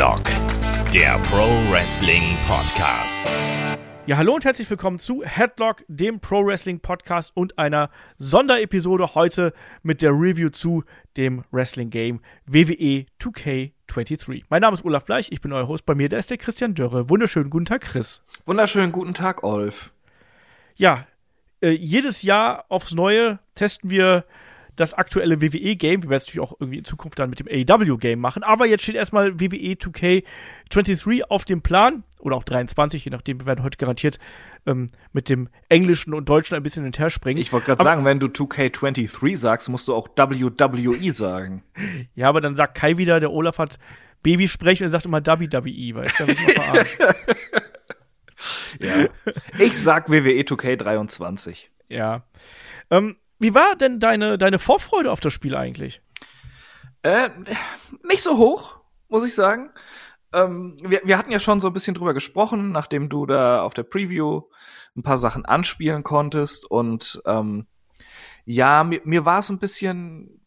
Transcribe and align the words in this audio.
Headlock, 0.00 0.24
der 0.94 1.18
Pro 1.24 1.46
Wrestling 1.70 2.34
Podcast. 2.48 3.22
Ja, 4.06 4.16
hallo 4.16 4.34
und 4.34 4.46
herzlich 4.46 4.70
willkommen 4.70 4.98
zu 4.98 5.22
Headlock, 5.22 5.84
dem 5.88 6.20
Pro 6.20 6.42
Wrestling 6.42 6.80
Podcast 6.80 7.32
und 7.36 7.58
einer 7.58 7.90
Sonderepisode 8.16 9.14
heute 9.14 9.52
mit 9.82 10.00
der 10.00 10.12
Review 10.12 10.48
zu 10.48 10.84
dem 11.18 11.44
Wrestling 11.50 11.90
Game 11.90 12.22
WWE 12.46 13.04
2K23. 13.20 14.44
Mein 14.48 14.62
Name 14.62 14.72
ist 14.72 14.86
Olaf 14.86 15.04
Bleich, 15.04 15.32
ich 15.32 15.42
bin 15.42 15.52
euer 15.52 15.68
Host. 15.68 15.84
Bei 15.84 15.94
mir, 15.94 16.08
da 16.08 16.16
ist 16.16 16.30
der 16.30 16.38
Christian 16.38 16.74
Dörre. 16.74 17.10
Wunderschönen 17.10 17.50
guten 17.50 17.66
Tag, 17.66 17.82
Chris. 17.82 18.22
Wunderschönen 18.46 18.92
guten 18.92 19.12
Tag, 19.12 19.44
Olf. 19.44 19.92
Ja, 20.76 21.06
äh, 21.60 21.72
jedes 21.72 22.22
Jahr 22.22 22.64
aufs 22.70 22.94
Neue 22.94 23.38
testen 23.54 23.90
wir 23.90 24.24
das 24.76 24.94
aktuelle 24.94 25.40
WWE-Game. 25.40 26.02
Wir 26.02 26.10
werden 26.10 26.18
es 26.18 26.26
natürlich 26.26 26.48
auch 26.48 26.56
irgendwie 26.58 26.78
in 26.78 26.84
Zukunft 26.84 27.18
dann 27.18 27.30
mit 27.30 27.40
dem 27.40 27.48
AEW-Game 27.48 28.18
machen. 28.18 28.42
Aber 28.42 28.66
jetzt 28.66 28.82
steht 28.82 28.94
erstmal 28.96 29.40
WWE 29.40 29.74
2K23 29.74 31.22
auf 31.28 31.44
dem 31.44 31.62
Plan. 31.62 32.04
Oder 32.18 32.36
auch 32.36 32.44
23, 32.44 33.04
je 33.04 33.10
nachdem. 33.10 33.40
Wir 33.40 33.46
werden 33.46 33.64
heute 33.64 33.78
garantiert 33.78 34.18
ähm, 34.66 34.90
mit 35.12 35.28
dem 35.28 35.48
Englischen 35.68 36.14
und 36.14 36.28
Deutschen 36.28 36.56
ein 36.56 36.62
bisschen 36.62 36.84
hinterher 36.84 37.10
springen. 37.10 37.40
Ich 37.40 37.52
wollte 37.52 37.66
gerade 37.66 37.82
sagen, 37.82 38.04
wenn 38.04 38.20
du 38.20 38.26
2K23 38.26 39.36
sagst, 39.36 39.68
musst 39.68 39.88
du 39.88 39.94
auch 39.94 40.08
WWE 40.16 41.12
sagen. 41.12 41.62
ja, 42.14 42.28
aber 42.28 42.40
dann 42.40 42.56
sagt 42.56 42.76
Kai 42.76 42.98
wieder, 42.98 43.20
der 43.20 43.32
Olaf 43.32 43.58
hat 43.58 43.78
Babysprech 44.22 44.80
und 44.80 44.86
er 44.86 44.90
sagt 44.90 45.06
immer 45.06 45.24
WWE, 45.24 45.94
weißt 45.94 46.20
du? 46.20 46.26
ja. 48.80 49.06
Ich 49.58 49.78
sag 49.78 50.10
WWE 50.10 50.42
2K23. 50.42 51.68
Ja. 51.88 52.22
Ähm, 52.90 53.16
wie 53.40 53.54
war 53.54 53.74
denn 53.74 53.98
deine, 53.98 54.38
deine 54.38 54.58
Vorfreude 54.58 55.10
auf 55.10 55.20
das 55.20 55.32
Spiel 55.32 55.56
eigentlich? 55.56 56.02
Äh, 57.02 57.30
nicht 58.04 58.22
so 58.22 58.36
hoch, 58.36 58.80
muss 59.08 59.24
ich 59.24 59.34
sagen. 59.34 59.70
Ähm, 60.32 60.76
wir, 60.82 61.00
wir 61.04 61.18
hatten 61.18 61.32
ja 61.32 61.40
schon 61.40 61.60
so 61.60 61.68
ein 61.68 61.72
bisschen 61.72 61.94
drüber 61.94 62.14
gesprochen, 62.14 62.70
nachdem 62.70 63.08
du 63.08 63.26
da 63.26 63.62
auf 63.62 63.74
der 63.74 63.82
Preview 63.82 64.42
ein 64.96 65.02
paar 65.02 65.18
Sachen 65.18 65.44
anspielen 65.44 66.02
konntest. 66.02 66.70
Und 66.70 67.22
ähm, 67.24 67.66
ja, 68.44 68.84
mir, 68.84 69.00
mir 69.04 69.24
war 69.24 69.38
es 69.38 69.48
ein 69.48 69.58
bisschen, 69.58 70.40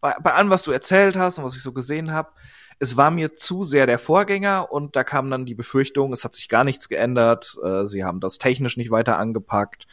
bei, 0.00 0.14
bei 0.22 0.32
allem, 0.32 0.50
was 0.50 0.62
du 0.62 0.70
erzählt 0.70 1.16
hast 1.16 1.38
und 1.38 1.44
was 1.44 1.56
ich 1.56 1.62
so 1.62 1.72
gesehen 1.72 2.12
habe, 2.12 2.30
es 2.78 2.96
war 2.96 3.10
mir 3.10 3.34
zu 3.34 3.62
sehr 3.62 3.86
der 3.86 3.98
Vorgänger 3.98 4.72
und 4.72 4.96
da 4.96 5.04
kam 5.04 5.30
dann 5.30 5.44
die 5.44 5.54
Befürchtung, 5.54 6.14
es 6.14 6.24
hat 6.24 6.34
sich 6.34 6.48
gar 6.48 6.64
nichts 6.64 6.88
geändert, 6.88 7.58
äh, 7.62 7.86
sie 7.86 8.04
haben 8.04 8.20
das 8.20 8.38
technisch 8.38 8.78
nicht 8.78 8.90
weiter 8.90 9.18
angepackt. 9.18 9.86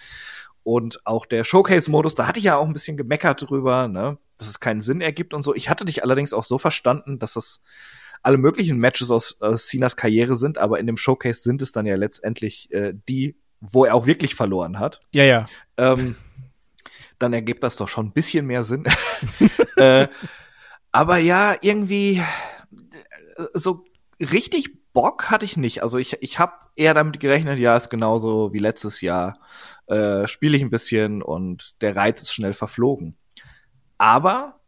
Und 0.67 0.99
auch 1.05 1.25
der 1.25 1.45
Showcase-Modus, 1.45 2.15
da 2.15 2.27
hatte 2.27 2.39
ich 2.39 2.43
ja 2.43 2.57
auch 2.57 2.67
ein 2.67 2.73
bisschen 2.73 2.97
gemeckert 2.97 3.49
drüber, 3.49 3.87
ne, 3.87 4.17
dass 4.37 4.49
es 4.49 4.59
keinen 4.59 4.81
Sinn 4.81 4.99
ergibt 4.99 5.33
und 5.33 5.41
so. 5.41 5.55
Ich 5.55 5.69
hatte 5.69 5.85
dich 5.85 6.03
allerdings 6.03 6.33
auch 6.33 6.43
so 6.43 6.57
verstanden, 6.57 7.19
dass 7.19 7.35
das 7.35 7.63
alle 8.21 8.37
möglichen 8.37 8.77
Matches 8.77 9.09
aus, 9.09 9.41
aus 9.41 9.69
Cenas 9.69 9.95
Karriere 9.95 10.35
sind, 10.35 10.57
aber 10.57 10.77
in 10.77 10.85
dem 10.85 10.97
Showcase 10.97 11.41
sind 11.41 11.61
es 11.61 11.71
dann 11.71 11.85
ja 11.85 11.95
letztendlich 11.95 12.69
äh, 12.73 12.93
die, 13.07 13.37
wo 13.61 13.85
er 13.85 13.95
auch 13.95 14.07
wirklich 14.07 14.35
verloren 14.35 14.77
hat. 14.77 14.99
Ja, 15.13 15.23
ja. 15.23 15.45
Ähm, 15.77 16.17
dann 17.17 17.31
ergibt 17.31 17.63
das 17.63 17.77
doch 17.77 17.87
schon 17.87 18.07
ein 18.07 18.11
bisschen 18.11 18.45
mehr 18.45 18.65
Sinn. 18.65 18.83
äh, 19.77 20.09
aber 20.91 21.17
ja, 21.17 21.55
irgendwie 21.61 22.17
äh, 22.17 23.45
so 23.53 23.85
richtig 24.19 24.71
Bock 24.97 25.29
hatte 25.29 25.45
ich 25.45 25.57
nicht. 25.57 25.83
Also 25.83 25.99
ich, 25.99 26.17
ich 26.23 26.39
habe 26.39 26.53
eher 26.75 26.95
damit 26.95 27.19
gerechnet, 27.19 27.59
ja, 27.59 27.77
ist 27.77 27.89
genauso 27.89 28.51
wie 28.51 28.57
letztes 28.57 28.99
Jahr 29.01 29.37
äh, 29.85 30.27
spiele 30.27 30.57
ich 30.57 30.63
ein 30.63 30.71
bisschen 30.71 31.21
und 31.21 31.79
der 31.83 31.95
Reiz 31.95 32.23
ist 32.23 32.33
schnell 32.33 32.53
verflogen. 32.53 33.15
Aber 33.99 34.59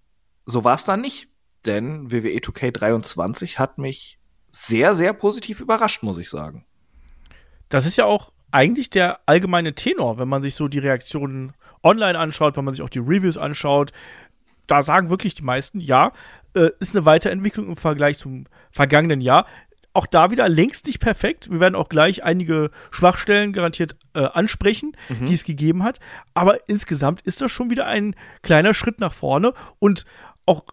so 0.45 0.63
war 0.63 0.75
es 0.75 0.85
dann 0.85 1.01
nicht, 1.01 1.29
denn 1.65 2.11
WWE 2.11 2.37
2K23 2.37 3.57
hat 3.57 3.79
mich 3.79 4.19
sehr, 4.51 4.93
sehr 4.93 5.13
positiv 5.13 5.61
überrascht, 5.61 6.03
muss 6.03 6.19
ich 6.19 6.29
sagen. 6.29 6.63
Das 7.69 7.87
ist 7.87 7.97
ja 7.97 8.05
auch 8.05 8.31
eigentlich 8.51 8.91
der 8.91 9.21
allgemeine 9.25 9.73
Tenor, 9.73 10.19
wenn 10.19 10.27
man 10.27 10.43
sich 10.43 10.53
so 10.53 10.67
die 10.67 10.77
Reaktionen 10.77 11.53
online 11.81 12.19
anschaut, 12.19 12.55
wenn 12.55 12.65
man 12.65 12.75
sich 12.75 12.83
auch 12.83 12.89
die 12.89 12.99
Reviews 12.99 13.37
anschaut. 13.37 13.93
Da 14.67 14.83
sagen 14.83 15.09
wirklich 15.09 15.33
die 15.33 15.41
meisten, 15.41 15.79
ja, 15.79 16.11
äh, 16.53 16.69
ist 16.79 16.95
eine 16.95 17.05
Weiterentwicklung 17.07 17.67
im 17.67 17.77
Vergleich 17.77 18.19
zum 18.19 18.45
vergangenen 18.69 19.21
Jahr 19.21 19.47
auch 19.93 20.05
da 20.05 20.31
wieder 20.31 20.47
längst 20.47 20.87
nicht 20.87 20.99
perfekt. 20.99 21.49
Wir 21.49 21.59
werden 21.59 21.75
auch 21.75 21.89
gleich 21.89 22.23
einige 22.23 22.71
Schwachstellen 22.91 23.53
garantiert 23.53 23.95
äh, 24.13 24.19
ansprechen, 24.19 24.95
mhm. 25.09 25.25
die 25.25 25.33
es 25.33 25.43
gegeben 25.43 25.83
hat. 25.83 25.99
Aber 26.33 26.69
insgesamt 26.69 27.21
ist 27.21 27.41
das 27.41 27.51
schon 27.51 27.69
wieder 27.69 27.85
ein 27.85 28.15
kleiner 28.41 28.73
Schritt 28.73 28.99
nach 28.99 29.13
vorne 29.13 29.53
und 29.79 30.05
auch 30.45 30.63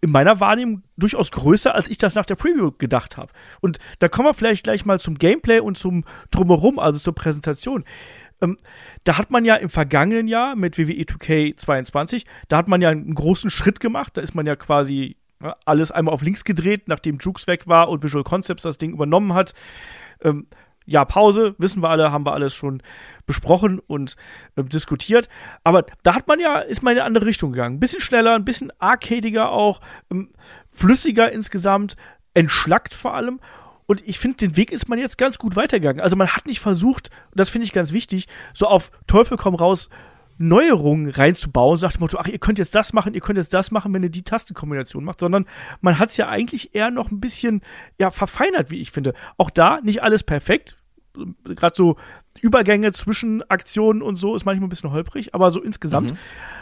in 0.00 0.10
meiner 0.10 0.38
Wahrnehmung 0.40 0.82
durchaus 0.96 1.32
größer, 1.32 1.74
als 1.74 1.88
ich 1.88 1.98
das 1.98 2.14
nach 2.14 2.26
der 2.26 2.36
Preview 2.36 2.70
gedacht 2.72 3.16
habe. 3.16 3.32
Und 3.60 3.78
da 3.98 4.08
kommen 4.08 4.28
wir 4.28 4.34
vielleicht 4.34 4.64
gleich 4.64 4.84
mal 4.84 5.00
zum 5.00 5.16
Gameplay 5.16 5.60
und 5.60 5.76
zum 5.76 6.04
Drumherum, 6.30 6.78
also 6.78 6.98
zur 6.98 7.14
Präsentation. 7.14 7.84
Ähm, 8.40 8.56
da 9.02 9.18
hat 9.18 9.30
man 9.30 9.44
ja 9.44 9.56
im 9.56 9.70
vergangenen 9.70 10.28
Jahr 10.28 10.54
mit 10.54 10.78
WWE 10.78 11.02
2K22, 11.02 12.24
da 12.48 12.58
hat 12.58 12.68
man 12.68 12.80
ja 12.80 12.90
einen 12.90 13.14
großen 13.14 13.50
Schritt 13.50 13.80
gemacht. 13.80 14.16
Da 14.16 14.20
ist 14.20 14.34
man 14.34 14.46
ja 14.46 14.54
quasi 14.54 15.16
alles 15.64 15.90
einmal 15.90 16.14
auf 16.14 16.22
links 16.22 16.44
gedreht, 16.44 16.88
nachdem 16.88 17.18
Jukes 17.18 17.46
weg 17.46 17.66
war 17.66 17.88
und 17.88 18.02
Visual 18.02 18.24
Concepts 18.24 18.62
das 18.62 18.78
Ding 18.78 18.92
übernommen 18.92 19.34
hat. 19.34 19.54
Ähm, 20.22 20.46
ja, 20.84 21.04
Pause, 21.04 21.54
wissen 21.58 21.82
wir 21.82 21.90
alle, 21.90 22.12
haben 22.12 22.24
wir 22.24 22.32
alles 22.32 22.54
schon 22.54 22.82
besprochen 23.26 23.78
und 23.78 24.16
äh, 24.56 24.64
diskutiert. 24.64 25.28
Aber 25.62 25.84
da 26.02 26.14
hat 26.14 26.26
man 26.28 26.40
ja, 26.40 26.60
ist 26.60 26.82
man 26.82 26.94
in 26.94 26.98
eine 26.98 27.06
andere 27.06 27.26
Richtung 27.26 27.52
gegangen. 27.52 27.76
Ein 27.76 27.80
bisschen 27.80 28.00
schneller, 28.00 28.34
ein 28.34 28.46
bisschen 28.46 28.72
arcadiger 28.78 29.50
auch, 29.50 29.80
ähm, 30.10 30.30
flüssiger 30.72 31.30
insgesamt, 31.30 31.96
entschlackt 32.32 32.94
vor 32.94 33.14
allem. 33.14 33.38
Und 33.84 34.06
ich 34.06 34.18
finde, 34.18 34.38
den 34.38 34.56
Weg 34.56 34.72
ist 34.72 34.88
man 34.88 34.98
jetzt 34.98 35.18
ganz 35.18 35.38
gut 35.38 35.56
weitergegangen. 35.56 36.00
Also 36.00 36.16
man 36.16 36.28
hat 36.28 36.46
nicht 36.46 36.60
versucht, 36.60 37.10
das 37.34 37.50
finde 37.50 37.66
ich 37.66 37.72
ganz 37.72 37.92
wichtig, 37.92 38.26
so 38.54 38.66
auf 38.66 38.90
Teufel 39.06 39.36
komm 39.36 39.54
raus 39.54 39.90
Neuerungen 40.38 41.10
reinzubauen, 41.10 41.76
sagt 41.76 41.96
dem 41.96 42.00
Motto, 42.00 42.18
ach, 42.18 42.28
ihr 42.28 42.38
könnt 42.38 42.58
jetzt 42.58 42.74
das 42.74 42.92
machen, 42.92 43.14
ihr 43.14 43.20
könnt 43.20 43.38
jetzt 43.38 43.52
das 43.52 43.70
machen, 43.70 43.92
wenn 43.92 44.02
ihr 44.02 44.08
die 44.08 44.22
Tastenkombination 44.22 45.04
macht, 45.04 45.20
sondern 45.20 45.46
man 45.80 45.98
hat 45.98 46.10
es 46.10 46.16
ja 46.16 46.28
eigentlich 46.28 46.74
eher 46.74 46.90
noch 46.90 47.10
ein 47.10 47.20
bisschen 47.20 47.62
ja, 47.98 48.10
verfeinert, 48.10 48.70
wie 48.70 48.80
ich 48.80 48.90
finde. 48.90 49.14
Auch 49.36 49.50
da 49.50 49.80
nicht 49.82 50.02
alles 50.02 50.22
perfekt. 50.22 50.76
Gerade 51.44 51.74
so 51.74 51.96
Übergänge 52.40 52.92
zwischen 52.92 53.42
Aktionen 53.50 54.02
und 54.02 54.16
so 54.16 54.36
ist 54.36 54.44
manchmal 54.44 54.66
ein 54.66 54.70
bisschen 54.70 54.92
holprig, 54.92 55.34
aber 55.34 55.50
so 55.50 55.60
insgesamt 55.60 56.12
mhm. 56.12 56.18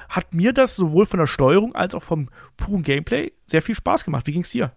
hat 0.09 0.33
mir 0.33 0.53
das 0.53 0.77
sowohl 0.77 1.05
von 1.05 1.21
der 1.21 1.27
Steuerung 1.27 1.75
als 1.75 1.95
auch 1.95 2.03
vom 2.03 2.31
puren 2.57 2.83
Gameplay 2.83 3.33
sehr 3.47 3.61
viel 3.61 3.75
Spaß 3.75 4.05
gemacht. 4.05 4.27
Wie 4.27 4.33
ging's 4.33 4.51
dir? 4.51 4.73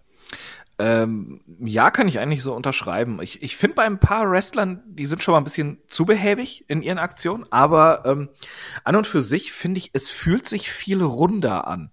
Ähm, 0.80 1.42
ja, 1.60 1.90
kann 1.90 2.08
ich 2.08 2.20
eigentlich 2.20 2.42
so 2.42 2.54
unterschreiben. 2.54 3.20
Ich, 3.20 3.42
ich 3.42 3.58
finde 3.58 3.74
bei 3.74 3.82
ein 3.84 4.00
paar 4.00 4.30
Wrestlern, 4.30 4.82
die 4.86 5.04
sind 5.04 5.22
schon 5.22 5.32
mal 5.32 5.38
ein 5.38 5.44
bisschen 5.44 5.82
zu 5.88 6.06
behäbig 6.06 6.64
in 6.68 6.80
ihren 6.80 6.96
Aktionen, 6.96 7.44
aber 7.52 8.06
ähm, 8.06 8.30
an 8.82 8.96
und 8.96 9.06
für 9.06 9.20
sich 9.20 9.52
finde 9.52 9.76
ich, 9.76 9.90
es 9.92 10.08
fühlt 10.08 10.48
sich 10.48 10.72
viel 10.72 11.02
runder 11.02 11.66
an. 11.66 11.92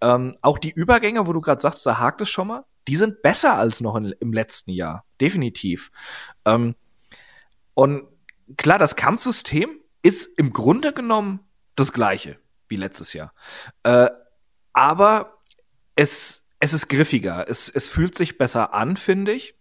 Ähm, 0.00 0.36
auch 0.42 0.58
die 0.58 0.72
Übergänge, 0.72 1.28
wo 1.28 1.32
du 1.32 1.40
gerade 1.40 1.60
sagst, 1.60 1.86
da 1.86 2.00
hakt 2.00 2.20
es 2.20 2.28
schon 2.28 2.48
mal, 2.48 2.64
die 2.88 2.96
sind 2.96 3.22
besser 3.22 3.54
als 3.54 3.80
noch 3.80 3.94
in, 3.94 4.12
im 4.18 4.32
letzten 4.32 4.72
Jahr. 4.72 5.04
Definitiv. 5.20 5.92
Ähm, 6.44 6.74
und 7.74 8.08
klar, 8.56 8.78
das 8.80 8.96
Kampfsystem 8.96 9.78
ist 10.02 10.36
im 10.36 10.52
Grunde 10.52 10.92
genommen 10.92 11.46
das 11.76 11.92
gleiche 11.92 12.40
wie 12.66 12.76
letztes 12.76 13.12
Jahr. 13.12 13.32
Äh, 13.84 14.08
aber 14.72 15.38
es 15.94 16.44
es 16.60 16.74
ist 16.74 16.88
griffiger. 16.88 17.46
Es, 17.48 17.68
es 17.68 17.88
fühlt 17.88 18.16
sich 18.16 18.38
besser 18.38 18.72
an, 18.74 18.96
finde 18.96 19.32
ich. 19.32 19.54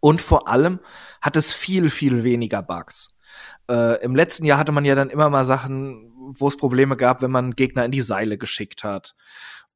Und 0.00 0.20
vor 0.20 0.48
allem 0.48 0.80
hat 1.20 1.36
es 1.36 1.52
viel, 1.52 1.88
viel 1.88 2.24
weniger 2.24 2.62
Bugs. 2.62 3.08
Äh, 3.70 4.02
Im 4.02 4.16
letzten 4.16 4.44
Jahr 4.44 4.58
hatte 4.58 4.72
man 4.72 4.84
ja 4.84 4.96
dann 4.96 5.10
immer 5.10 5.30
mal 5.30 5.44
Sachen, 5.44 6.12
wo 6.36 6.48
es 6.48 6.56
Probleme 6.56 6.96
gab, 6.96 7.22
wenn 7.22 7.30
man 7.30 7.52
Gegner 7.52 7.84
in 7.84 7.92
die 7.92 8.02
Seile 8.02 8.36
geschickt 8.36 8.82
hat. 8.82 9.14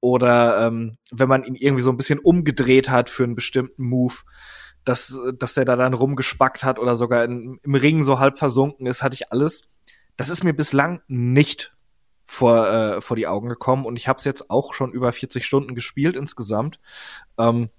Oder 0.00 0.66
ähm, 0.66 0.98
wenn 1.12 1.28
man 1.28 1.44
ihn 1.44 1.54
irgendwie 1.54 1.82
so 1.82 1.90
ein 1.90 1.96
bisschen 1.96 2.18
umgedreht 2.18 2.90
hat 2.90 3.08
für 3.08 3.24
einen 3.24 3.36
bestimmten 3.36 3.84
Move, 3.84 4.14
dass, 4.84 5.20
dass 5.38 5.54
der 5.54 5.64
da 5.64 5.76
dann 5.76 5.94
rumgespackt 5.94 6.64
hat 6.64 6.78
oder 6.78 6.96
sogar 6.96 7.24
in, 7.24 7.58
im 7.62 7.74
Ring 7.74 8.02
so 8.02 8.18
halb 8.18 8.38
versunken 8.38 8.86
ist, 8.86 9.02
hatte 9.02 9.14
ich 9.14 9.32
alles. 9.32 9.70
Das 10.16 10.28
ist 10.28 10.44
mir 10.44 10.52
bislang 10.54 11.02
nicht 11.06 11.75
vor, 12.26 12.68
äh, 12.68 13.00
vor 13.00 13.16
die 13.16 13.28
Augen 13.28 13.48
gekommen 13.48 13.86
und 13.86 13.96
ich 13.96 14.08
habe 14.08 14.18
es 14.18 14.24
jetzt 14.24 14.50
auch 14.50 14.74
schon 14.74 14.92
über 14.92 15.12
40 15.12 15.46
Stunden 15.46 15.74
gespielt 15.74 16.16
insgesamt. 16.16 16.80
Ähm, 17.38 17.70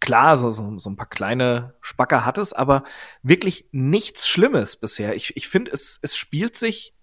klar, 0.00 0.36
so, 0.36 0.50
so, 0.50 0.78
so 0.78 0.90
ein 0.90 0.96
paar 0.96 1.08
kleine 1.08 1.74
Spacker 1.82 2.24
hat 2.24 2.38
es, 2.38 2.52
aber 2.52 2.82
wirklich 3.22 3.68
nichts 3.70 4.26
Schlimmes 4.26 4.76
bisher. 4.76 5.14
Ich, 5.14 5.36
ich 5.36 5.48
finde, 5.48 5.70
es, 5.70 5.98
es 6.02 6.16
spielt 6.16 6.56
sich 6.56 6.94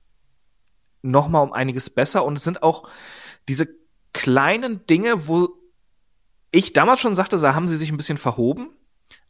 noch 1.01 1.29
mal 1.29 1.39
um 1.39 1.53
einiges 1.53 1.89
besser 1.91 2.25
und 2.25 2.37
es 2.37 2.43
sind 2.43 2.63
auch 2.63 2.89
diese 3.47 3.67
kleinen 4.11 4.85
Dinge, 4.87 5.27
wo 5.27 5.49
ich 6.51 6.73
damals 6.73 6.99
schon 6.99 7.15
sagte, 7.15 7.37
da 7.37 7.53
haben 7.53 7.67
sie 7.67 7.77
sich 7.77 7.91
ein 7.91 7.97
bisschen 7.97 8.17
verhoben, 8.17 8.71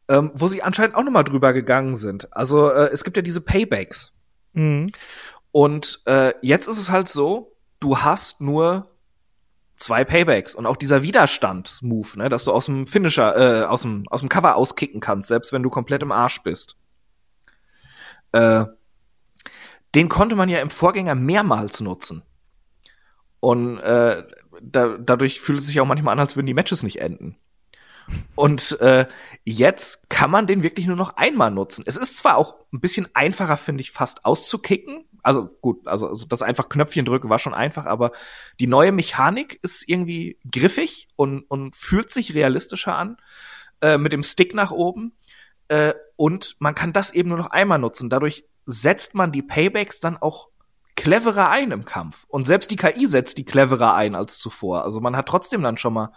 ähm, 0.07 0.31
wo 0.33 0.48
sie 0.48 0.63
anscheinend 0.63 0.95
auch 0.95 1.04
noch 1.04 1.12
mal 1.12 1.24
drüber 1.24 1.51
gegangen 1.51 1.95
sind. 1.95 2.33
Also 2.33 2.71
äh, 2.71 2.89
es 2.92 3.04
gibt 3.04 3.18
ja 3.18 3.24
diese 3.24 3.42
Paybacks. 3.42 4.16
Mhm. 4.54 4.92
Und 5.51 6.01
äh, 6.06 6.34
jetzt 6.42 6.68
ist 6.68 6.78
es 6.78 6.90
halt 6.90 7.10
so, 7.10 7.56
du 7.80 8.00
hast 8.00 8.42
nur 8.42 8.90
zwei 9.75 10.04
Paybacks 10.04 10.54
und 10.54 10.66
auch 10.66 10.75
dieser 10.78 11.04
Widerstandsmove, 11.04 12.18
ne, 12.18 12.30
dass 12.30 12.44
du 12.44 12.51
aus 12.51 12.66
dem 12.66 12.86
Finisher, 12.86 13.36
äh, 13.36 13.66
aus 13.66 13.84
dem, 13.84 14.04
aus 14.10 14.19
dem 14.19 14.30
Cover 14.30 14.56
auskicken 14.56 15.00
kannst, 15.00 15.30
selbst 15.30 15.54
wenn 15.54 15.63
du 15.63 15.69
komplett 15.69 16.01
im 16.01 16.12
Arsch 16.12 16.44
bist. 16.44 16.75
Äh, 18.34 18.66
den 19.96 20.10
konnte 20.10 20.36
man 20.36 20.50
ja 20.50 20.60
im 20.60 20.69
Vorgänger 20.69 21.16
mehrmals 21.16 21.81
nutzen. 21.81 22.24
Und 23.40 23.80
äh, 23.80 24.24
da, 24.62 24.98
dadurch 25.00 25.40
fühlt 25.40 25.60
es 25.60 25.68
sich 25.68 25.80
auch 25.80 25.86
manchmal 25.86 26.12
an, 26.12 26.19
als 26.19 26.36
würden 26.36 26.45
die 26.45 26.54
Matches 26.54 26.84
nicht 26.84 27.02
enden. 27.02 27.38
Und 28.36 28.80
äh, 28.81 29.07
jetzt 29.44 30.10
kann 30.10 30.31
man 30.31 30.48
den 30.48 30.63
wirklich 30.63 30.88
nur 30.88 30.95
noch 30.95 31.18
einmal 31.18 31.52
nutzen. 31.52 31.84
Es 31.86 31.95
ist 31.95 32.18
zwar 32.18 32.38
auch 32.38 32.56
ein 32.74 32.80
bisschen 32.81 33.07
einfacher, 33.13 33.57
finde 33.57 33.81
ich, 33.81 33.92
fast 33.92 34.25
auszukicken. 34.25 35.06
Also 35.24 35.50
gut, 35.62 35.88
also, 35.88 36.07
also 36.07 36.25
das 36.25 36.42
einfach 36.42 36.69
Knöpfchen 36.69 37.06
drücken 37.06 37.30
war 37.30 37.39
schon 37.39 37.54
einfach, 37.54 37.86
aber 37.86 38.12
die 38.60 38.68
neue 38.68 38.92
Mechanik 38.92 39.60
ist 39.62 39.88
irgendwie 39.88 40.39
griffig 40.51 41.07
und, 41.16 41.44
und 41.44 41.75
fühlt 41.75 42.12
sich 42.12 42.33
realistischer 42.33 42.95
an 42.95 43.18
äh, 43.81 43.98
mit 43.98 44.13
dem 44.13 44.24
Stick 44.24 44.54
nach 44.54 44.71
oben. 44.71 45.13
Äh, 45.68 45.94
und 46.16 46.56
man 46.60 46.75
kann 46.75 46.94
das 46.94 47.13
eben 47.13 47.30
nur 47.30 47.38
noch 47.38 47.51
einmal 47.51 47.80
nutzen. 47.80 48.10
Dadurch 48.10 48.45
setzt 48.66 49.16
man 49.16 49.31
die 49.31 49.42
Paybacks 49.42 50.00
dann 50.00 50.18
auch 50.18 50.50
cleverer 50.95 51.50
ein 51.50 51.71
im 51.71 51.86
Kampf. 51.86 52.25
Und 52.27 52.45
selbst 52.45 52.71
die 52.71 52.75
KI 52.75 53.07
setzt 53.07 53.38
die 53.38 53.45
cleverer 53.45 53.95
ein 53.95 54.16
als 54.16 54.38
zuvor. 54.38 54.83
Also 54.83 55.00
man 55.00 55.16
hat 55.16 55.27
trotzdem 55.27 55.63
dann 55.63 55.77
schon 55.77 55.94
mal 55.94 56.12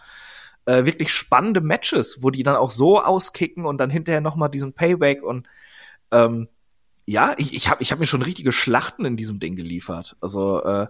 äh, 0.65 0.85
wirklich 0.85 1.13
spannende 1.13 1.61
Matches, 1.61 2.23
wo 2.23 2.31
die 2.31 2.43
dann 2.43 2.57
auch 2.57 2.71
so 2.71 3.01
auskicken 3.01 3.65
und 3.65 3.79
dann 3.79 3.91
hinterher 3.91 4.21
noch 4.21 4.37
mal 4.37 4.49
diesen 4.49 4.73
Payback 4.73 5.23
und 5.23 5.47
ähm, 6.11 6.49
ja, 7.05 7.35
ich, 7.37 7.55
ich 7.55 7.69
habe 7.69 7.83
ich 7.83 7.93
hab 7.93 7.99
mir 7.99 8.07
schon 8.07 8.23
richtige 8.23 8.53
Schlachten 8.53 9.05
in 9.05 9.17
diesem 9.17 9.41
Ding 9.41 9.57
geliefert. 9.57 10.17
Also 10.21 10.63
äh, 10.63 10.87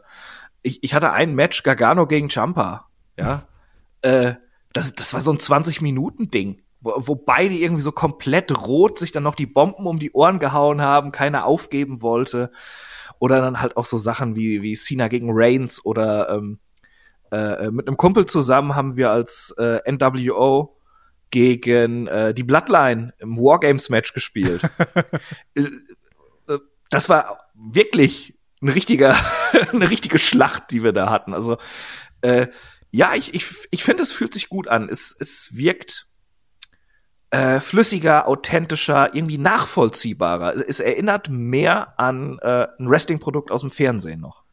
ich, 0.62 0.82
ich 0.82 0.94
hatte 0.94 1.12
ein 1.12 1.34
Match 1.34 1.62
Gargano 1.62 2.06
gegen 2.06 2.28
Champa, 2.28 2.88
ja. 3.18 3.42
äh, 4.02 4.34
das, 4.72 4.94
das 4.94 5.12
war 5.12 5.20
so 5.20 5.32
ein 5.32 5.38
20-Minuten-Ding, 5.38 6.62
wo, 6.80 6.94
wo 6.96 7.14
beide 7.14 7.54
irgendwie 7.54 7.82
so 7.82 7.92
komplett 7.92 8.66
rot 8.66 8.98
sich 8.98 9.12
dann 9.12 9.22
noch 9.22 9.34
die 9.34 9.46
Bomben 9.46 9.86
um 9.86 9.98
die 9.98 10.12
Ohren 10.12 10.38
gehauen 10.38 10.80
haben, 10.80 11.12
keiner 11.12 11.44
aufgeben 11.44 12.02
wollte. 12.02 12.50
Oder 13.18 13.40
dann 13.40 13.60
halt 13.60 13.76
auch 13.76 13.84
so 13.84 13.98
Sachen 13.98 14.34
wie, 14.34 14.62
wie 14.62 14.74
Cena 14.74 15.08
gegen 15.08 15.28
Reigns 15.30 15.84
oder 15.84 16.30
ähm, 16.30 16.58
äh, 17.30 17.70
mit 17.70 17.86
einem 17.86 17.96
Kumpel 17.96 18.26
zusammen 18.26 18.74
haben 18.74 18.96
wir 18.96 19.10
als 19.10 19.54
äh, 19.58 19.80
NWO 19.90 20.76
gegen 21.30 22.06
äh, 22.08 22.34
die 22.34 22.42
Bloodline 22.42 23.14
im 23.18 23.36
Wargames-Match 23.36 24.12
gespielt. 24.12 24.62
Das 26.92 27.08
war 27.08 27.38
wirklich 27.54 28.38
ein 28.60 28.68
richtiger, 28.68 29.16
eine 29.72 29.90
richtige 29.90 30.18
Schlacht, 30.18 30.70
die 30.70 30.84
wir 30.84 30.92
da 30.92 31.08
hatten. 31.08 31.32
Also 31.32 31.56
äh, 32.20 32.48
ja, 32.90 33.14
ich, 33.14 33.32
ich, 33.32 33.46
ich 33.70 33.82
finde, 33.82 34.02
es 34.02 34.12
fühlt 34.12 34.34
sich 34.34 34.50
gut 34.50 34.68
an. 34.68 34.90
Es, 34.90 35.16
es 35.18 35.56
wirkt 35.56 36.06
äh, 37.30 37.60
flüssiger, 37.60 38.28
authentischer, 38.28 39.14
irgendwie 39.14 39.38
nachvollziehbarer. 39.38 40.68
Es 40.68 40.80
erinnert 40.80 41.30
mehr 41.30 41.98
an 41.98 42.38
äh, 42.42 42.66
ein 42.78 42.90
Wrestling-Produkt 42.90 43.50
aus 43.50 43.62
dem 43.62 43.70
Fernsehen 43.70 44.20
noch. 44.20 44.44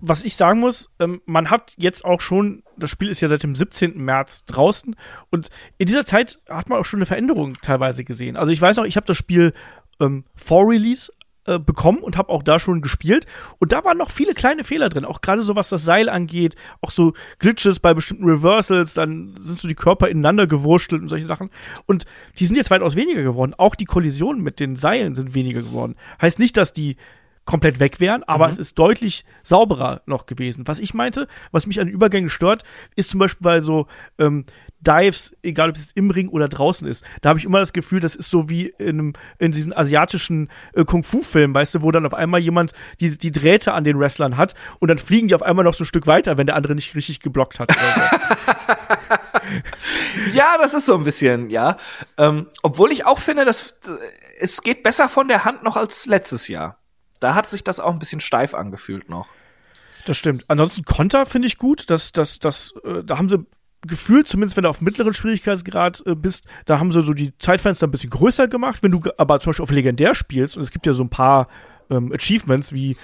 Was 0.00 0.24
ich 0.24 0.36
sagen 0.36 0.60
muss, 0.60 0.88
ähm, 0.98 1.20
man 1.26 1.50
hat 1.50 1.74
jetzt 1.76 2.02
auch 2.06 2.22
schon, 2.22 2.62
das 2.78 2.88
Spiel 2.88 3.10
ist 3.10 3.20
ja 3.20 3.28
seit 3.28 3.42
dem 3.42 3.54
17. 3.54 4.02
März 4.02 4.46
draußen 4.46 4.96
und 5.30 5.50
in 5.76 5.86
dieser 5.86 6.06
Zeit 6.06 6.38
hat 6.48 6.70
man 6.70 6.78
auch 6.78 6.86
schon 6.86 7.00
eine 7.00 7.06
Veränderung 7.06 7.58
teilweise 7.60 8.04
gesehen. 8.04 8.38
Also 8.38 8.52
ich 8.52 8.60
weiß 8.60 8.76
noch, 8.76 8.84
ich 8.84 8.96
habe 8.96 9.06
das 9.06 9.18
Spiel 9.18 9.52
ähm, 10.00 10.24
vor 10.34 10.66
Release 10.66 11.12
äh, 11.46 11.58
bekommen 11.58 11.98
und 11.98 12.16
habe 12.16 12.30
auch 12.30 12.42
da 12.42 12.58
schon 12.58 12.80
gespielt. 12.80 13.26
Und 13.58 13.72
da 13.72 13.84
waren 13.84 13.98
noch 13.98 14.10
viele 14.10 14.34
kleine 14.34 14.64
Fehler 14.64 14.88
drin, 14.88 15.04
auch 15.04 15.20
gerade 15.20 15.42
so 15.42 15.56
was 15.56 15.68
das 15.68 15.84
Seil 15.84 16.08
angeht, 16.08 16.54
auch 16.80 16.90
so 16.90 17.12
Glitches 17.38 17.80
bei 17.80 17.94
bestimmten 17.94 18.24
Reversals, 18.24 18.94
dann 18.94 19.34
sind 19.38 19.60
so 19.60 19.68
die 19.68 19.74
Körper 19.74 20.08
ineinander 20.08 20.46
gewurschtelt 20.46 21.02
und 21.02 21.08
solche 21.08 21.24
Sachen. 21.24 21.50
Und 21.86 22.04
die 22.38 22.46
sind 22.46 22.56
jetzt 22.56 22.70
weitaus 22.70 22.96
weniger 22.96 23.22
geworden. 23.22 23.54
Auch 23.56 23.74
die 23.74 23.84
Kollisionen 23.84 24.42
mit 24.42 24.60
den 24.60 24.76
Seilen 24.76 25.14
sind 25.14 25.34
weniger 25.34 25.62
geworden. 25.62 25.96
Heißt 26.20 26.38
nicht, 26.38 26.56
dass 26.56 26.72
die 26.72 26.96
komplett 27.46 27.80
weg 27.80 28.00
wären, 28.00 28.24
aber 28.24 28.46
mhm. 28.46 28.52
es 28.52 28.58
ist 28.58 28.78
deutlich 28.78 29.24
sauberer 29.42 30.02
noch 30.04 30.26
gewesen. 30.26 30.66
Was 30.66 30.80
ich 30.80 30.92
meinte, 30.92 31.28
was 31.52 31.66
mich 31.66 31.80
an 31.80 31.88
Übergängen 31.88 32.28
stört, 32.28 32.64
ist 32.96 33.10
zum 33.10 33.20
Beispiel 33.20 33.44
bei 33.44 33.60
so 33.60 33.86
ähm, 34.18 34.44
Dives, 34.86 35.34
egal 35.42 35.70
ob 35.70 35.76
es 35.76 35.92
im 35.92 36.10
Ring 36.10 36.28
oder 36.28 36.48
draußen 36.48 36.86
ist. 36.86 37.04
Da 37.20 37.30
habe 37.30 37.38
ich 37.38 37.44
immer 37.44 37.60
das 37.60 37.72
Gefühl, 37.72 38.00
das 38.00 38.14
ist 38.14 38.30
so 38.30 38.48
wie 38.48 38.68
in, 38.78 38.88
einem, 38.88 39.12
in 39.38 39.52
diesen 39.52 39.76
asiatischen 39.76 40.50
äh, 40.74 40.84
Kung-Fu-Filmen, 40.84 41.54
weißt 41.54 41.76
du, 41.76 41.82
wo 41.82 41.90
dann 41.90 42.06
auf 42.06 42.14
einmal 42.14 42.40
jemand 42.40 42.72
die, 43.00 43.16
die 43.16 43.32
Drähte 43.32 43.72
an 43.72 43.84
den 43.84 43.98
Wrestlern 43.98 44.36
hat 44.36 44.54
und 44.78 44.88
dann 44.88 44.98
fliegen 44.98 45.28
die 45.28 45.34
auf 45.34 45.42
einmal 45.42 45.64
noch 45.64 45.74
so 45.74 45.84
ein 45.84 45.86
Stück 45.86 46.06
weiter, 46.06 46.38
wenn 46.38 46.46
der 46.46 46.56
andere 46.56 46.74
nicht 46.74 46.94
richtig 46.94 47.20
geblockt 47.20 47.60
hat. 47.60 47.74
ja, 50.32 50.56
das 50.58 50.74
ist 50.74 50.86
so 50.86 50.94
ein 50.94 51.04
bisschen, 51.04 51.50
ja. 51.50 51.76
Ähm, 52.16 52.48
obwohl 52.62 52.92
ich 52.92 53.06
auch 53.06 53.18
finde, 53.18 53.44
dass 53.44 53.72
äh, 53.86 53.96
es 54.40 54.62
geht 54.62 54.82
besser 54.82 55.08
von 55.08 55.28
der 55.28 55.44
Hand 55.44 55.62
noch 55.62 55.76
als 55.76 56.06
letztes 56.06 56.48
Jahr. 56.48 56.78
Da 57.20 57.34
hat 57.34 57.46
sich 57.46 57.64
das 57.64 57.80
auch 57.80 57.92
ein 57.92 57.98
bisschen 57.98 58.20
steif 58.20 58.54
angefühlt 58.54 59.08
noch. 59.08 59.28
Das 60.04 60.16
stimmt. 60.16 60.44
Ansonsten 60.48 60.84
Konter 60.84 61.26
finde 61.26 61.48
ich 61.48 61.58
gut. 61.58 61.90
Das, 61.90 62.12
das, 62.12 62.38
das, 62.38 62.74
äh, 62.84 63.02
da 63.02 63.18
haben 63.18 63.28
sie 63.28 63.44
gefühlt, 63.86 64.26
zumindest 64.26 64.56
wenn 64.56 64.64
du 64.64 64.70
auf 64.70 64.80
mittleren 64.80 65.14
Schwierigkeitsgrad 65.14 66.02
äh, 66.06 66.14
bist, 66.14 66.46
da 66.64 66.78
haben 66.78 66.92
sie 66.92 67.02
so 67.02 67.12
die 67.12 67.36
Zeitfenster 67.38 67.86
ein 67.86 67.90
bisschen 67.90 68.10
größer 68.10 68.48
gemacht. 68.48 68.82
Wenn 68.82 68.92
du 68.92 69.02
aber 69.16 69.40
zum 69.40 69.50
Beispiel 69.50 69.62
auf 69.62 69.70
Legendär 69.70 70.14
spielst, 70.14 70.56
und 70.56 70.62
es 70.62 70.70
gibt 70.70 70.86
ja 70.86 70.94
so 70.94 71.04
ein 71.04 71.10
paar 71.10 71.48
ähm, 71.90 72.12
Achievements 72.12 72.72
wie 72.72 72.96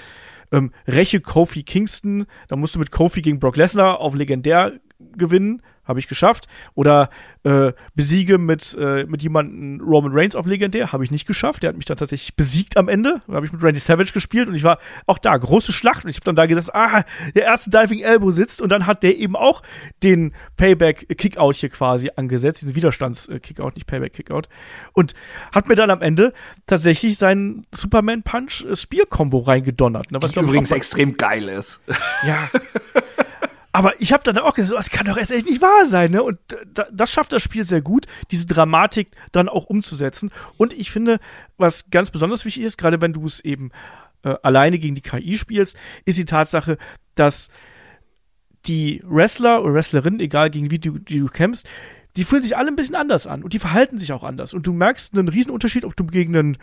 ähm, 0.51 0.73
Räche 0.87 1.21
Kofi 1.21 1.63
Kingston, 1.63 2.27
da 2.49 2.57
musst 2.57 2.75
du 2.75 2.79
mit 2.79 2.91
Kofi 2.91 3.23
gegen 3.23 3.41
Brock 3.41 3.57
Lesnar 3.57 4.01
auf 4.01 4.15
Legendär 4.15 4.73
gewinnen 5.17 5.63
habe 5.85 5.99
ich 5.99 6.09
geschafft. 6.09 6.47
Oder 6.75 7.11
äh, 7.45 7.73
besiege 7.95 8.39
mit, 8.39 8.77
äh, 8.79 9.05
mit 9.05 9.23
jemandem 9.23 9.81
Roman 9.81 10.13
Reigns 10.13 10.37
auf 10.37 10.47
Legendär, 10.47 10.93
habe 10.93 11.05
ich 11.05 11.11
nicht 11.11 11.27
geschafft. 11.27 11.63
Der 11.63 11.71
hat 11.71 11.77
mich 11.77 11.87
dann 11.87 11.97
tatsächlich 11.97 12.37
besiegt 12.37 12.77
am 12.77 12.89
Ende. 12.89 13.21
Da 13.27 13.35
habe 13.35 13.47
ich 13.47 13.53
mit 13.53 13.63
Randy 13.63 13.81
Savage 13.81 14.13
gespielt 14.13 14.49
und 14.49 14.55
ich 14.55 14.63
war 14.63 14.79
auch 15.07 15.19
da, 15.19 15.37
große 15.37 15.73
Schlacht. 15.73 16.05
Und 16.05 16.11
ich 16.11 16.17
habe 16.17 16.25
dann 16.25 16.37
da 16.37 16.47
gesagt, 16.47 16.75
ah, 16.75 17.03
der 17.35 17.45
erste 17.45 17.71
Diving 17.71 18.01
Elbow 18.01 18.31
sitzt 18.31 18.63
und 18.63 18.71
dann 18.71 18.87
hat 18.87 19.03
der 19.03 19.17
eben 19.19 19.37
auch 19.37 19.63
den 20.03 20.35
Payback-Kickout 20.57 21.55
hier 21.55 21.69
quasi 21.69 22.11
angesetzt, 22.15 22.63
diesen 22.63 22.77
Widerstands-Kickout, 22.77 23.75
nicht 23.75 23.87
Payback-Kickout. 23.87 24.49
Und 24.93 25.15
hat 25.53 25.69
mir 25.69 25.75
dann 25.75 25.91
am 25.91 26.01
Ende 26.01 26.33
tatsächlich 26.67 27.19
seinen 27.19 27.67
Superman-Punch-Spear-Kombo 27.73 29.39
reingedonnert. 29.39 30.13
Ne, 30.13 30.23
was 30.23 30.37
übrigens 30.37 30.71
extrem 30.71 31.17
geil 31.17 31.49
ist. 31.49 31.81
Ja. 32.25 32.49
Aber 33.73 33.99
ich 34.01 34.13
habe 34.13 34.23
dann 34.23 34.37
auch 34.39 34.55
gesagt, 34.55 34.79
das 34.79 34.91
kann 34.91 35.07
doch 35.07 35.17
jetzt 35.17 35.31
echt 35.31 35.47
nicht 35.47 35.63
wahr 35.63 35.87
sein, 35.87 36.11
ne? 36.11 36.23
Und 36.23 36.39
das 36.93 37.11
schafft 37.11 37.33
das 37.33 37.43
Spiel 37.43 37.65
sehr 37.65 37.81
gut, 37.81 38.07
diese 38.31 38.47
Dramatik 38.47 39.09
dann 39.33 39.49
auch 39.49 39.65
umzusetzen. 39.65 40.31
Und 40.59 40.75
ich 40.75 40.91
finde, 40.91 41.19
was 41.57 41.89
ganz 41.91 42.11
besonders 42.11 42.45
wichtig 42.45 42.65
ist, 42.65 42.77
gerade 42.77 43.01
wenn 43.01 43.15
du 43.15 43.25
es 43.25 43.41
eben 43.41 43.71
äh, 44.25 44.35
alleine 44.43 44.79
gegen 44.79 44.95
die 44.95 45.01
KI 45.01 45.39
spielst, 45.39 45.79
ist 46.05 46.19
die 46.19 46.27
Tatsache, 46.27 46.77
dass 47.15 47.49
die 48.67 49.03
Wrestler 49.05 49.63
oder 49.63 49.75
Wrestlerinnen, 49.75 50.21
egal 50.21 50.51
gegen 50.51 50.71
wie 50.71 50.79
du, 50.79 50.99
die 50.99 51.19
du 51.19 51.27
kämpfst, 51.27 51.67
die 52.17 52.25
fühlen 52.25 52.43
sich 52.43 52.57
alle 52.57 52.69
ein 52.69 52.77
bisschen 52.77 52.95
anders 52.95 53.27
an 53.27 53.43
und 53.43 53.55
die 53.55 53.59
verhalten 53.59 53.97
sich 53.97 54.13
auch 54.13 54.23
anders. 54.23 54.53
Und 54.53 54.67
du 54.67 54.73
merkst 54.75 55.17
einen 55.17 55.29
Riesenunterschied, 55.29 55.87
ob 55.87 55.97
du 55.97 56.05
gegen 56.05 56.37
einen 56.37 56.59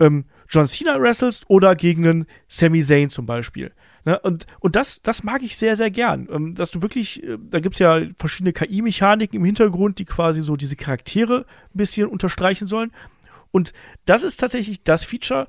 ähm, 0.00 0.24
John 0.48 0.66
Cena 0.66 0.98
wrestlest 1.00 1.48
oder 1.48 1.76
gegen 1.76 2.06
einen 2.06 2.26
Sami 2.48 2.82
Zayn 2.82 3.10
zum 3.10 3.26
Beispiel. 3.26 3.72
Ne? 4.06 4.20
Und, 4.20 4.46
und 4.60 4.76
das, 4.76 5.02
das 5.02 5.24
mag 5.24 5.42
ich 5.42 5.56
sehr, 5.56 5.74
sehr 5.74 5.90
gern. 5.90 6.28
Ähm, 6.30 6.54
dass 6.54 6.70
du 6.70 6.80
wirklich, 6.80 7.24
äh, 7.24 7.36
da 7.38 7.58
gibt's 7.58 7.80
ja 7.80 8.00
verschiedene 8.18 8.52
KI-Mechaniken 8.52 9.36
im 9.36 9.44
Hintergrund, 9.44 9.98
die 9.98 10.04
quasi 10.04 10.40
so 10.40 10.56
diese 10.56 10.76
Charaktere 10.76 11.44
ein 11.74 11.76
bisschen 11.76 12.08
unterstreichen 12.08 12.68
sollen. 12.68 12.92
Und 13.50 13.72
das 14.04 14.22
ist 14.22 14.38
tatsächlich 14.38 14.84
das 14.84 15.04
Feature, 15.04 15.48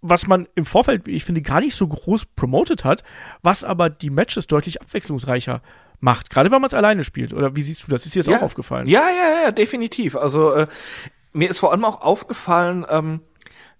was 0.00 0.26
man 0.26 0.48
im 0.56 0.64
Vorfeld, 0.64 1.06
wie 1.06 1.12
ich 1.12 1.24
finde, 1.24 1.40
gar 1.40 1.60
nicht 1.60 1.76
so 1.76 1.86
groß 1.86 2.26
promoted 2.26 2.84
hat, 2.84 3.04
was 3.42 3.62
aber 3.62 3.90
die 3.90 4.10
Matches 4.10 4.48
deutlich 4.48 4.82
abwechslungsreicher 4.82 5.62
macht. 6.00 6.30
Gerade 6.30 6.50
wenn 6.50 6.60
man 6.60 6.68
es 6.68 6.74
alleine 6.74 7.04
spielt. 7.04 7.32
Oder 7.32 7.54
wie 7.54 7.62
siehst 7.62 7.86
du 7.86 7.92
das? 7.92 8.06
Ist 8.06 8.16
dir 8.16 8.20
jetzt 8.20 8.28
ja. 8.28 8.38
auch 8.38 8.42
aufgefallen? 8.42 8.88
Ja, 8.88 9.08
ja, 9.08 9.44
ja, 9.44 9.50
definitiv. 9.52 10.16
Also 10.16 10.52
äh, 10.52 10.66
mir 11.32 11.48
ist 11.48 11.60
vor 11.60 11.70
allem 11.70 11.84
auch 11.84 12.00
aufgefallen, 12.00 12.84
ähm, 12.88 13.20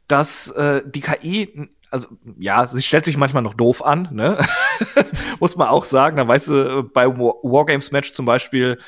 dass 0.06 0.50
äh, 0.52 0.82
die 0.86 1.00
KI 1.00 1.68
also 1.90 2.08
ja, 2.38 2.66
sie 2.66 2.82
stellt 2.82 3.04
sich 3.04 3.16
manchmal 3.16 3.42
noch 3.42 3.54
doof 3.54 3.84
an, 3.84 4.08
ne? 4.12 4.38
Muss 5.40 5.56
man 5.56 5.68
auch 5.68 5.84
sagen. 5.84 6.16
Da 6.16 6.26
weißt 6.26 6.48
du 6.48 6.90
bei 6.92 7.06
Wargames 7.06 7.92
Match 7.92 8.12
zum 8.12 8.26
Beispiel 8.26 8.78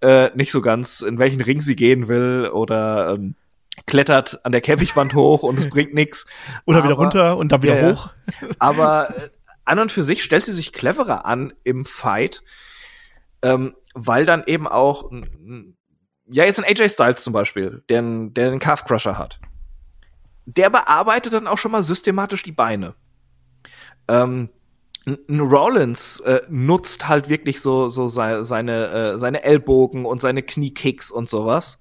äh, 0.00 0.30
nicht 0.34 0.52
so 0.52 0.60
ganz, 0.60 1.00
in 1.00 1.18
welchen 1.18 1.40
Ring 1.40 1.60
sie 1.60 1.76
gehen 1.76 2.08
will 2.08 2.50
oder 2.52 3.14
ähm, 3.14 3.34
klettert 3.86 4.44
an 4.44 4.52
der 4.52 4.60
Käfigwand 4.60 5.14
hoch 5.14 5.42
und 5.42 5.58
es 5.58 5.68
bringt 5.70 5.94
nichts. 5.94 6.26
Oder 6.64 6.78
aber, 6.78 6.88
wieder 6.88 6.96
runter 6.96 7.36
und 7.36 7.52
dann 7.52 7.62
wieder 7.62 7.80
ja, 7.80 7.92
hoch. 7.92 8.10
aber 8.58 9.10
äh, 9.16 9.28
an 9.64 9.78
und 9.78 9.92
für 9.92 10.02
sich 10.02 10.22
stellt 10.22 10.44
sie 10.44 10.52
sich 10.52 10.72
cleverer 10.72 11.24
an 11.26 11.52
im 11.62 11.84
Fight, 11.84 12.42
ähm, 13.42 13.74
weil 13.94 14.24
dann 14.24 14.44
eben 14.46 14.66
auch 14.66 15.10
ja 16.30 16.44
jetzt 16.44 16.58
ein 16.58 16.64
AJ 16.64 16.90
Styles 16.90 17.22
zum 17.22 17.32
Beispiel, 17.32 17.82
der, 17.88 18.02
der 18.02 18.50
den 18.50 18.58
Calf 18.58 18.84
Crusher 18.84 19.18
hat 19.18 19.40
der 20.56 20.70
bearbeitet 20.70 21.34
dann 21.34 21.46
auch 21.46 21.58
schon 21.58 21.72
mal 21.72 21.82
systematisch 21.82 22.42
die 22.42 22.52
Beine. 22.52 22.94
Ähm, 24.08 24.48
Rollins 25.28 26.20
äh, 26.20 26.40
nutzt 26.48 27.08
halt 27.08 27.28
wirklich 27.28 27.60
so 27.60 27.88
so 27.88 28.08
seine 28.08 28.44
seine, 28.44 28.86
äh, 28.88 29.18
seine 29.18 29.42
Ellbogen 29.42 30.06
und 30.06 30.20
seine 30.20 30.42
Kniekicks 30.42 31.10
und 31.10 31.28
sowas 31.28 31.78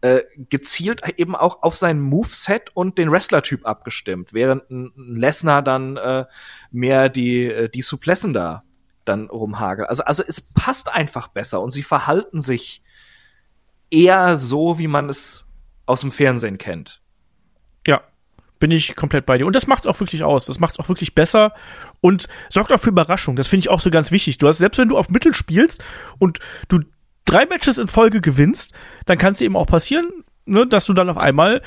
äh, 0.00 0.22
gezielt 0.36 1.02
eben 1.16 1.34
auch 1.34 1.62
auf 1.62 1.74
sein 1.74 2.00
Moveset 2.00 2.70
und 2.74 2.98
den 2.98 3.10
Wrestlertyp 3.10 3.66
abgestimmt, 3.66 4.32
während 4.32 4.68
ein 4.70 4.92
Lesnar 4.96 5.62
dann 5.62 5.96
äh, 5.96 6.26
mehr 6.70 7.08
die 7.08 7.46
äh, 7.46 7.68
die 7.68 7.82
Suplessen 7.82 8.32
da 8.32 8.64
dann 9.04 9.28
rumhagelt. 9.28 9.88
Also 9.88 10.04
also 10.04 10.24
es 10.26 10.40
passt 10.40 10.92
einfach 10.92 11.28
besser 11.28 11.60
und 11.60 11.70
sie 11.70 11.82
verhalten 11.82 12.40
sich 12.40 12.82
eher 13.90 14.36
so, 14.36 14.78
wie 14.78 14.88
man 14.88 15.08
es 15.08 15.46
aus 15.86 16.00
dem 16.00 16.12
Fernsehen 16.12 16.58
kennt. 16.58 17.00
Ja, 17.86 18.02
bin 18.58 18.70
ich 18.70 18.96
komplett 18.96 19.26
bei 19.26 19.38
dir. 19.38 19.46
Und 19.46 19.56
das 19.56 19.66
macht's 19.66 19.86
auch 19.86 19.98
wirklich 20.00 20.24
aus. 20.24 20.46
Das 20.46 20.58
macht's 20.58 20.78
auch 20.78 20.88
wirklich 20.88 21.14
besser 21.14 21.52
und 22.00 22.28
sorgt 22.50 22.72
auch 22.72 22.80
für 22.80 22.90
Überraschung. 22.90 23.36
Das 23.36 23.48
finde 23.48 23.60
ich 23.60 23.68
auch 23.68 23.80
so 23.80 23.90
ganz 23.90 24.10
wichtig. 24.10 24.38
Du 24.38 24.48
hast, 24.48 24.58
selbst 24.58 24.78
wenn 24.78 24.88
du 24.88 24.98
auf 24.98 25.10
Mittel 25.10 25.34
spielst 25.34 25.84
und 26.18 26.38
du 26.68 26.80
drei 27.24 27.46
Matches 27.46 27.78
in 27.78 27.88
Folge 27.88 28.20
gewinnst, 28.20 28.72
dann 29.06 29.18
kann 29.18 29.34
es 29.34 29.40
eben 29.40 29.56
auch 29.56 29.66
passieren, 29.66 30.24
ne, 30.46 30.66
dass 30.66 30.86
du 30.86 30.94
dann 30.94 31.08
auf 31.10 31.18
einmal 31.18 31.62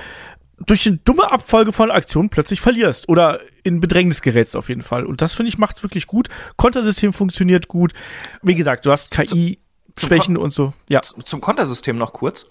durch 0.68 0.86
eine 0.88 0.98
dumme 0.98 1.32
Abfolge 1.32 1.72
von 1.72 1.89
Aktionen 1.89 2.30
plötzlich 2.30 2.62
verlierst 2.62 3.10
oder 3.10 3.39
in 3.63 3.80
Bedrängnis 3.80 4.22
gerätst 4.22 4.56
auf 4.56 4.70
jeden 4.70 4.82
Fall. 4.84 5.06
Und 5.06 5.22
das 5.22 5.34
finde 5.34 5.50
ich 5.50 5.58
macht's 5.58 5.82
wirklich 5.84 6.08
gut. 6.08 6.30
Kontersystem 6.58 7.13
funktioniert 7.13 7.68
gut. 7.68 7.94
Wie 8.41 8.56
gesagt, 8.56 8.86
du 8.86 8.91
hast 8.91 9.12
KI 9.12 9.60
Schwächen 9.98 10.38
und 10.38 10.53
so. 10.53 10.74
Ja. 10.89 11.01
Zum 11.01 11.41
Kontersystem 11.41 11.96
noch 11.96 12.13
kurz. 12.13 12.48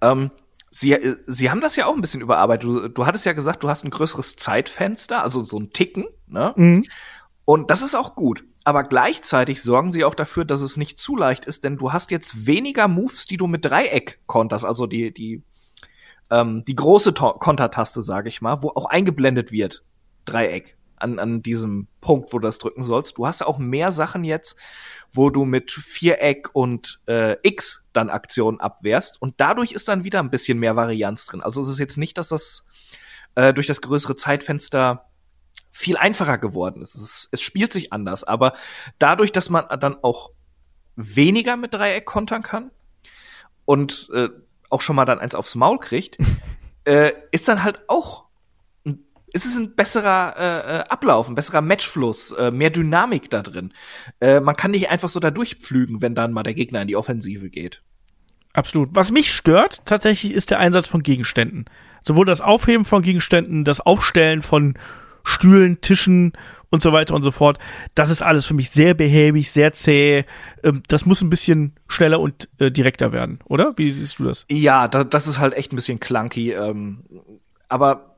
Ähm, 0.00 0.30
Sie, 0.70 0.96
Sie 1.26 1.50
haben 1.50 1.60
das 1.60 1.76
ja 1.76 1.86
auch 1.86 1.94
ein 1.94 2.00
bisschen 2.00 2.20
überarbeitet. 2.20 2.68
Du, 2.68 2.88
du 2.88 3.06
hattest 3.06 3.26
ja 3.26 3.32
gesagt, 3.32 3.62
du 3.62 3.68
hast 3.68 3.84
ein 3.84 3.90
größeres 3.90 4.36
Zeitfenster, 4.36 5.22
also 5.22 5.42
so 5.42 5.58
ein 5.58 5.72
Ticken, 5.72 6.06
ne? 6.26 6.52
Mhm. 6.56 6.84
Und 7.44 7.70
das 7.70 7.82
ist 7.82 7.94
auch 7.94 8.14
gut. 8.14 8.44
Aber 8.64 8.82
gleichzeitig 8.82 9.62
sorgen 9.62 9.90
sie 9.90 10.04
auch 10.04 10.14
dafür, 10.14 10.44
dass 10.44 10.60
es 10.60 10.76
nicht 10.76 10.98
zu 10.98 11.16
leicht 11.16 11.46
ist, 11.46 11.64
denn 11.64 11.78
du 11.78 11.92
hast 11.92 12.10
jetzt 12.10 12.46
weniger 12.46 12.86
Moves, 12.88 13.26
die 13.26 13.38
du 13.38 13.46
mit 13.46 13.64
Dreieck 13.64 14.20
konterst, 14.26 14.66
also 14.66 14.86
die, 14.86 15.12
die, 15.14 15.42
ähm, 16.30 16.64
die 16.66 16.76
große 16.76 17.14
Kontertaste, 17.14 18.02
sage 18.02 18.28
ich 18.28 18.42
mal, 18.42 18.62
wo 18.62 18.68
auch 18.68 18.84
eingeblendet 18.84 19.52
wird. 19.52 19.84
Dreieck 20.26 20.77
an, 21.00 21.18
an 21.18 21.42
diesem 21.42 21.88
Punkt, 22.00 22.32
wo 22.32 22.38
du 22.38 22.46
das 22.46 22.58
drücken 22.58 22.82
sollst. 22.82 23.18
Du 23.18 23.26
hast 23.26 23.44
auch 23.44 23.58
mehr 23.58 23.92
Sachen 23.92 24.24
jetzt, 24.24 24.56
wo 25.10 25.30
du 25.30 25.44
mit 25.44 25.70
Viereck 25.70 26.54
und 26.54 27.00
äh, 27.06 27.36
X 27.42 27.86
dann 27.92 28.10
Aktionen 28.10 28.60
abwehrst 28.60 29.20
und 29.20 29.34
dadurch 29.38 29.72
ist 29.72 29.88
dann 29.88 30.04
wieder 30.04 30.20
ein 30.20 30.30
bisschen 30.30 30.58
mehr 30.58 30.76
Varianz 30.76 31.26
drin. 31.26 31.40
Also 31.40 31.60
es 31.60 31.68
ist 31.68 31.78
jetzt 31.78 31.96
nicht, 31.96 32.18
dass 32.18 32.28
das 32.28 32.66
äh, 33.34 33.54
durch 33.54 33.66
das 33.66 33.80
größere 33.80 34.16
Zeitfenster 34.16 35.06
viel 35.70 35.96
einfacher 35.96 36.38
geworden 36.38 36.82
ist. 36.82 36.94
Es, 36.94 37.28
es 37.30 37.40
spielt 37.40 37.72
sich 37.72 37.92
anders, 37.92 38.24
aber 38.24 38.54
dadurch, 38.98 39.32
dass 39.32 39.50
man 39.50 39.66
dann 39.80 39.96
auch 40.02 40.30
weniger 40.96 41.56
mit 41.56 41.74
Dreieck 41.74 42.04
kontern 42.04 42.42
kann 42.42 42.70
und 43.64 44.10
äh, 44.12 44.28
auch 44.70 44.80
schon 44.80 44.96
mal 44.96 45.04
dann 45.04 45.20
eins 45.20 45.34
aufs 45.34 45.54
Maul 45.54 45.78
kriegt, 45.78 46.18
äh, 46.84 47.12
ist 47.30 47.48
dann 47.48 47.62
halt 47.62 47.80
auch 47.88 48.27
ist 49.32 49.46
es 49.46 49.56
ein 49.56 49.74
besserer 49.74 50.34
äh, 50.36 50.78
äh, 50.78 50.84
Ablauf, 50.88 51.28
ein 51.28 51.34
besserer 51.34 51.60
Matchfluss, 51.60 52.32
äh, 52.32 52.50
mehr 52.50 52.70
Dynamik 52.70 53.30
da 53.30 53.42
drin. 53.42 53.72
Äh, 54.20 54.40
man 54.40 54.56
kann 54.56 54.70
nicht 54.70 54.90
einfach 54.90 55.08
so 55.08 55.20
da 55.20 55.30
durchpflügen, 55.30 56.02
wenn 56.02 56.14
dann 56.14 56.32
mal 56.32 56.42
der 56.42 56.54
Gegner 56.54 56.82
in 56.82 56.88
die 56.88 56.96
Offensive 56.96 57.50
geht. 57.50 57.82
Absolut. 58.52 58.90
Was 58.92 59.12
mich 59.12 59.32
stört 59.32 59.84
tatsächlich 59.84 60.32
ist 60.32 60.50
der 60.50 60.58
Einsatz 60.58 60.86
von 60.86 61.02
Gegenständen. 61.02 61.66
Sowohl 62.02 62.26
das 62.26 62.40
Aufheben 62.40 62.84
von 62.84 63.02
Gegenständen, 63.02 63.64
das 63.64 63.80
Aufstellen 63.80 64.42
von 64.42 64.74
Stühlen, 65.24 65.80
Tischen 65.80 66.32
und 66.70 66.82
so 66.82 66.92
weiter 66.92 67.14
und 67.14 67.22
so 67.22 67.30
fort. 67.30 67.58
Das 67.94 68.10
ist 68.10 68.22
alles 68.22 68.46
für 68.46 68.54
mich 68.54 68.70
sehr 68.70 68.94
behäbig, 68.94 69.50
sehr 69.50 69.72
zäh. 69.72 70.24
Ähm, 70.62 70.82
das 70.88 71.06
muss 71.06 71.20
ein 71.20 71.30
bisschen 71.30 71.74
schneller 71.86 72.20
und 72.20 72.48
äh, 72.58 72.70
direkter 72.70 73.12
werden, 73.12 73.40
oder? 73.44 73.74
Wie 73.76 73.90
siehst 73.90 74.18
du 74.18 74.24
das? 74.24 74.46
Ja, 74.48 74.88
da, 74.88 75.04
das 75.04 75.26
ist 75.26 75.38
halt 75.38 75.54
echt 75.54 75.72
ein 75.72 75.76
bisschen 75.76 76.00
clunky. 76.00 76.52
Ähm, 76.52 77.04
aber 77.68 78.17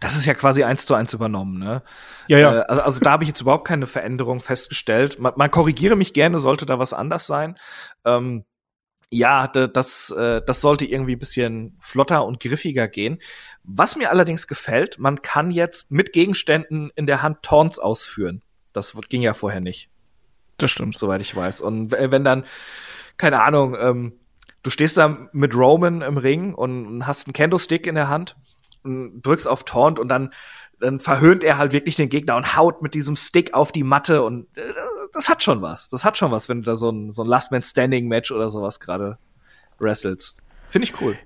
das 0.00 0.16
ist 0.16 0.26
ja 0.26 0.34
quasi 0.34 0.64
eins 0.64 0.86
zu 0.86 0.94
eins 0.94 1.12
übernommen, 1.12 1.58
ne? 1.58 1.82
Ja, 2.28 2.38
ja. 2.38 2.50
Also, 2.62 2.82
also, 2.82 3.00
da 3.00 3.10
habe 3.12 3.24
ich 3.24 3.28
jetzt 3.28 3.40
überhaupt 3.40 3.66
keine 3.66 3.86
Veränderung 3.86 4.40
festgestellt. 4.40 5.18
Man, 5.18 5.32
man, 5.36 5.50
korrigiere 5.50 5.96
mich 5.96 6.12
gerne, 6.12 6.38
sollte 6.38 6.66
da 6.66 6.78
was 6.78 6.92
anders 6.92 7.26
sein. 7.26 7.56
Ähm, 8.04 8.44
ja, 9.10 9.46
das, 9.46 10.10
äh, 10.10 10.42
das 10.44 10.60
sollte 10.60 10.84
irgendwie 10.84 11.14
ein 11.14 11.18
bisschen 11.18 11.78
flotter 11.80 12.24
und 12.24 12.40
griffiger 12.40 12.88
gehen. 12.88 13.18
Was 13.62 13.96
mir 13.96 14.10
allerdings 14.10 14.46
gefällt, 14.46 14.98
man 14.98 15.22
kann 15.22 15.50
jetzt 15.50 15.90
mit 15.90 16.12
Gegenständen 16.12 16.90
in 16.96 17.06
der 17.06 17.22
Hand 17.22 17.42
Taunts 17.42 17.78
ausführen. 17.78 18.42
Das 18.72 18.96
ging 19.08 19.22
ja 19.22 19.32
vorher 19.32 19.60
nicht. 19.60 19.90
Das 20.58 20.70
stimmt. 20.70 20.98
Soweit 20.98 21.20
ich 21.20 21.34
weiß. 21.34 21.60
Und 21.60 21.92
wenn 21.92 22.24
dann, 22.24 22.44
keine 23.16 23.42
Ahnung, 23.42 23.76
ähm, 23.78 24.18
du 24.62 24.70
stehst 24.70 24.96
da 24.96 25.28
mit 25.32 25.54
Roman 25.54 26.02
im 26.02 26.16
Ring 26.16 26.52
und 26.52 27.06
hast 27.06 27.26
einen 27.26 27.32
Kendo-Stick 27.32 27.86
in 27.86 27.94
der 27.94 28.08
Hand 28.08 28.36
drückst 28.86 29.48
auf 29.48 29.64
Taunt 29.64 29.98
und 29.98 30.08
dann 30.08 30.30
dann 30.78 31.00
verhöhnt 31.00 31.42
er 31.42 31.58
halt 31.58 31.72
wirklich 31.72 31.96
den 31.96 32.08
Gegner 32.08 32.36
und 32.36 32.56
haut 32.56 32.82
mit 32.82 32.94
diesem 32.94 33.16
Stick 33.16 33.54
auf 33.54 33.72
die 33.72 33.82
Matte 33.82 34.22
und 34.22 34.44
äh, 34.58 34.62
das 35.12 35.28
hat 35.28 35.42
schon 35.42 35.62
was. 35.62 35.88
Das 35.88 36.04
hat 36.04 36.18
schon 36.18 36.30
was, 36.30 36.48
wenn 36.48 36.58
du 36.58 36.64
da 36.64 36.76
so 36.76 36.90
ein, 36.90 37.12
so 37.12 37.22
ein 37.22 37.28
Last 37.28 37.50
Man 37.50 37.62
Standing 37.62 38.08
Match 38.08 38.30
oder 38.30 38.50
sowas 38.50 38.78
gerade 38.80 39.18
wrestelst. 39.78 40.42
Finde 40.68 40.84
ich 40.84 41.00
cool. 41.00 41.16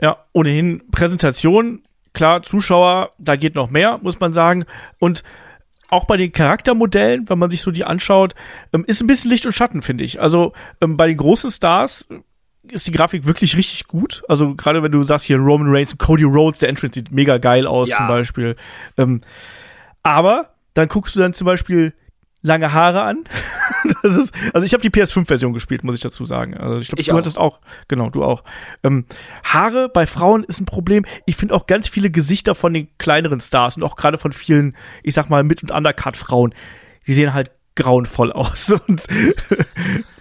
Ja, 0.00 0.24
ohnehin 0.32 0.82
Präsentation, 0.92 1.82
klar, 2.12 2.42
Zuschauer, 2.42 3.10
da 3.18 3.36
geht 3.36 3.54
noch 3.54 3.70
mehr, 3.70 3.98
muss 4.02 4.20
man 4.20 4.32
sagen. 4.32 4.64
Und 4.98 5.24
auch 5.88 6.04
bei 6.04 6.16
den 6.16 6.32
Charaktermodellen, 6.32 7.28
wenn 7.28 7.38
man 7.38 7.50
sich 7.50 7.62
so 7.62 7.72
die 7.72 7.84
anschaut, 7.84 8.34
ähm, 8.72 8.84
ist 8.86 9.00
ein 9.00 9.08
bisschen 9.08 9.30
Licht 9.30 9.44
und 9.44 9.52
Schatten, 9.52 9.82
finde 9.82 10.04
ich. 10.04 10.20
Also 10.20 10.52
ähm, 10.80 10.96
bei 10.96 11.08
den 11.08 11.16
großen 11.16 11.50
Stars 11.50 12.06
ist 12.68 12.86
die 12.86 12.92
Grafik 12.92 13.26
wirklich 13.26 13.56
richtig 13.56 13.86
gut. 13.86 14.22
Also 14.28 14.54
gerade 14.54 14.82
wenn 14.82 14.92
du 14.92 15.02
sagst 15.02 15.26
hier 15.26 15.38
Roman 15.38 15.70
Reigns 15.70 15.92
und 15.92 15.98
Cody 15.98 16.24
Rhodes, 16.24 16.58
der 16.58 16.68
Entrance 16.68 16.94
sieht 16.94 17.10
mega 17.10 17.38
geil 17.38 17.66
aus 17.66 17.88
ja. 17.88 17.96
zum 17.96 18.08
Beispiel. 18.08 18.56
Ähm, 18.96 19.22
aber 20.02 20.54
dann 20.74 20.88
guckst 20.88 21.16
du 21.16 21.20
dann 21.20 21.34
zum 21.34 21.46
Beispiel 21.46 21.94
lange 22.42 22.72
Haare 22.72 23.02
an. 23.02 23.24
das 24.02 24.16
ist, 24.16 24.34
also 24.52 24.64
ich 24.64 24.72
habe 24.72 24.82
die 24.82 24.90
PS5-Version 24.90 25.52
gespielt, 25.52 25.84
muss 25.84 25.96
ich 25.96 26.00
dazu 26.00 26.24
sagen. 26.24 26.56
Also 26.56 26.78
ich 26.78 26.88
glaube, 26.88 27.02
du 27.02 27.12
auch. 27.12 27.16
hattest 27.16 27.38
auch, 27.38 27.60
genau, 27.88 28.10
du 28.10 28.24
auch. 28.24 28.44
Ähm, 28.82 29.06
Haare 29.44 29.88
bei 29.88 30.06
Frauen 30.06 30.44
ist 30.44 30.60
ein 30.60 30.66
Problem. 30.66 31.04
Ich 31.26 31.36
finde 31.36 31.54
auch 31.54 31.66
ganz 31.66 31.88
viele 31.88 32.10
Gesichter 32.10 32.54
von 32.54 32.72
den 32.72 32.88
kleineren 32.98 33.40
Stars 33.40 33.76
und 33.76 33.82
auch 33.82 33.96
gerade 33.96 34.18
von 34.18 34.32
vielen, 34.32 34.76
ich 35.02 35.14
sag 35.14 35.28
mal, 35.28 35.42
Mit- 35.44 35.62
und 35.62 35.70
Undercard-Frauen, 35.70 36.54
die 37.06 37.12
sehen 37.12 37.34
halt 37.34 37.50
grauenvoll 37.76 38.32
aus. 38.32 38.72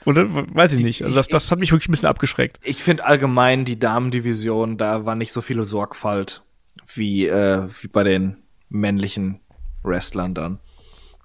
Und, 0.05 0.17
und 0.17 0.55
weiß 0.55 0.73
ich 0.73 0.83
nicht. 0.83 1.03
Also 1.03 1.17
das, 1.17 1.27
das 1.27 1.51
hat 1.51 1.59
mich 1.59 1.71
wirklich 1.71 1.87
ein 1.87 1.91
bisschen 1.91 2.09
abgeschreckt. 2.09 2.59
Ich 2.63 2.81
finde 2.81 3.05
allgemein 3.05 3.63
die 3.63 3.77
Damendivision, 3.77 4.77
da 4.77 5.05
war 5.05 5.15
nicht 5.15 5.33
so 5.33 5.41
viele 5.41 5.65
Sorgfalt 5.65 6.41
wie, 6.95 7.27
äh, 7.27 7.67
wie 7.81 7.89
bei 7.89 8.03
den 8.03 8.37
männlichen 8.69 9.41
Wrestlern 9.83 10.33
dann. 10.33 10.59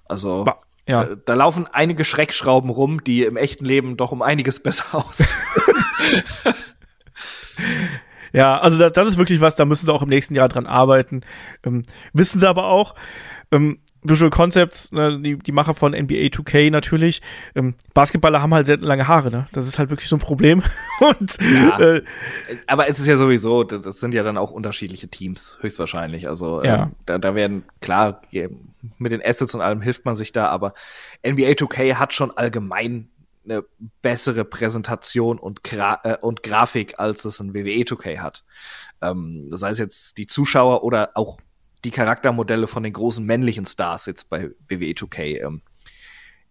Also 0.07 0.45
ja. 0.87 1.05
da, 1.05 1.15
da 1.15 1.33
laufen 1.33 1.67
einige 1.71 2.05
Schreckschrauben 2.05 2.69
rum, 2.69 3.03
die 3.03 3.23
im 3.23 3.37
echten 3.37 3.65
Leben 3.65 3.97
doch 3.97 4.11
um 4.11 4.21
einiges 4.21 4.59
besser 4.63 4.85
aussehen. 4.93 5.35
ja, 8.33 8.59
also 8.59 8.77
das, 8.77 8.93
das 8.93 9.07
ist 9.07 9.17
wirklich 9.17 9.41
was, 9.41 9.55
da 9.55 9.65
müssen 9.65 9.85
sie 9.85 9.93
auch 9.93 10.03
im 10.03 10.09
nächsten 10.09 10.35
Jahr 10.35 10.49
dran 10.49 10.67
arbeiten. 10.67 11.21
Ähm, 11.63 11.83
wissen 12.13 12.39
sie 12.39 12.47
aber 12.47 12.67
auch, 12.67 12.95
ähm, 13.51 13.79
Visual 14.07 14.29
Concepts, 14.29 14.91
ne, 14.91 15.19
die, 15.19 15.37
die 15.37 15.51
Macher 15.51 15.73
von 15.73 15.91
NBA 15.91 16.27
2K 16.27 16.71
natürlich. 16.71 17.21
Ähm, 17.55 17.75
Basketballer 17.93 18.41
haben 18.41 18.53
halt 18.53 18.65
sehr 18.65 18.77
lange 18.77 19.07
Haare, 19.07 19.31
ne? 19.31 19.47
Das 19.51 19.67
ist 19.67 19.79
halt 19.79 19.89
wirklich 19.89 20.09
so 20.09 20.15
ein 20.15 20.19
Problem. 20.19 20.63
Und, 20.99 21.37
ja, 21.41 21.79
äh, 21.79 22.03
aber 22.67 22.87
es 22.87 22.99
ist 22.99 23.07
ja 23.07 23.17
sowieso, 23.17 23.63
das 23.63 23.99
sind 23.99 24.13
ja 24.13 24.23
dann 24.23 24.37
auch 24.37 24.51
unterschiedliche 24.51 25.07
Teams, 25.07 25.57
höchstwahrscheinlich. 25.61 26.27
Also 26.27 26.63
ja. 26.63 26.83
ähm, 26.83 26.91
da, 27.05 27.17
da 27.17 27.35
werden, 27.35 27.63
klar, 27.81 28.21
mit 28.97 29.11
den 29.11 29.21
Assets 29.25 29.55
und 29.55 29.61
allem 29.61 29.81
hilft 29.81 30.05
man 30.05 30.15
sich 30.15 30.31
da, 30.31 30.47
aber 30.47 30.73
NBA 31.25 31.51
2K 31.51 31.95
hat 31.95 32.13
schon 32.13 32.31
allgemein 32.31 33.09
eine 33.45 33.63
bessere 34.01 34.43
Präsentation 34.43 35.39
und, 35.39 35.63
Gra 35.63 35.99
äh, 36.03 36.17
und 36.19 36.43
Grafik, 36.43 36.99
als 36.99 37.25
es 37.25 37.39
ein 37.39 37.53
WWE 37.53 37.83
2K 37.83 38.19
hat. 38.19 38.43
Ähm, 39.01 39.49
sei 39.51 39.69
es 39.69 39.79
jetzt 39.79 40.17
die 40.17 40.25
Zuschauer 40.25 40.83
oder 40.83 41.11
auch 41.15 41.37
die 41.85 41.91
Charaktermodelle 41.91 42.67
von 42.67 42.83
den 42.83 42.93
großen 42.93 43.25
männlichen 43.25 43.65
Stars 43.65 44.07
jetzt 44.07 44.29
bei 44.29 44.49
WWE 44.67 44.91
2K. 44.91 45.45
Ähm, 45.45 45.61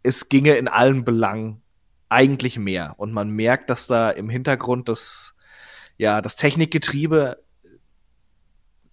es 0.02 0.28
ginge 0.28 0.54
in 0.54 0.68
allen 0.68 1.04
Belangen 1.04 1.62
eigentlich 2.08 2.58
mehr. 2.58 2.94
Und 2.96 3.12
man 3.12 3.30
merkt, 3.30 3.70
dass 3.70 3.86
da 3.86 4.10
im 4.10 4.30
Hintergrund 4.30 4.88
das, 4.88 5.34
ja, 5.96 6.22
das 6.22 6.36
Technikgetriebe 6.36 7.42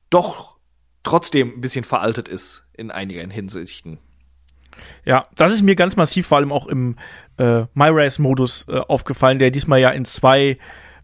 doch 0.09 0.57
trotzdem 1.03 1.53
ein 1.55 1.61
bisschen 1.61 1.83
veraltet 1.83 2.27
ist 2.27 2.67
in 2.73 2.91
einigen 2.91 3.29
Hinsichten. 3.29 3.99
Ja, 5.05 5.23
das 5.35 5.51
ist 5.51 5.61
mir 5.61 5.75
ganz 5.75 5.95
massiv 5.95 6.27
vor 6.27 6.37
allem 6.37 6.51
auch 6.51 6.67
im 6.67 6.97
äh, 7.37 7.65
MyRace-Modus 7.73 8.67
äh, 8.67 8.77
aufgefallen, 8.77 9.39
der 9.39 9.51
diesmal 9.51 9.79
ja 9.79 9.89
in 9.89 10.05
zwei 10.05 10.57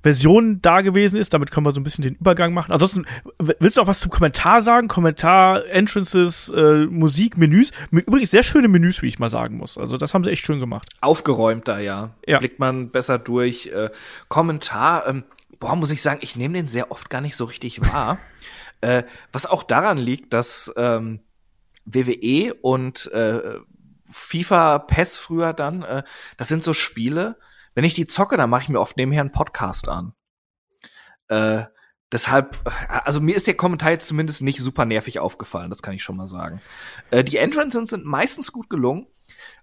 Versionen 0.07 0.61
da 0.61 0.79
gewesen 0.79 1.17
ist. 1.17 1.33
Damit 1.33 1.51
können 1.51 1.65
wir 1.65 1.73
so 1.73 1.81
ein 1.81 1.83
bisschen 1.83 2.01
den 2.01 2.15
Übergang 2.15 2.53
machen. 2.53 2.71
Ansonsten, 2.71 3.05
willst 3.39 3.75
du 3.75 3.81
auch 3.81 3.87
was 3.87 3.99
zum 3.99 4.09
Kommentar 4.09 4.61
sagen? 4.61 4.87
Kommentar, 4.87 5.65
Entrances, 5.65 6.49
äh, 6.49 6.85
Musik, 6.85 7.37
Menüs. 7.37 7.71
Übrigens 7.91 8.31
sehr 8.31 8.43
schöne 8.43 8.69
Menüs, 8.69 9.01
wie 9.01 9.07
ich 9.07 9.19
mal 9.19 9.27
sagen 9.27 9.57
muss. 9.57 9.77
Also 9.77 9.97
das 9.97 10.13
haben 10.13 10.23
sie 10.23 10.29
echt 10.29 10.45
schön 10.45 10.61
gemacht. 10.61 10.89
Aufgeräumter, 11.01 11.79
ja. 11.79 12.11
ja. 12.25 12.39
Blickt 12.39 12.57
man 12.57 12.89
besser 12.89 13.19
durch. 13.19 13.67
Äh, 13.67 13.89
Kommentar, 14.29 15.05
ähm, 15.07 15.25
boah, 15.59 15.75
muss 15.75 15.91
ich 15.91 16.01
sagen, 16.01 16.19
ich 16.21 16.37
nehme 16.37 16.53
den 16.53 16.69
sehr 16.69 16.89
oft 16.89 17.09
gar 17.09 17.19
nicht 17.19 17.35
so 17.35 17.43
richtig 17.43 17.81
wahr. 17.93 18.17
äh, 18.79 19.03
was 19.33 19.45
auch 19.45 19.63
daran 19.63 19.97
liegt, 19.97 20.31
dass 20.31 20.73
ähm, 20.77 21.19
WWE 21.83 22.53
und 22.61 23.11
äh, 23.11 23.59
FIFA, 24.09 24.79
PES 24.79 25.17
früher 25.17 25.51
dann, 25.51 25.83
äh, 25.83 26.03
das 26.37 26.47
sind 26.47 26.63
so 26.63 26.73
Spiele, 26.73 27.35
wenn 27.77 27.83
ich 27.83 27.93
die 27.93 28.07
zocke, 28.07 28.37
dann 28.37 28.49
mache 28.49 28.63
ich 28.63 28.69
mir 28.69 28.79
oft 28.79 28.97
nebenher 28.97 29.21
einen 29.21 29.31
Podcast 29.31 29.87
an. 29.87 30.13
Äh, 31.27 31.65
deshalb, 32.11 32.57
also 33.03 33.21
mir 33.21 33.35
ist 33.35 33.45
der 33.45 33.53
Kommentar 33.53 33.91
jetzt 33.91 34.07
zumindest 34.07 34.41
nicht 34.41 34.59
super 34.59 34.83
nervig 34.83 35.19
aufgefallen, 35.19 35.69
das 35.69 35.83
kann 35.83 35.93
ich 35.93 36.01
schon 36.01 36.17
mal 36.17 36.25
sagen. 36.25 36.59
Äh, 37.11 37.23
die 37.23 37.37
Entrances 37.37 37.91
sind 37.91 38.03
meistens 38.03 38.51
gut 38.51 38.71
gelungen. 38.71 39.05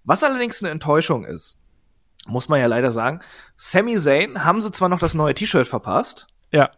Was 0.05 0.23
allerdings 0.23 0.63
eine 0.63 0.71
Enttäuschung 0.71 1.25
ist, 1.25 1.59
muss 2.25 2.47
man 2.47 2.61
ja 2.61 2.67
leider 2.67 2.93
sagen, 2.93 3.19
Sami 3.57 3.97
Zayn 3.97 4.45
haben 4.45 4.61
sie 4.61 4.71
zwar 4.71 4.87
noch 4.87 4.99
das 4.99 5.13
neue 5.13 5.35
T-Shirt 5.35 5.67
verpasst. 5.67 6.27
Ja. 6.51 6.71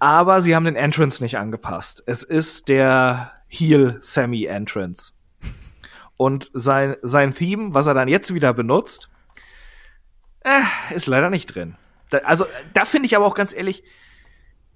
Aber 0.00 0.42
sie 0.42 0.54
haben 0.54 0.66
den 0.66 0.76
Entrance 0.76 1.22
nicht 1.22 1.38
angepasst. 1.38 2.02
Es 2.04 2.22
ist 2.22 2.68
der 2.68 3.32
Heel 3.48 3.96
Sammy 4.02 4.44
Entrance. 4.44 5.14
Und 6.18 6.50
sein, 6.52 6.96
sein 7.00 7.32
Theme, 7.32 7.72
was 7.72 7.86
er 7.86 7.94
dann 7.94 8.08
jetzt 8.08 8.34
wieder 8.34 8.52
benutzt, 8.52 9.08
äh, 10.46 10.94
ist 10.94 11.06
leider 11.06 11.28
nicht 11.28 11.54
drin. 11.54 11.76
Da, 12.10 12.18
also, 12.18 12.46
da 12.72 12.84
finde 12.84 13.06
ich 13.06 13.16
aber 13.16 13.26
auch 13.26 13.34
ganz 13.34 13.52
ehrlich, 13.52 13.82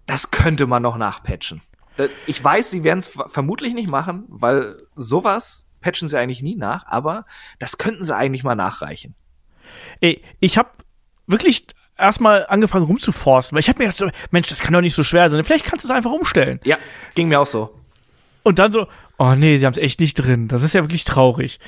das 0.06 0.30
könnte 0.30 0.66
man 0.66 0.82
noch 0.82 0.96
nachpatchen. 0.96 1.62
Ich 2.26 2.42
weiß, 2.42 2.70
sie 2.70 2.82
werden 2.82 2.98
es 3.00 3.16
vermutlich 3.26 3.74
nicht 3.74 3.88
machen, 3.88 4.24
weil 4.28 4.82
sowas 4.96 5.68
patchen 5.80 6.08
sie 6.08 6.18
eigentlich 6.18 6.42
nie 6.42 6.56
nach, 6.56 6.86
aber 6.86 7.26
das 7.58 7.78
könnten 7.78 8.04
sie 8.04 8.16
eigentlich 8.16 8.42
mal 8.42 8.54
nachreichen. 8.54 9.14
Ey, 10.00 10.22
ich 10.40 10.58
habe 10.58 10.70
wirklich 11.26 11.66
erstmal 11.96 12.46
angefangen 12.46 12.86
rumzuforsten, 12.86 13.54
weil 13.54 13.60
ich 13.60 13.68
habe 13.68 13.78
mir 13.78 13.84
gedacht, 13.84 13.98
so, 13.98 14.10
Mensch, 14.30 14.48
das 14.48 14.60
kann 14.60 14.72
doch 14.72 14.80
nicht 14.80 14.94
so 14.94 15.04
schwer 15.04 15.28
sein. 15.28 15.44
Vielleicht 15.44 15.66
kannst 15.66 15.84
du 15.84 15.88
es 15.88 15.94
einfach 15.94 16.12
umstellen. 16.12 16.58
Ja, 16.64 16.78
ging 17.14 17.28
mir 17.28 17.40
auch 17.40 17.46
so. 17.46 17.78
Und 18.42 18.58
dann 18.58 18.72
so, 18.72 18.88
oh 19.20 19.34
nee, 19.34 19.58
sie 19.58 19.66
haben 19.66 19.72
es 19.74 19.78
echt 19.78 20.00
nicht 20.00 20.14
drin. 20.14 20.48
Das 20.48 20.62
ist 20.62 20.72
ja 20.72 20.82
wirklich 20.82 21.04
traurig. 21.04 21.60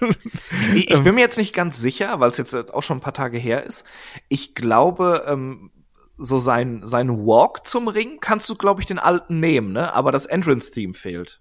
ich, 0.74 0.90
ich 0.90 1.00
bin 1.02 1.14
mir 1.14 1.20
jetzt 1.20 1.38
nicht 1.38 1.54
ganz 1.54 1.78
sicher, 1.78 2.18
weil 2.18 2.30
es 2.30 2.36
jetzt 2.36 2.74
auch 2.74 2.82
schon 2.82 2.98
ein 2.98 3.02
paar 3.02 3.14
Tage 3.14 3.38
her 3.38 3.64
ist. 3.64 3.84
Ich 4.28 4.56
glaube, 4.56 5.24
ähm, 5.28 5.70
so 6.18 6.40
sein, 6.40 6.80
sein 6.82 7.08
Walk 7.24 7.64
zum 7.64 7.86
Ring 7.86 8.18
kannst 8.20 8.50
du, 8.50 8.56
glaube 8.56 8.80
ich, 8.80 8.86
den 8.86 8.98
alten 8.98 9.38
nehmen, 9.38 9.72
ne? 9.72 9.94
Aber 9.94 10.10
das 10.10 10.26
Entrance-Theme 10.26 10.94
fehlt. 10.94 11.40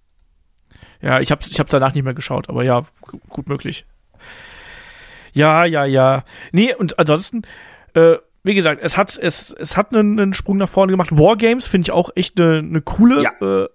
Ja, 1.01 1.19
ich 1.19 1.31
hab's, 1.31 1.49
ich 1.49 1.59
hab's 1.59 1.71
danach 1.71 1.95
nicht 1.95 2.03
mehr 2.03 2.13
geschaut, 2.13 2.47
aber 2.47 2.63
ja, 2.63 2.83
gut 3.29 3.49
möglich. 3.49 3.87
Ja, 5.33 5.65
ja, 5.65 5.83
ja. 5.83 6.25
Nee, 6.51 6.75
und 6.75 6.99
ansonsten, 6.99 7.41
äh, 7.95 8.17
wie 8.43 8.53
gesagt, 8.53 8.81
es 8.83 8.97
hat, 8.97 9.17
es, 9.17 9.51
es 9.51 9.75
hat 9.75 9.95
einen, 9.95 10.19
einen 10.19 10.33
Sprung 10.35 10.57
nach 10.57 10.69
vorne 10.69 10.91
gemacht. 10.91 11.17
Wargames 11.17 11.65
finde 11.65 11.87
ich 11.87 11.91
auch 11.91 12.11
echt 12.15 12.39
eine, 12.39 12.59
eine 12.59 12.81
coole 12.81 13.23
ja. 13.23 13.31
äh, 13.41 13.67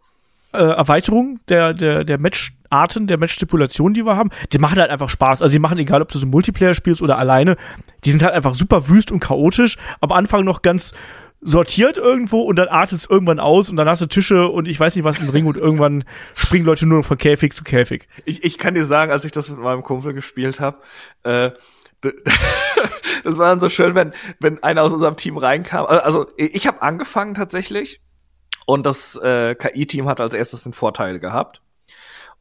äh, 0.55 0.77
Erweiterung 0.77 1.41
der, 1.49 1.75
der, 1.75 2.05
der 2.05 2.21
Matcharten, 2.21 3.07
der 3.07 3.19
Matchstipulation, 3.19 3.95
die 3.95 4.05
wir 4.05 4.17
haben. 4.17 4.31
Die 4.53 4.59
machen 4.59 4.79
halt 4.79 4.91
einfach 4.91 5.11
Spaß. 5.11 5.43
Also 5.43 5.53
die 5.53 5.59
machen, 5.59 5.79
egal 5.79 6.03
ob 6.03 6.11
du 6.11 6.19
so 6.19 6.27
Multiplayer 6.27 6.75
spielst 6.75 7.03
oder 7.03 7.19
alleine, 7.19 7.57
die 8.05 8.11
sind 8.11 8.23
halt 8.23 8.35
einfach 8.35 8.55
super 8.55 8.89
wüst 8.89 9.13
und 9.13 9.21
chaotisch. 9.21 9.77
Am 10.01 10.13
Anfang 10.13 10.45
noch 10.45 10.63
ganz 10.63 10.95
sortiert 11.41 11.99
irgendwo 11.99 12.41
und 12.41 12.57
dann 12.57 12.69
artet 12.69 12.99
es 12.99 13.09
irgendwann 13.09 13.39
aus 13.39 13.69
und 13.69 13.77
dann 13.77 13.87
hast 13.87 14.01
du 14.01 14.07
Tische 14.07 14.49
und 14.49 14.67
ich 14.67 14.81
weiß 14.81 14.97
nicht 14.97 15.05
was 15.05 15.19
im 15.19 15.29
Ring 15.29 15.45
und 15.45 15.59
irgendwann 15.59 16.05
springen 16.35 16.65
Leute 16.65 16.87
nur 16.87 16.99
noch 16.99 17.05
von 17.05 17.19
Käfig 17.19 17.55
zu 17.55 17.65
Käfig. 17.65 18.09
Ich, 18.25 18.43
ich 18.45 18.57
kann 18.57 18.75
dir 18.75 18.85
sagen, 18.85 19.13
als 19.13 19.27
ich 19.27 19.33
das 19.33 19.51
mit 19.51 19.59
meinem 19.59 19.83
Kumpel 19.83 20.15
gespielt 20.15 20.59
habe, 20.59 20.79
äh, 21.25 21.51
das 23.25 23.39
war 23.39 23.49
dann 23.49 23.61
so 23.61 23.69
schön, 23.69 23.95
wenn, 23.95 24.13
wenn 24.41 24.63
einer 24.63 24.83
aus 24.83 24.93
unserem 24.93 25.17
Team 25.17 25.37
reinkam. 25.37 25.87
Also 25.87 26.27
ich 26.37 26.67
habe 26.67 26.83
angefangen 26.83 27.35
tatsächlich 27.35 28.01
und 28.67 28.85
das 28.87 29.17
äh, 29.17 29.55
KI-Team 29.55 30.09
hat 30.09 30.21
als 30.21 30.35
erstes 30.35 30.63
den 30.63 30.73
Vorteil 30.73 31.19
gehabt. 31.19 31.61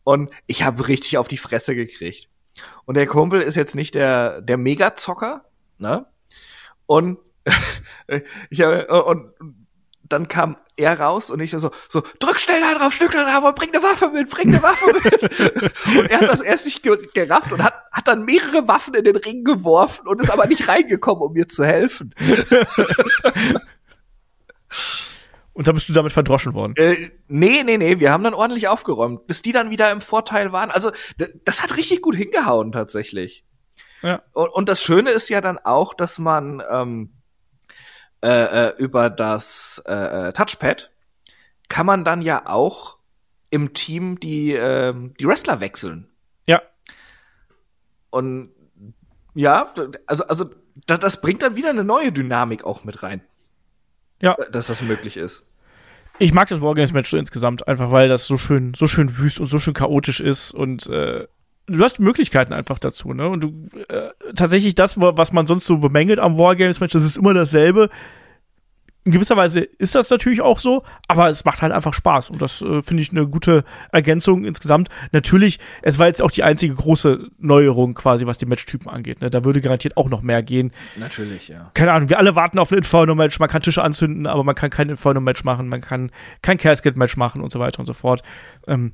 Und 0.04 0.32
ich 0.48 0.64
habe 0.64 0.88
richtig 0.88 1.18
auf 1.18 1.28
die 1.28 1.38
Fresse 1.38 1.76
gekriegt. 1.76 2.28
Und 2.86 2.98
der 2.98 3.08
Kumpel 3.08 3.42
ist 3.42 3.56
jetzt 3.56 3.76
nicht 3.76 3.96
der, 3.96 4.42
der 4.42 4.58
Mega-Zocker, 4.58 5.46
ne? 5.78 6.06
Und 6.86 7.18
ich 8.50 8.62
habe, 8.62 8.88
und 9.06 9.34
dann 10.04 10.28
kam 10.28 10.58
er 10.76 11.00
raus 11.00 11.30
und 11.30 11.40
ich 11.40 11.52
so, 11.52 11.72
so, 11.90 12.04
drück 12.20 12.40
schnell 12.40 12.62
da 12.62 12.78
drauf, 12.78 12.94
stück 12.94 13.12
da 13.12 13.24
drauf 13.24 13.44
und 13.44 13.56
bring 13.56 13.70
eine 13.74 13.84
Waffe 13.84 14.10
mit, 14.10 14.30
bring 14.30 14.50
eine 14.50 14.62
Waffe 14.62 14.88
mit. 14.88 15.24
und 15.98 16.12
er 16.12 16.20
hat 16.20 16.30
das 16.30 16.42
erst 16.42 16.66
nicht 16.66 16.84
gerafft 17.14 17.54
und 17.54 17.64
hat, 17.64 17.74
hat 17.92 18.08
dann 18.08 18.24
mehrere 18.24 18.68
Waffen 18.68 18.94
in 18.96 19.04
den 19.04 19.16
Ring 19.16 19.44
geworfen 19.44 20.08
und 20.08 20.22
ist 20.22 20.30
aber 20.30 20.46
nicht 20.48 20.68
reingekommen, 20.68 21.24
um 21.24 21.34
mir 21.34 21.48
zu 21.48 21.64
helfen. 21.66 22.14
Und 25.54 25.68
dann 25.68 25.76
bist 25.76 25.88
du 25.88 25.94
damit 25.94 26.12
verdroschen 26.12 26.54
worden. 26.54 26.74
Äh, 26.78 27.12
nee, 27.28 27.64
nee, 27.64 27.78
nee, 27.78 28.00
wir 28.00 28.12
haben 28.12 28.24
dann 28.24 28.34
ordentlich 28.34 28.68
aufgeräumt, 28.68 29.28
bis 29.28 29.44
die 29.44 29.52
dann 29.52 29.70
wieder 29.70 29.92
im 29.92 30.02
Vorteil 30.02 30.52
waren. 30.52 30.72
Also, 30.72 30.92
das 31.46 31.62
hat 31.62 31.78
richtig 31.78 32.02
gut 32.02 32.16
hingehauen 32.16 32.72
tatsächlich. 32.72 33.46
Ja. 34.02 34.24
Und, 34.34 34.50
und 34.50 34.70
das 34.70 34.82
Schöne 34.82 35.12
ist 35.12 35.30
ja 35.30 35.42
dann 35.42 35.60
auch, 35.60 35.94
dass 35.94 36.18
man 36.18 36.62
ähm, 36.70 37.14
äh, 38.24 38.68
äh, 38.68 38.76
über 38.78 39.10
das 39.10 39.84
äh, 39.86 40.30
äh, 40.30 40.34
Touchpad 40.34 40.92
kann 41.70 41.86
man 41.86 42.04
dann 42.04 42.22
ja 42.22 42.48
auch 42.48 42.98
im 43.50 43.74
Team 43.74 44.20
die, 44.20 44.54
äh, 44.54 44.94
die 45.20 45.28
Wrestler 45.28 45.60
wechseln. 45.60 46.10
Ja. 46.48 46.62
Und 48.10 48.52
ja, 49.36 49.74
also, 50.08 50.26
also 50.26 50.50
das 50.88 51.22
bringt 51.22 51.42
dann 51.42 51.56
wieder 51.56 51.70
eine 51.70 51.84
neue 51.84 52.12
Dynamik 52.12 52.64
auch 52.64 52.84
mit 52.84 53.04
rein. 53.04 53.22
Ja. 54.24 54.38
Dass 54.52 54.68
das 54.68 54.82
möglich 54.82 55.18
ist. 55.18 55.44
Ich 56.18 56.34
mag 56.34 56.48
das 56.48 56.62
Wargames-Match 56.62 57.10
so 57.10 57.18
insgesamt, 57.18 57.68
einfach 57.68 57.92
weil 57.92 58.08
das 58.08 58.26
so 58.26 58.38
schön, 58.38 58.74
so 58.74 58.88
schön 58.88 59.18
wüst 59.18 59.40
und 59.40 59.48
so 59.48 59.60
schön 59.60 59.74
chaotisch 59.74 60.22
ist 60.22 60.54
und 60.54 60.88
äh, 60.88 61.28
du 61.68 61.84
hast 61.84 62.00
Möglichkeiten 62.00 62.54
einfach 62.54 62.80
dazu, 62.80 63.14
ne? 63.14 63.28
Und 63.28 63.42
du 63.42 63.68
äh, 63.90 64.12
tatsächlich 64.36 64.76
das, 64.76 65.00
was 65.00 65.34
man 65.34 65.46
sonst 65.46 65.66
so 65.66 65.78
bemängelt 65.78 66.20
am 66.20 66.38
Wargames-Match, 66.38 66.94
das 66.94 67.04
ist 67.04 67.18
immer 67.18 67.34
dasselbe 67.34 67.90
in 69.06 69.12
gewisser 69.12 69.36
Weise 69.36 69.60
ist 69.60 69.96
das 69.96 70.10
natürlich 70.10 70.42
auch 70.42 70.60
so, 70.60 70.84
aber 71.08 71.30
es 71.30 71.44
macht 71.44 71.62
halt 71.62 71.74
einfach 71.74 71.94
Spaß 71.94 72.30
und 72.30 72.42
das 72.42 72.62
äh, 72.62 72.82
finde 72.82 73.04
ich 73.04 73.12
eine 73.12 73.28
gute 73.28 73.66
Ergänzung 73.92 74.46
insgesamt. 74.46 74.90
Natürlich, 75.12 75.60
es 75.82 76.00
war 76.00 76.08
jetzt 76.08 76.22
auch 76.22 76.32
die 76.32 76.44
einzige 76.44 76.74
große 76.74 77.28
Neuerung 77.38 77.96
quasi, 77.96 78.26
was 78.26 78.38
die 78.38 78.46
Matchtypen 78.46 78.90
angeht. 78.90 79.22
Ne? 79.22 79.30
Da 79.30 79.44
würde 79.44 79.60
garantiert 79.60 79.98
auch 79.98 80.10
noch 80.10 80.22
mehr 80.22 80.42
gehen. 80.42 80.72
Natürlich, 80.96 81.50
ja. 81.50 81.70
Keine 81.74 81.92
Ahnung, 81.92 82.10
wir 82.10 82.18
alle 82.18 82.36
warten 82.36 82.60
auf 82.60 82.72
ein 82.72 82.78
Inferno-Match. 82.78 83.40
Man 83.40 83.50
kann 83.50 83.62
Tische 83.62 83.84
anzünden, 83.84 84.26
aber 84.26 84.44
man 84.44 84.56
kann 84.56 84.70
kein 84.70 84.90
Inferno-Match 84.90 85.44
machen, 85.44 85.68
man 85.68 85.82
kann 85.82 86.12
kein 86.42 86.58
Casket-Match 86.58 87.18
machen 87.18 87.42
und 87.42 87.52
so 87.52 87.60
weiter 87.60 87.80
und 87.80 87.86
so 87.86 87.94
fort. 87.94 88.24
Ähm, 88.68 88.94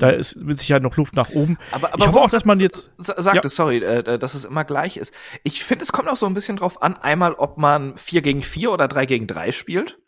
da 0.00 0.10
ist 0.10 0.36
mit 0.36 0.58
Sicherheit 0.58 0.82
noch 0.82 0.96
Luft 0.96 1.14
nach 1.14 1.30
oben. 1.30 1.58
Aber, 1.72 1.92
aber 1.92 2.02
ich 2.02 2.08
hoffe 2.08 2.20
auch, 2.20 2.30
dass 2.30 2.44
man 2.44 2.58
jetzt 2.58 2.90
sagt 2.96 3.44
ja. 3.44 3.48
sorry, 3.48 3.78
äh, 3.78 4.18
dass 4.18 4.34
es 4.34 4.44
immer 4.44 4.64
gleich 4.64 4.96
ist. 4.96 5.14
Ich 5.44 5.62
finde, 5.62 5.84
es 5.84 5.92
kommt 5.92 6.08
auch 6.08 6.16
so 6.16 6.26
ein 6.26 6.34
bisschen 6.34 6.56
drauf 6.56 6.82
an, 6.82 6.96
einmal, 6.96 7.34
ob 7.34 7.58
man 7.58 7.96
4 7.96 8.22
gegen 8.22 8.42
4 8.42 8.72
oder 8.72 8.88
3 8.88 9.06
gegen 9.06 9.26
3 9.26 9.52
spielt. 9.52 9.98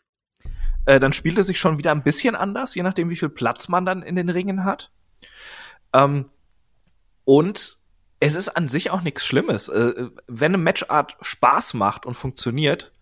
Äh, 0.85 0.99
dann 0.99 1.13
spielt 1.13 1.37
es 1.37 1.47
sich 1.47 1.59
schon 1.59 1.77
wieder 1.77 1.91
ein 1.91 2.03
bisschen 2.03 2.35
anders, 2.35 2.75
je 2.75 2.83
nachdem, 2.83 3.09
wie 3.09 3.15
viel 3.15 3.29
Platz 3.29 3.69
man 3.69 3.85
dann 3.85 4.01
in 4.01 4.15
den 4.15 4.29
Ringen 4.29 4.65
hat. 4.65 4.91
Ähm, 5.93 6.29
und 7.23 7.77
es 8.19 8.35
ist 8.35 8.49
an 8.49 8.67
sich 8.67 8.89
auch 8.89 9.01
nichts 9.01 9.25
Schlimmes. 9.25 9.69
Äh, 9.69 10.09
wenn 10.27 10.53
eine 10.53 10.63
Matchart 10.63 11.17
Spaß 11.21 11.75
macht 11.75 12.05
und 12.05 12.15
funktioniert, 12.15 12.93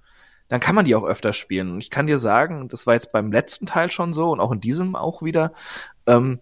dann 0.47 0.59
kann 0.59 0.75
man 0.75 0.83
die 0.83 0.95
auch 0.95 1.05
öfter 1.05 1.31
spielen. 1.31 1.71
Und 1.71 1.81
ich 1.81 1.89
kann 1.89 2.07
dir 2.07 2.17
sagen, 2.17 2.67
das 2.67 2.85
war 2.85 2.93
jetzt 2.93 3.13
beim 3.13 3.31
letzten 3.31 3.65
Teil 3.65 3.89
schon 3.89 4.11
so 4.11 4.31
und 4.31 4.41
auch 4.41 4.51
in 4.51 4.59
diesem 4.59 4.97
auch 4.97 5.23
wieder. 5.23 5.53
Ähm, 6.07 6.39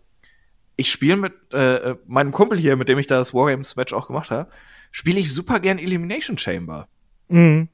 ich 0.80 0.90
spiele 0.92 1.18
mit 1.18 1.34
äh, 1.52 1.96
meinem 2.08 2.32
Kumpel 2.32 2.58
hier, 2.58 2.78
mit 2.78 2.88
dem 2.88 2.98
ich 2.98 3.08
das 3.08 3.34
Wargames 3.34 3.76
Match 3.76 3.92
auch 3.92 4.08
gemacht 4.08 4.32
habe, 4.32 4.50
spiele 4.92 5.20
ich 5.20 5.34
super 5.34 5.60
gern 5.60 5.78
Elimination 5.78 6.38
Chamber. 6.38 6.88
Mhm. 7.28 7.68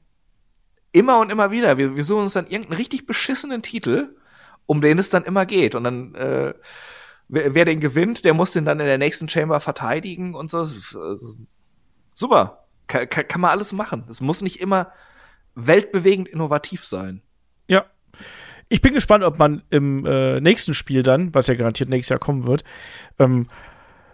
Immer 0.90 1.20
und 1.20 1.30
immer 1.30 1.52
wieder. 1.52 1.78
Wir, 1.78 1.94
wir 1.94 2.02
suchen 2.02 2.24
uns 2.24 2.32
dann 2.32 2.48
irgendeinen 2.48 2.78
richtig 2.78 3.06
beschissenen 3.06 3.62
Titel, 3.62 4.16
um 4.66 4.80
den 4.80 4.98
es 4.98 5.08
dann 5.08 5.22
immer 5.22 5.46
geht. 5.46 5.76
Und 5.76 5.84
dann, 5.84 6.16
äh, 6.16 6.54
wer, 7.28 7.54
wer 7.54 7.64
den 7.64 7.78
gewinnt, 7.78 8.24
der 8.24 8.34
muss 8.34 8.50
den 8.50 8.64
dann 8.64 8.80
in 8.80 8.86
der 8.86 8.98
nächsten 8.98 9.28
Chamber 9.28 9.60
verteidigen 9.60 10.34
und 10.34 10.50
so. 10.50 10.64
Super. 12.12 12.66
Kann, 12.88 13.08
kann, 13.08 13.28
kann 13.28 13.40
man 13.40 13.52
alles 13.52 13.72
machen. 13.72 14.04
Es 14.10 14.20
muss 14.20 14.42
nicht 14.42 14.60
immer 14.60 14.90
weltbewegend 15.54 16.26
innovativ 16.26 16.84
sein. 16.84 17.22
Ja. 17.68 17.86
Ich 18.68 18.80
bin 18.80 18.94
gespannt, 18.94 19.22
ob 19.22 19.38
man 19.38 19.62
im 19.70 20.04
äh, 20.06 20.40
nächsten 20.40 20.74
Spiel 20.74 21.02
dann, 21.02 21.34
was 21.34 21.46
ja 21.46 21.54
garantiert 21.54 21.88
nächstes 21.88 22.10
Jahr 22.10 22.18
kommen 22.18 22.46
wird, 22.46 22.64
ähm, 23.18 23.48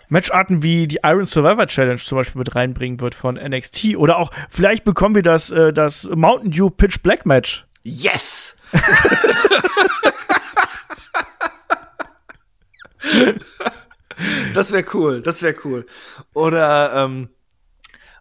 Matcharten 0.09 0.63
wie 0.63 0.87
die 0.87 0.99
Iron 1.03 1.25
Survivor 1.25 1.67
Challenge 1.67 1.99
zum 1.99 2.19
Beispiel 2.19 2.39
mit 2.41 2.55
reinbringen 2.55 3.01
wird 3.01 3.15
von 3.15 3.37
NXT 3.37 3.97
oder 3.97 4.19
auch 4.19 4.31
vielleicht 4.51 4.85
bekommen 4.85 5.15
wir 5.15 5.23
das, 5.23 5.51
äh, 5.51 5.73
das 5.73 6.07
Mountain 6.15 6.51
Dew 6.51 6.69
Pitch 6.69 7.03
Black 7.03 7.25
Match. 7.25 7.67
Yes! 7.83 8.57
das 14.53 14.71
wäre 14.73 14.85
cool, 14.93 15.23
das 15.23 15.43
wäre 15.43 15.55
cool. 15.65 15.87
Oder, 16.35 16.93
ähm, 17.05 17.31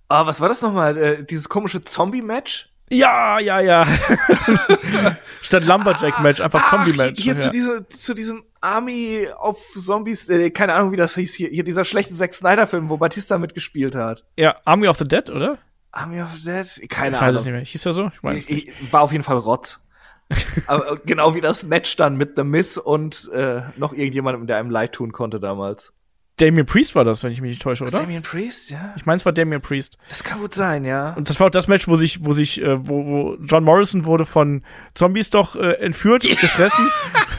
ah, 0.08 0.26
was 0.26 0.40
war 0.40 0.48
das 0.48 0.62
nochmal? 0.62 0.98
Äh, 0.98 1.26
dieses 1.26 1.50
komische 1.50 1.84
Zombie-Match? 1.84 2.71
Ja, 2.92 3.40
ja, 3.40 3.60
ja. 3.62 3.88
Statt 5.42 5.66
Lumberjack-Match, 5.66 6.42
einfach 6.42 6.70
Zombie-Match. 6.70 7.22
Hier 7.22 7.34
ja. 7.36 7.40
zu, 7.40 7.50
diese, 7.50 7.88
zu 7.88 8.14
diesem 8.14 8.44
Army 8.60 9.28
of 9.40 9.58
Zombies, 9.76 10.28
äh, 10.30 10.50
keine 10.50 10.74
Ahnung, 10.74 10.92
wie 10.92 10.98
das 10.98 11.16
hieß 11.16 11.34
hier, 11.34 11.50
hier 11.50 11.64
dieser 11.64 11.86
schlechte 11.86 12.14
Zack 12.14 12.34
Snyder-Film, 12.34 12.90
wo 12.90 12.98
Batista 12.98 13.38
mitgespielt 13.38 13.96
hat. 13.96 14.26
ja, 14.36 14.58
Army 14.66 14.88
of 14.88 14.98
the 14.98 15.08
Dead, 15.08 15.30
oder? 15.30 15.58
Army 15.92 16.22
of 16.22 16.32
the 16.34 16.52
Dead? 16.52 16.90
Keine 16.90 17.16
ich 17.16 17.22
weiß 17.22 17.36
es 17.36 17.42
Ahnung. 17.42 17.54
nicht 17.54 17.62
mehr. 17.62 17.66
Hieß 17.66 17.86
er 17.86 17.94
so? 17.94 18.12
Ich 18.14 18.24
weiß 18.24 18.50
Ich, 18.50 18.68
ich, 18.68 18.94
war 18.94 19.02
auf 19.02 19.12
jeden 19.12 19.24
Fall 19.24 19.38
Rotz. 19.38 19.88
Aber 20.68 20.98
genau 21.06 21.36
wie 21.36 21.42
das 21.42 21.64
Match 21.64 21.96
dann 21.96 22.16
mit 22.18 22.34
The 22.36 22.44
Miss 22.44 22.78
und 22.78 23.30
äh, 23.34 23.62
noch 23.78 23.94
irgendjemandem, 23.94 24.48
der 24.48 24.58
einem 24.58 24.70
leid 24.70 24.94
tun 24.94 25.12
konnte 25.12 25.40
damals. 25.40 25.94
Damien 26.42 26.66
Priest 26.66 26.96
war 26.96 27.04
das, 27.04 27.24
wenn 27.24 27.32
ich 27.32 27.40
mich 27.40 27.52
nicht 27.52 27.62
täusche, 27.62 27.84
oder? 27.84 28.00
Damien 28.00 28.24
Priest, 28.24 28.72
ja. 28.72 28.94
Ich 28.96 29.06
meine, 29.06 29.18
es 29.18 29.26
war 29.26 29.32
Damien 29.32 29.62
Priest. 29.62 29.98
Das 30.10 30.24
kann 30.24 30.40
gut 30.40 30.56
sein, 30.56 30.84
ja. 30.84 31.14
Und 31.14 31.30
das 31.30 31.40
war 31.40 31.48
auch 31.48 31.52
das 31.52 31.68
Match, 31.68 31.88
wo 31.88 31.96
sich, 31.96 32.26
wo 32.26 32.32
sich, 32.32 32.62
äh, 32.62 32.88
wo, 32.88 33.06
wo 33.06 33.38
John 33.44 33.64
Morrison 33.64 34.06
wurde 34.06 34.26
von 34.26 34.64
Zombies 34.96 35.30
doch 35.30 35.56
äh, 35.56 35.74
entführt 35.74 36.26
und 36.26 36.40
gefressen. 36.40 36.90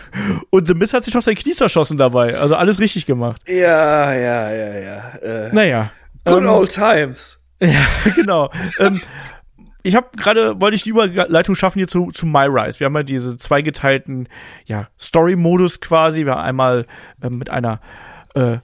und 0.50 0.68
The 0.68 0.74
Miz 0.74 0.92
hat 0.92 1.04
sich 1.04 1.12
doch 1.12 1.22
sein 1.22 1.34
Knie 1.34 1.52
zerschossen 1.52 1.98
dabei. 1.98 2.38
Also 2.38 2.54
alles 2.54 2.78
richtig 2.78 3.04
gemacht. 3.06 3.42
Ja, 3.48 4.12
ja, 4.14 4.52
ja, 4.52 4.78
ja. 4.78 5.08
Äh, 5.16 5.52
Naja. 5.52 5.90
good 6.24 6.42
ähm, 6.42 6.48
old 6.48 6.72
times. 6.72 7.38
Ja, 7.62 7.86
genau. 8.16 8.50
ähm, 8.80 9.00
ich 9.84 9.94
habe 9.94 10.08
gerade, 10.16 10.60
wollte 10.60 10.74
ich 10.74 10.82
die 10.82 10.90
Überleitung 10.90 11.54
schaffen 11.54 11.78
hier 11.78 11.86
zu, 11.86 12.10
zu 12.10 12.26
My 12.26 12.46
Rise. 12.46 12.80
Wir 12.80 12.86
haben 12.86 12.96
ja 12.96 13.04
diese 13.04 13.36
zweigeteilten 13.36 14.28
ja, 14.64 14.88
Story-Modus 14.98 15.80
quasi. 15.80 16.24
Wir 16.24 16.32
haben 16.32 16.42
einmal 16.42 16.86
ähm, 17.22 17.38
mit 17.38 17.50
einer 17.50 17.80
äh, 18.34 18.58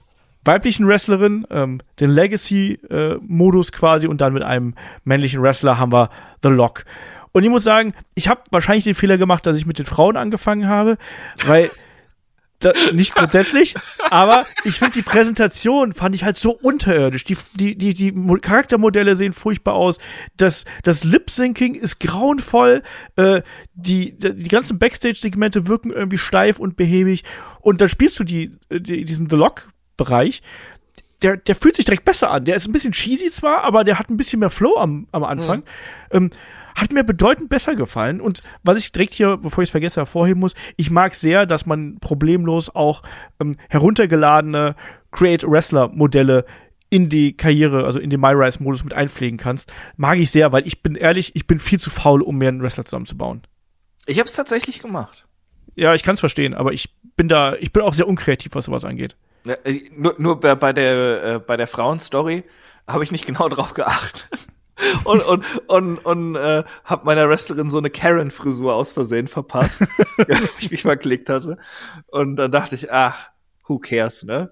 weiblichen 0.49 0.87
Wrestlerin, 0.87 1.45
ähm, 1.51 1.79
den 1.99 2.09
Legacy-Modus 2.09 3.71
quasi 3.71 4.07
und 4.07 4.19
dann 4.19 4.33
mit 4.33 4.41
einem 4.41 4.73
männlichen 5.03 5.43
Wrestler 5.43 5.77
haben 5.77 5.91
wir 5.93 6.09
The 6.41 6.49
Lock. 6.49 6.85
Und 7.33 7.43
ich 7.43 7.51
muss 7.51 7.63
sagen, 7.63 7.93
ich 8.15 8.27
habe 8.27 8.41
wahrscheinlich 8.49 8.85
den 8.85 8.95
Fehler 8.95 9.19
gemacht, 9.19 9.45
dass 9.45 9.57
ich 9.57 9.67
mit 9.67 9.77
den 9.77 9.85
Frauen 9.85 10.17
angefangen 10.17 10.67
habe, 10.67 10.97
weil 11.45 11.69
da, 12.59 12.73
nicht 12.91 13.13
grundsätzlich, 13.13 13.75
aber 14.09 14.47
ich 14.63 14.79
finde 14.79 14.95
die 14.95 15.03
Präsentation 15.03 15.93
fand 15.93 16.15
ich 16.15 16.23
halt 16.23 16.35
so 16.35 16.51
unterirdisch. 16.51 17.23
Die, 17.25 17.37
die, 17.53 17.77
die, 17.77 17.93
die 17.93 18.11
Mo- 18.11 18.39
Charaktermodelle 18.41 19.15
sehen 19.15 19.33
furchtbar 19.33 19.75
aus. 19.75 19.99
Das, 20.35 20.65
das 20.81 21.03
Lip-Syncing 21.03 21.75
ist 21.75 21.99
grauenvoll. 21.99 22.81
Äh, 23.15 23.43
die, 23.75 24.17
die, 24.17 24.47
ganzen 24.49 24.79
Backstage-Segmente 24.79 25.67
wirken 25.67 25.91
irgendwie 25.91 26.17
steif 26.17 26.59
und 26.59 26.75
behäbig. 26.75 27.23
Und 27.61 27.81
dann 27.81 27.89
spielst 27.89 28.19
du 28.19 28.23
die, 28.23 28.51
die, 28.71 29.05
diesen 29.05 29.29
The 29.29 29.37
Lock-Bereich. 29.99 30.41
Der, 31.21 31.35
der 31.35 31.55
fühlt 31.55 31.75
sich 31.75 31.85
direkt 31.85 32.05
besser 32.05 32.31
an. 32.31 32.45
Der 32.45 32.55
ist 32.55 32.67
ein 32.67 32.71
bisschen 32.71 32.93
cheesy 32.93 33.29
zwar, 33.29 33.63
aber 33.63 33.83
der 33.83 33.99
hat 33.99 34.09
ein 34.09 34.17
bisschen 34.17 34.39
mehr 34.39 34.49
Flow 34.49 34.77
am, 34.77 35.07
am 35.11 35.23
Anfang. 35.25 35.63
Ähm, 36.11 36.31
hat 36.75 36.93
mir 36.93 37.03
bedeutend 37.03 37.49
besser 37.49 37.75
gefallen. 37.75 38.21
Und 38.21 38.41
was 38.63 38.79
ich 38.79 38.93
direkt 38.93 39.13
hier, 39.13 39.35
bevor 39.35 39.61
ich 39.61 39.67
es 39.67 39.71
vergesse, 39.71 39.99
hervorheben 39.99 40.39
muss, 40.39 40.53
ich 40.77 40.89
mag 40.91 41.13
sehr, 41.13 41.45
dass 41.45 41.65
man 41.65 41.97
problemlos 41.99 42.73
auch 42.73 43.03
ähm, 43.41 43.55
heruntergeladene 43.67 44.75
Create-Wrestler-Modelle 45.11 46.45
in 46.89 47.09
die 47.09 47.35
Karriere, 47.35 47.83
also 47.85 47.99
in 47.99 48.09
den 48.09 48.21
MyRise-Modus 48.21 48.85
mit 48.85 48.93
einpflegen 48.93 49.37
kannst. 49.37 49.73
Mag 49.97 50.19
ich 50.19 50.31
sehr, 50.31 50.53
weil 50.53 50.65
ich 50.65 50.81
bin 50.81 50.95
ehrlich, 50.95 51.35
ich 51.35 51.45
bin 51.47 51.59
viel 51.59 51.79
zu 51.79 51.89
faul, 51.89 52.21
um 52.21 52.37
mir 52.37 52.47
einen 52.47 52.63
Wrestler 52.63 52.85
zusammenzubauen. 52.85 53.41
Ich 54.05 54.19
habe 54.19 54.27
es 54.27 54.33
tatsächlich 54.33 54.79
gemacht. 54.79 55.27
Ja, 55.75 55.93
ich 55.93 56.03
kann 56.03 56.13
es 56.13 56.19
verstehen, 56.21 56.53
aber 56.53 56.71
ich 56.71 56.95
bin 57.17 57.27
da, 57.27 57.55
ich 57.55 57.73
bin 57.73 57.83
auch 57.83 57.93
sehr 57.93 58.07
unkreativ, 58.07 58.55
was 58.55 58.65
sowas 58.65 58.85
angeht. 58.85 59.17
Ja, 59.45 59.55
äh, 59.63 59.89
nur, 59.95 60.15
nur 60.17 60.39
bei, 60.39 60.55
bei 60.55 60.73
der 60.73 61.23
äh, 61.23 61.39
bei 61.39 61.57
der 61.57 61.67
Frauenstory 61.67 62.43
habe 62.87 63.03
ich 63.03 63.11
nicht 63.11 63.25
genau 63.25 63.49
drauf 63.49 63.73
geachtet. 63.73 64.27
und 65.03 65.21
und 65.21 65.45
und, 65.67 65.97
und 65.99 66.35
äh, 66.35 66.63
habe 66.83 67.05
meiner 67.05 67.29
Wrestlerin 67.29 67.69
so 67.69 67.77
eine 67.77 67.89
Karen 67.89 68.31
Frisur 68.31 68.73
aus 68.73 68.91
Versehen 68.91 69.27
verpasst, 69.27 69.83
als 70.17 70.59
ich 70.59 70.71
mich 70.71 70.81
verklickt 70.81 71.29
hatte. 71.29 71.57
Und 72.07 72.35
dann 72.35 72.51
dachte 72.51 72.75
ich, 72.75 72.91
ach, 72.91 73.29
who 73.65 73.79
cares, 73.79 74.23
ne? 74.23 74.51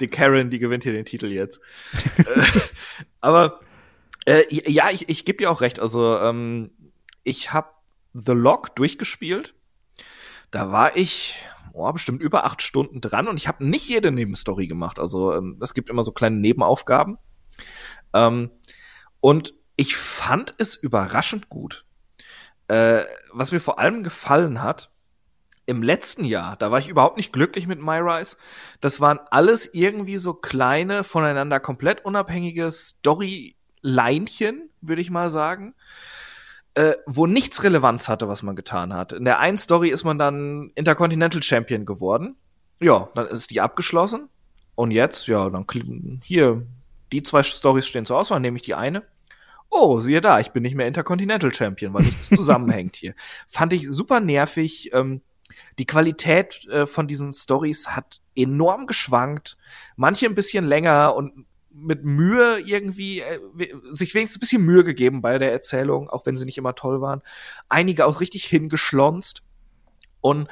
Die 0.00 0.08
Karen, 0.08 0.50
die 0.50 0.58
gewinnt 0.58 0.82
hier 0.82 0.92
den 0.92 1.04
Titel 1.04 1.26
jetzt. 1.26 1.60
Äh, 2.18 2.42
Aber 3.20 3.60
äh, 4.26 4.44
ja, 4.50 4.90
ich, 4.90 5.08
ich 5.08 5.24
gebe 5.24 5.38
dir 5.38 5.50
auch 5.50 5.60
recht. 5.60 5.80
Also 5.80 6.18
ähm, 6.18 6.70
ich 7.22 7.52
habe 7.52 7.68
The 8.12 8.32
Lock 8.32 8.74
durchgespielt. 8.76 9.54
Da 10.50 10.70
war 10.70 10.96
ich 10.96 11.36
oh, 11.72 11.90
bestimmt 11.92 12.22
über 12.22 12.44
acht 12.44 12.62
Stunden 12.62 13.00
dran 13.00 13.28
und 13.28 13.36
ich 13.36 13.48
habe 13.48 13.64
nicht 13.64 13.88
jede 13.88 14.10
Nebenstory 14.10 14.66
gemacht. 14.66 14.98
Also 14.98 15.34
ähm, 15.34 15.58
es 15.60 15.74
gibt 15.74 15.88
immer 15.88 16.04
so 16.04 16.12
kleine 16.12 16.36
Nebenaufgaben. 16.36 17.18
Ähm, 18.14 18.50
und 19.20 19.54
ich 19.76 19.96
fand 19.96 20.54
es 20.58 20.76
überraschend 20.76 21.48
gut. 21.48 21.84
Äh, 22.68 23.04
was 23.32 23.52
mir 23.52 23.60
vor 23.60 23.78
allem 23.78 24.02
gefallen 24.02 24.62
hat, 24.62 24.90
im 25.64 25.82
letzten 25.82 26.24
Jahr, 26.24 26.56
da 26.56 26.70
war 26.70 26.80
ich 26.80 26.88
überhaupt 26.88 27.16
nicht 27.16 27.32
glücklich 27.32 27.66
mit 27.66 27.80
MyRise. 27.80 28.36
Das 28.80 29.00
waren 29.00 29.20
alles 29.30 29.72
irgendwie 29.72 30.16
so 30.16 30.34
kleine, 30.34 31.04
voneinander 31.04 31.60
komplett 31.60 32.04
unabhängige 32.04 32.70
Story-Leinchen, 32.70 34.70
würde 34.80 35.02
ich 35.02 35.10
mal 35.10 35.30
sagen 35.30 35.74
äh, 36.74 36.92
wo 37.06 37.26
nichts 37.26 37.62
Relevanz 37.62 38.08
hatte, 38.08 38.28
was 38.28 38.42
man 38.42 38.56
getan 38.56 38.94
hat. 38.94 39.12
In 39.12 39.24
der 39.24 39.38
einen 39.38 39.58
Story 39.58 39.90
ist 39.90 40.04
man 40.04 40.18
dann 40.18 40.70
Intercontinental 40.74 41.42
Champion 41.42 41.84
geworden. 41.84 42.36
Ja, 42.80 43.10
dann 43.14 43.26
ist 43.26 43.50
die 43.50 43.60
abgeschlossen. 43.60 44.28
Und 44.74 44.90
jetzt, 44.90 45.26
ja, 45.26 45.48
dann 45.50 45.66
hier, 46.24 46.66
die 47.12 47.22
zwei 47.22 47.42
Stories 47.42 47.86
stehen 47.86 48.06
zur 48.06 48.18
Auswahl, 48.18 48.40
nehme 48.40 48.56
ich 48.56 48.62
die 48.62 48.74
eine. 48.74 49.02
Oh, 49.68 50.00
siehe 50.00 50.20
da, 50.20 50.40
ich 50.40 50.50
bin 50.50 50.62
nicht 50.62 50.74
mehr 50.74 50.86
Intercontinental 50.86 51.52
Champion, 51.52 51.94
weil 51.94 52.02
nichts 52.04 52.28
zusammenhängt 52.34 52.96
hier. 52.96 53.14
Fand 53.46 53.72
ich 53.72 53.86
super 53.90 54.20
nervig. 54.20 54.90
Ähm, 54.92 55.22
die 55.78 55.86
Qualität 55.86 56.66
äh, 56.68 56.86
von 56.86 57.06
diesen 57.06 57.32
Stories 57.32 57.88
hat 57.88 58.20
enorm 58.34 58.86
geschwankt. 58.86 59.56
Manche 59.96 60.26
ein 60.26 60.34
bisschen 60.34 60.64
länger 60.64 61.14
und 61.14 61.46
mit 61.74 62.04
Mühe 62.04 62.58
irgendwie 62.58 63.20
äh, 63.20 63.40
sich 63.92 64.14
wenigstens 64.14 64.38
ein 64.38 64.40
bisschen 64.40 64.64
Mühe 64.64 64.84
gegeben 64.84 65.22
bei 65.22 65.38
der 65.38 65.52
Erzählung, 65.52 66.08
auch 66.08 66.26
wenn 66.26 66.36
sie 66.36 66.44
nicht 66.44 66.58
immer 66.58 66.74
toll 66.74 67.00
waren. 67.00 67.22
Einige 67.68 68.06
auch 68.06 68.20
richtig 68.20 68.44
hingeschlonzt. 68.44 69.42
Und 70.20 70.48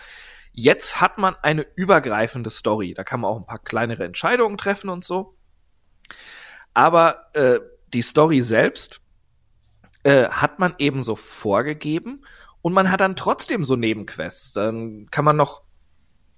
jetzt 0.53 1.01
hat 1.01 1.19
man 1.19 1.37
eine 1.43 1.67
übergreifende 1.77 2.51
Story. 2.51 2.95
Da 2.95 3.05
kann 3.05 3.21
man 3.21 3.31
auch 3.31 3.39
ein 3.39 3.47
paar 3.47 3.63
kleinere 3.63 4.05
Entscheidungen 4.05 4.59
treffen 4.59 4.91
und 4.91 5.05
so. 5.05 5.37
Aber 6.75 7.31
äh, 7.35 7.61
die 7.93 8.03
Story 8.03 8.41
selbst 8.41 9.01
äh, 10.03 10.29
hat 10.29 10.59
man 10.59 10.75
eben 10.79 11.03
so 11.03 11.17
vorgegeben 11.17 12.25
und 12.63 12.73
man 12.73 12.91
hat 12.91 13.01
dann 13.01 13.17
trotzdem 13.17 13.65
so 13.65 13.77
Nebenquests. 13.77 14.53
Dann 14.53 15.07
kann 15.11 15.25
man 15.25 15.37
noch 15.37 15.63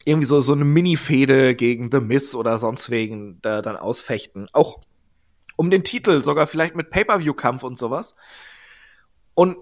irgendwie 0.04 0.26
so, 0.26 0.40
so 0.40 0.52
eine 0.52 0.64
Mini-Fehde 0.64 1.54
gegen 1.54 1.90
The 1.90 2.00
Miss 2.00 2.34
oder 2.34 2.58
sonst 2.58 2.90
wegen 2.90 3.40
da 3.42 3.62
dann 3.62 3.76
ausfechten. 3.76 4.48
Auch 4.52 4.80
um 5.56 5.70
den 5.70 5.84
Titel, 5.84 6.22
sogar 6.22 6.46
vielleicht 6.46 6.74
mit 6.74 6.90
Pay-Per-View-Kampf 6.90 7.62
und 7.62 7.78
sowas. 7.78 8.14
Und 9.34 9.56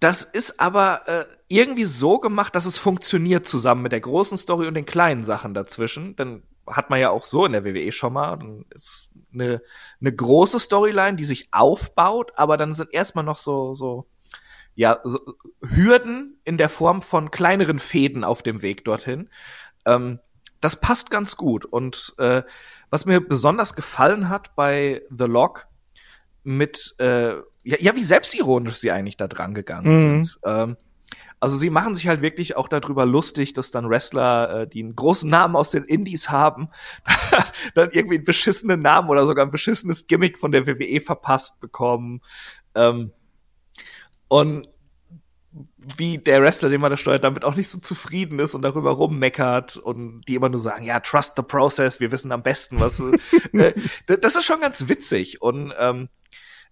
das 0.00 0.22
ist 0.22 0.60
aber 0.60 1.08
äh, 1.08 1.24
irgendwie 1.48 1.84
so 1.84 2.18
gemacht, 2.18 2.54
dass 2.54 2.66
es 2.66 2.78
funktioniert 2.78 3.46
zusammen 3.46 3.82
mit 3.82 3.92
der 3.92 4.00
großen 4.00 4.36
Story 4.36 4.66
und 4.66 4.74
den 4.74 4.84
kleinen 4.84 5.22
Sachen 5.22 5.54
dazwischen. 5.54 6.14
Dann 6.16 6.42
hat 6.66 6.90
man 6.90 7.00
ja 7.00 7.10
auch 7.10 7.24
so 7.24 7.46
in 7.46 7.52
der 7.52 7.64
WWE 7.64 7.90
schon 7.92 8.12
mal. 8.12 8.36
Dann 8.36 8.64
ist 8.70 9.10
eine, 9.32 9.62
eine 10.00 10.14
große 10.14 10.58
Storyline, 10.58 11.16
die 11.16 11.24
sich 11.24 11.48
aufbaut, 11.52 12.32
aber 12.36 12.56
dann 12.56 12.74
sind 12.74 12.92
erstmal 12.92 13.24
noch 13.24 13.38
so, 13.38 13.72
so, 13.72 14.06
ja, 14.74 14.98
so 15.04 15.20
Hürden 15.62 16.40
in 16.44 16.58
der 16.58 16.68
Form 16.68 17.02
von 17.02 17.30
kleineren 17.30 17.78
Fäden 17.78 18.24
auf 18.24 18.42
dem 18.42 18.62
Weg 18.62 18.84
dorthin. 18.84 19.28
Ähm, 19.86 20.18
das 20.60 20.80
passt 20.80 21.10
ganz 21.10 21.36
gut. 21.36 21.64
Und 21.64 22.14
äh, 22.18 22.42
was 22.90 23.06
mir 23.06 23.20
besonders 23.20 23.74
gefallen 23.74 24.28
hat 24.28 24.54
bei 24.56 25.02
The 25.16 25.24
Lock 25.26 25.66
mit, 26.42 26.94
äh, 26.98 27.34
ja, 27.34 27.42
ja, 27.78 27.94
wie 27.96 28.02
selbstironisch 28.02 28.76
sie 28.76 28.90
eigentlich 28.90 29.16
da 29.16 29.28
dran 29.28 29.54
gegangen 29.54 29.92
Mhm. 29.92 30.24
sind. 30.24 30.38
Ähm, 30.44 30.76
also 31.40 31.56
sie 31.58 31.68
machen 31.70 31.94
sich 31.94 32.08
halt 32.08 32.22
wirklich 32.22 32.56
auch 32.56 32.68
darüber 32.68 33.04
lustig, 33.04 33.52
dass 33.52 33.70
dann 33.70 33.88
Wrestler, 33.90 34.62
äh, 34.62 34.66
die 34.66 34.82
einen 34.82 34.96
großen 34.96 35.28
Namen 35.28 35.56
aus 35.56 35.70
den 35.70 35.84
Indies 35.84 36.30
haben, 36.30 36.68
dann 37.74 37.90
irgendwie 37.90 38.16
einen 38.16 38.24
beschissenen 38.24 38.80
Namen 38.80 39.10
oder 39.10 39.26
sogar 39.26 39.44
ein 39.44 39.50
beschissenes 39.50 40.06
Gimmick 40.06 40.38
von 40.38 40.50
der 40.50 40.66
WWE 40.66 41.00
verpasst 41.00 41.60
bekommen. 41.60 42.22
Ähm, 42.74 43.12
und 44.28 44.68
wie 45.76 46.18
der 46.18 46.42
Wrestler, 46.42 46.68
den 46.68 46.80
man 46.80 46.90
da 46.90 46.96
steuert, 46.96 47.24
damit 47.24 47.44
auch 47.44 47.54
nicht 47.54 47.68
so 47.68 47.78
zufrieden 47.78 48.38
ist 48.38 48.54
und 48.54 48.62
darüber 48.62 48.90
rummeckert 48.92 49.76
und 49.76 50.22
die 50.22 50.34
immer 50.34 50.48
nur 50.48 50.60
sagen, 50.60 50.84
ja, 50.84 50.98
trust 51.00 51.34
the 51.36 51.42
process, 51.42 52.00
wir 52.00 52.10
wissen 52.10 52.32
am 52.32 52.42
besten, 52.42 52.80
was. 52.80 53.00
äh, 53.52 53.74
das 54.06 54.34
ist 54.34 54.44
schon 54.44 54.60
ganz 54.60 54.88
witzig 54.88 55.42
und 55.42 55.72
ähm, 55.78 56.08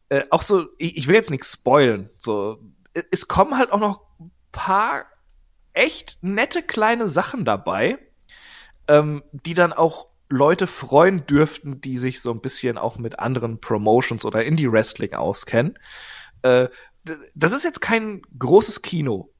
äh, 0.08 0.24
auch 0.30 0.42
so, 0.42 0.66
ich, 0.78 0.96
ich 0.96 1.06
will 1.06 1.14
jetzt 1.14 1.30
nichts 1.30 1.52
spoilen, 1.52 2.10
so 2.18 2.58
es 3.10 3.28
kommen 3.28 3.56
halt 3.56 3.72
auch 3.72 3.80
noch 3.80 4.02
paar 4.50 5.06
echt 5.72 6.18
nette 6.20 6.62
kleine 6.62 7.08
Sachen 7.08 7.44
dabei, 7.44 7.98
ähm, 8.88 9.22
die 9.32 9.54
dann 9.54 9.72
auch 9.72 10.08
Leute 10.28 10.66
freuen 10.66 11.26
dürften, 11.26 11.80
die 11.80 11.98
sich 11.98 12.20
so 12.20 12.30
ein 12.30 12.40
bisschen 12.40 12.78
auch 12.78 12.98
mit 12.98 13.18
anderen 13.18 13.60
Promotions 13.60 14.24
oder 14.24 14.44
Indie-Wrestling 14.44 15.14
auskennen. 15.14 15.78
Äh, 16.42 16.68
das 17.34 17.52
ist 17.52 17.64
jetzt 17.64 17.80
kein 17.80 18.22
großes 18.38 18.82
Kino, 18.82 19.32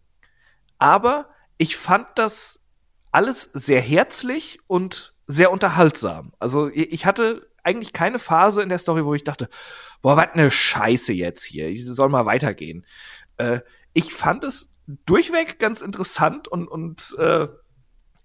aber 0.78 1.30
ich 1.58 1.76
fand 1.76 2.06
das 2.16 2.60
alles 3.12 3.50
sehr 3.52 3.80
herzlich 3.80 4.58
und 4.66 5.14
sehr 5.26 5.52
unterhaltsam. 5.52 6.32
Also 6.38 6.68
ich 6.68 7.06
hatte 7.06 7.48
eigentlich 7.62 7.92
keine 7.92 8.18
Phase 8.18 8.62
in 8.62 8.68
der 8.68 8.78
Story, 8.78 9.04
wo 9.04 9.14
ich 9.14 9.24
dachte, 9.24 9.48
boah, 10.00 10.16
was 10.16 10.34
ne 10.34 10.50
Scheiße 10.50 11.12
jetzt 11.12 11.44
hier, 11.44 11.68
ich 11.68 11.86
soll 11.86 12.08
mal 12.08 12.26
weitergehen. 12.26 12.84
Äh, 13.36 13.60
ich 13.92 14.12
fand 14.12 14.44
es 14.44 14.70
durchweg 15.06 15.58
ganz 15.58 15.80
interessant 15.80 16.48
und, 16.48 16.66
und 16.66 17.14
äh, 17.18 17.48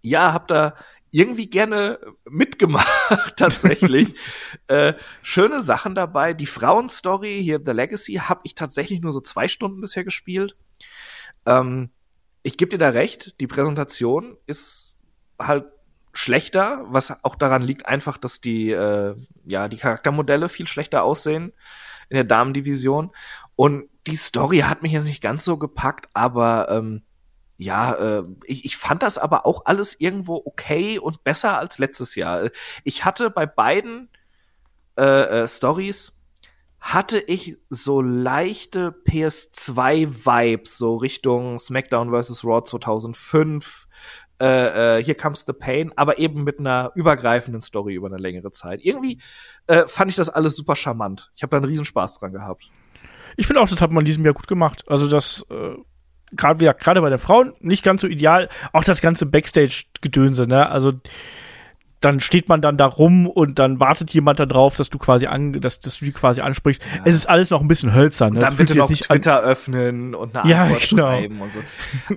ja, 0.01 0.33
hab 0.33 0.47
da 0.47 0.75
irgendwie 1.11 1.49
gerne 1.49 1.99
mitgemacht, 2.29 2.87
tatsächlich. 3.37 4.13
äh, 4.67 4.93
schöne 5.21 5.61
Sachen 5.61 5.95
dabei. 5.95 6.33
Die 6.33 6.45
Frauenstory, 6.45 7.41
hier 7.41 7.61
The 7.63 7.71
Legacy, 7.71 8.15
habe 8.15 8.41
ich 8.43 8.55
tatsächlich 8.55 9.01
nur 9.01 9.11
so 9.11 9.21
zwei 9.21 9.47
Stunden 9.47 9.81
bisher 9.81 10.03
gespielt. 10.03 10.55
Ähm, 11.45 11.89
ich 12.43 12.57
gebe 12.57 12.69
dir 12.69 12.77
da 12.77 12.89
recht, 12.89 13.35
die 13.39 13.47
Präsentation 13.47 14.37
ist 14.45 15.01
halt 15.39 15.65
schlechter, 16.13 16.83
was 16.87 17.23
auch 17.23 17.35
daran 17.35 17.61
liegt 17.61 17.85
einfach, 17.85 18.17
dass 18.17 18.41
die, 18.41 18.71
äh, 18.71 19.15
ja, 19.45 19.67
die 19.67 19.77
Charaktermodelle 19.77 20.49
viel 20.49 20.67
schlechter 20.67 21.03
aussehen 21.03 21.53
in 22.09 22.15
der 22.15 22.23
Damendivision. 22.23 23.11
Und 23.55 23.89
die 24.07 24.15
Story 24.15 24.59
hat 24.59 24.81
mich 24.81 24.93
jetzt 24.93 25.05
nicht 25.05 25.21
ganz 25.21 25.43
so 25.43 25.57
gepackt, 25.57 26.09
aber 26.13 26.69
ähm, 26.69 27.03
ja, 27.57 27.93
äh, 27.93 28.23
ich, 28.45 28.65
ich 28.65 28.77
fand 28.77 29.03
das 29.03 29.17
aber 29.17 29.45
auch 29.45 29.65
alles 29.65 29.99
irgendwo 29.99 30.41
okay 30.45 30.99
und 30.99 31.23
besser 31.23 31.57
als 31.57 31.79
letztes 31.79 32.15
Jahr. 32.15 32.49
Ich 32.83 33.03
hatte 33.03 33.29
bei 33.29 33.45
beiden 33.45 34.09
äh, 34.97 35.43
äh, 35.43 35.47
Stories 35.47 36.13
hatte 36.79 37.19
ich 37.19 37.57
so 37.69 38.01
leichte 38.01 38.95
PS2-Vibes, 39.07 40.77
so 40.77 40.95
Richtung 40.95 41.57
SmackDown 41.57 42.11
vs. 42.11 42.43
Raw 42.43 42.63
2005, 42.63 43.87
äh, 44.39 44.99
äh, 44.99 45.03
Here 45.03 45.15
Comes 45.15 45.43
the 45.47 45.53
Pain, 45.53 45.91
aber 45.95 46.19
eben 46.19 46.43
mit 46.43 46.59
einer 46.59 46.91
übergreifenden 46.93 47.61
Story 47.61 47.95
über 47.95 48.07
eine 48.07 48.17
längere 48.17 48.51
Zeit. 48.51 48.81
Irgendwie 48.83 49.19
äh, 49.65 49.87
fand 49.87 50.11
ich 50.11 50.15
das 50.15 50.29
alles 50.29 50.55
super 50.55 50.75
charmant. 50.75 51.31
Ich 51.35 51.41
habe 51.41 51.49
da 51.49 51.57
einen 51.57 51.65
Riesenspaß 51.65 52.19
dran 52.19 52.31
gehabt. 52.31 52.69
Ich 53.35 53.47
finde 53.47 53.61
auch, 53.61 53.69
das 53.69 53.81
hat 53.81 53.91
man 53.91 54.01
in 54.01 54.05
diesem 54.05 54.23
Jahr 54.23 54.35
gut 54.35 54.47
gemacht. 54.47 54.83
Also 54.87 55.09
das 55.09 55.45
äh, 55.49 55.75
gerade 56.31 56.59
wieder 56.59 56.73
gerade 56.73 57.01
bei 57.01 57.09
den 57.09 57.19
Frauen 57.19 57.53
nicht 57.59 57.83
ganz 57.83 58.01
so 58.01 58.07
ideal. 58.07 58.49
Auch 58.73 58.83
das 58.83 59.01
ganze 59.01 59.25
Backstage-Gedönse, 59.25 60.47
ne? 60.47 60.69
Also 60.69 60.93
dann 61.99 62.19
steht 62.19 62.47
man 62.47 62.61
dann 62.61 62.77
da 62.77 62.85
rum 62.85 63.27
und 63.27 63.57
dann 63.57 63.79
wartet 63.79 64.13
jemand 64.13 64.39
da 64.39 64.45
drauf, 64.45 64.75
dass 64.75 64.89
du 64.89 64.99
quasi 64.99 65.25
an, 65.25 65.53
dass, 65.53 65.79
dass 65.79 65.97
du 65.97 66.05
die 66.05 66.11
quasi 66.11 66.41
ansprichst. 66.41 66.83
Ja. 66.83 67.01
Es 67.05 67.15
ist 67.15 67.27
alles 67.27 67.49
noch 67.49 67.61
ein 67.61 67.67
bisschen 67.67 67.93
hölzern. 67.93 68.33
Ne? 68.33 68.39
Und 68.39 68.43
dann 68.43 68.51
das 68.51 68.57
bitte 68.57 68.77
noch 68.77 68.89
nicht 68.89 69.05
Twitter 69.05 69.41
öffnen 69.41 70.13
und 70.13 70.35
eine 70.35 70.49
ja, 70.49 70.63
Antwort 70.63 70.87
genau. 70.89 71.07
schreiben 71.07 71.41
und 71.41 71.51
so. 71.51 71.59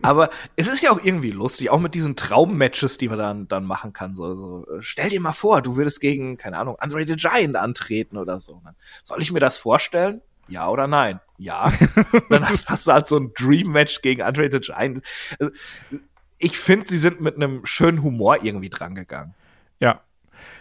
Aber 0.03 0.29
es 0.57 0.69
ist 0.69 0.83
ja 0.83 0.91
auch 0.91 1.03
irgendwie 1.03 1.31
lustig, 1.31 1.71
auch 1.71 1.81
mit 1.81 1.95
diesen 1.95 2.15
Traummatches, 2.15 2.99
die 2.99 3.09
man 3.09 3.19
dann, 3.19 3.49
dann 3.49 3.65
machen 3.65 3.95
kann. 3.95 4.15
So, 4.15 4.35
so, 4.35 4.67
stell 4.81 5.09
dir 5.09 5.21
mal 5.21 5.33
vor, 5.33 5.63
du 5.63 5.77
würdest 5.77 6.01
gegen, 6.01 6.37
keine 6.37 6.59
Ahnung, 6.59 6.77
Andre 6.79 7.07
the 7.07 7.17
Giant 7.17 7.57
antreten 7.57 8.19
oder 8.19 8.39
so. 8.39 8.61
Soll 9.03 9.23
ich 9.23 9.33
mir 9.33 9.41
das 9.41 9.57
vorstellen? 9.57 10.21
Ja 10.49 10.69
oder 10.69 10.89
nein? 10.89 11.21
Ja. 11.41 11.73
dann 12.29 12.49
hast, 12.49 12.69
hast, 12.69 12.87
du 12.87 12.93
halt 12.93 13.07
so 13.07 13.17
ein 13.17 13.33
Dream-Match 13.35 14.03
gegen 14.03 14.21
Andre 14.21 14.51
the 14.53 14.61
Giant. 14.61 15.03
Also, 15.39 15.53
ich 16.39 16.59
finde, 16.59 16.87
sie 16.87 16.99
sind 16.99 17.23
mit 17.23 17.37
einem 17.37 17.65
schönen 17.65 18.03
Humor 18.03 18.45
irgendwie 18.45 18.69
drangegangen. 18.69 19.35
Ja. 19.81 20.03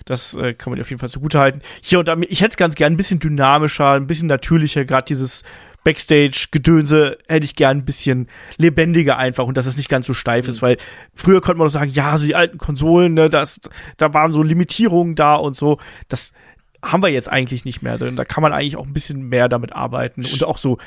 Das 0.06 0.36
äh, 0.36 0.54
kann 0.54 0.72
man 0.72 0.78
dir 0.78 0.82
auf 0.82 0.90
jeden 0.90 1.00
Fall 1.00 1.10
zugute 1.10 1.40
halten. 1.40 1.62
Hier 1.82 2.00
und 2.00 2.08
da, 2.08 2.18
ich 2.18 2.42
hätte 2.42 2.52
es 2.52 2.58
ganz 2.58 2.76
gern 2.76 2.94
ein 2.94 2.98
bisschen 2.98 3.20
dynamischer, 3.20 3.92
ein 3.92 4.08
bisschen 4.08 4.28
natürlicher, 4.28 4.86
gerade 4.86 5.06
dieses 5.06 5.44
Backstage-Gedönse 5.84 7.18
hätte 7.28 7.46
ich 7.46 7.56
gern 7.56 7.80
ein 7.80 7.86
bisschen 7.86 8.28
lebendiger 8.58 9.18
einfach 9.18 9.46
und 9.46 9.56
dass 9.58 9.66
es 9.66 9.78
nicht 9.78 9.90
ganz 9.90 10.08
so 10.08 10.14
steif 10.14 10.46
mhm. 10.46 10.52
ist, 10.52 10.62
weil 10.62 10.78
früher 11.14 11.42
konnte 11.42 11.60
man 11.60 11.68
doch 11.68 11.74
sagen, 11.74 11.92
ja, 11.92 12.18
so 12.18 12.26
die 12.26 12.36
alten 12.36 12.58
Konsolen, 12.58 13.14
ne, 13.14 13.30
das, 13.30 13.60
da 13.98 14.14
waren 14.14 14.34
so 14.34 14.44
Limitierungen 14.44 15.16
da 15.16 15.36
und 15.36 15.56
so. 15.56 15.78
Das, 16.08 16.34
haben 16.84 17.04
wir 17.04 17.10
jetzt 17.10 17.30
eigentlich 17.30 17.66
nicht 17.66 17.82
mehr 17.82 17.98
drin. 17.98 18.16
Da 18.16 18.26
kann 18.26 18.42
man 18.42 18.54
eigentlich 18.54 18.78
auch 18.78 18.86
ein 18.86 18.94
bisschen 18.94 19.24
mehr 19.24 19.50
damit 19.50 19.74
arbeiten 19.74 20.24
und 20.26 20.44
auch 20.44 20.58
so 20.58 20.78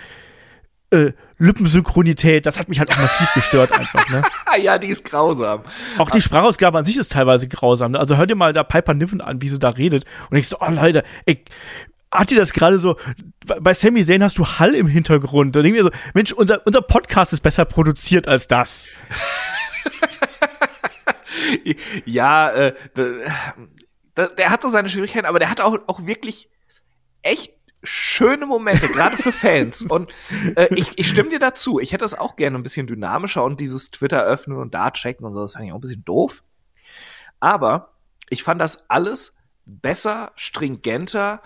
äh, 0.90 1.12
Lippensynchronität, 1.38 2.44
das 2.46 2.59
hat 2.59 2.68
mich 2.68 2.78
halt 2.78 2.90
auch 2.92 2.98
massiv 2.98 3.28
gestört 3.35 3.72
einfach, 3.72 4.09
ne? 4.11 4.22
ja, 4.62 4.78
die 4.78 4.88
ist 4.88 5.05
grausam. 5.05 5.62
Auch 5.98 6.11
die 6.11 6.20
Sprachausgabe 6.20 6.78
an 6.78 6.85
sich 6.85 6.98
ist 6.98 7.12
teilweise 7.12 7.48
grausam. 7.48 7.92
Ne? 7.92 7.98
Also 7.98 8.16
hör 8.16 8.26
dir 8.26 8.35
mal 8.35 8.52
da 8.52 8.62
Piper 8.62 8.94
Niven 8.94 9.20
an, 9.20 9.40
wie 9.42 9.48
sie 9.48 9.59
da 9.59 9.70
redet 9.70 10.05
und 10.31 10.37
ich 10.37 10.48
so, 10.48 10.59
oh 10.61 10.70
Leute, 10.70 11.02
ey, 11.24 11.44
hat 12.12 12.31
dir 12.31 12.38
das 12.38 12.52
gerade 12.52 12.78
so, 12.78 12.96
bei 13.46 13.72
Sammy 13.72 14.05
Zane 14.05 14.24
hast 14.24 14.37
du 14.37 14.44
Hall 14.44 14.74
im 14.74 14.87
Hintergrund. 14.87 15.57
Da 15.57 15.62
denke 15.62 15.78
ich 15.78 15.85
mir 15.85 15.90
so, 15.90 15.96
Mensch, 16.12 16.33
unser, 16.33 16.64
unser 16.66 16.83
Podcast 16.83 17.33
ist 17.33 17.42
besser 17.42 17.64
produziert 17.64 18.28
als 18.28 18.46
das. 18.46 18.90
ja, 22.05 22.50
äh, 22.50 22.74
der 24.16 24.51
hat 24.51 24.62
so 24.62 24.68
seine 24.68 24.88
Schwierigkeiten, 24.88 25.27
aber 25.27 25.38
der 25.38 25.51
hat 25.51 25.61
auch, 25.61 25.77
auch 25.87 26.07
wirklich 26.07 26.51
echt 27.22 27.55
schöne 27.83 28.46
Momente, 28.46 28.88
gerade 28.88 29.16
für 29.16 29.33
Fans. 29.33 29.83
Und 29.88 30.12
äh, 30.57 30.68
ich, 30.75 30.98
ich 30.98 31.09
stimme 31.09 31.31
dir 31.31 31.38
dazu. 31.38 31.81
Ich 31.81 31.92
hätte 31.92 32.05
das 32.05 32.18
auch 32.18 32.37
gerne 32.37 32.59
ein 32.59 32.62
bisschen 32.62 32.87
dynamischer 32.87 33.42
und 33.42 33.59
dieses 33.59 33.90
Twitter 33.90 34.22
öffnen 34.22 34.59
und 34.59 34.75
da 34.75 34.90
checken 34.90 35.27
und 35.27 35.33
so, 35.33 35.40
das 35.40 35.55
fand 35.55 35.64
ich 35.64 35.72
auch 35.72 35.77
ein 35.77 35.81
bisschen 35.81 36.05
doof. 36.05 36.44
Aber 37.40 37.94
ich 38.29 38.44
fand 38.44 38.61
das 38.61 38.88
alles 38.88 39.35
besser, 39.64 40.33
stringenter 40.37 41.42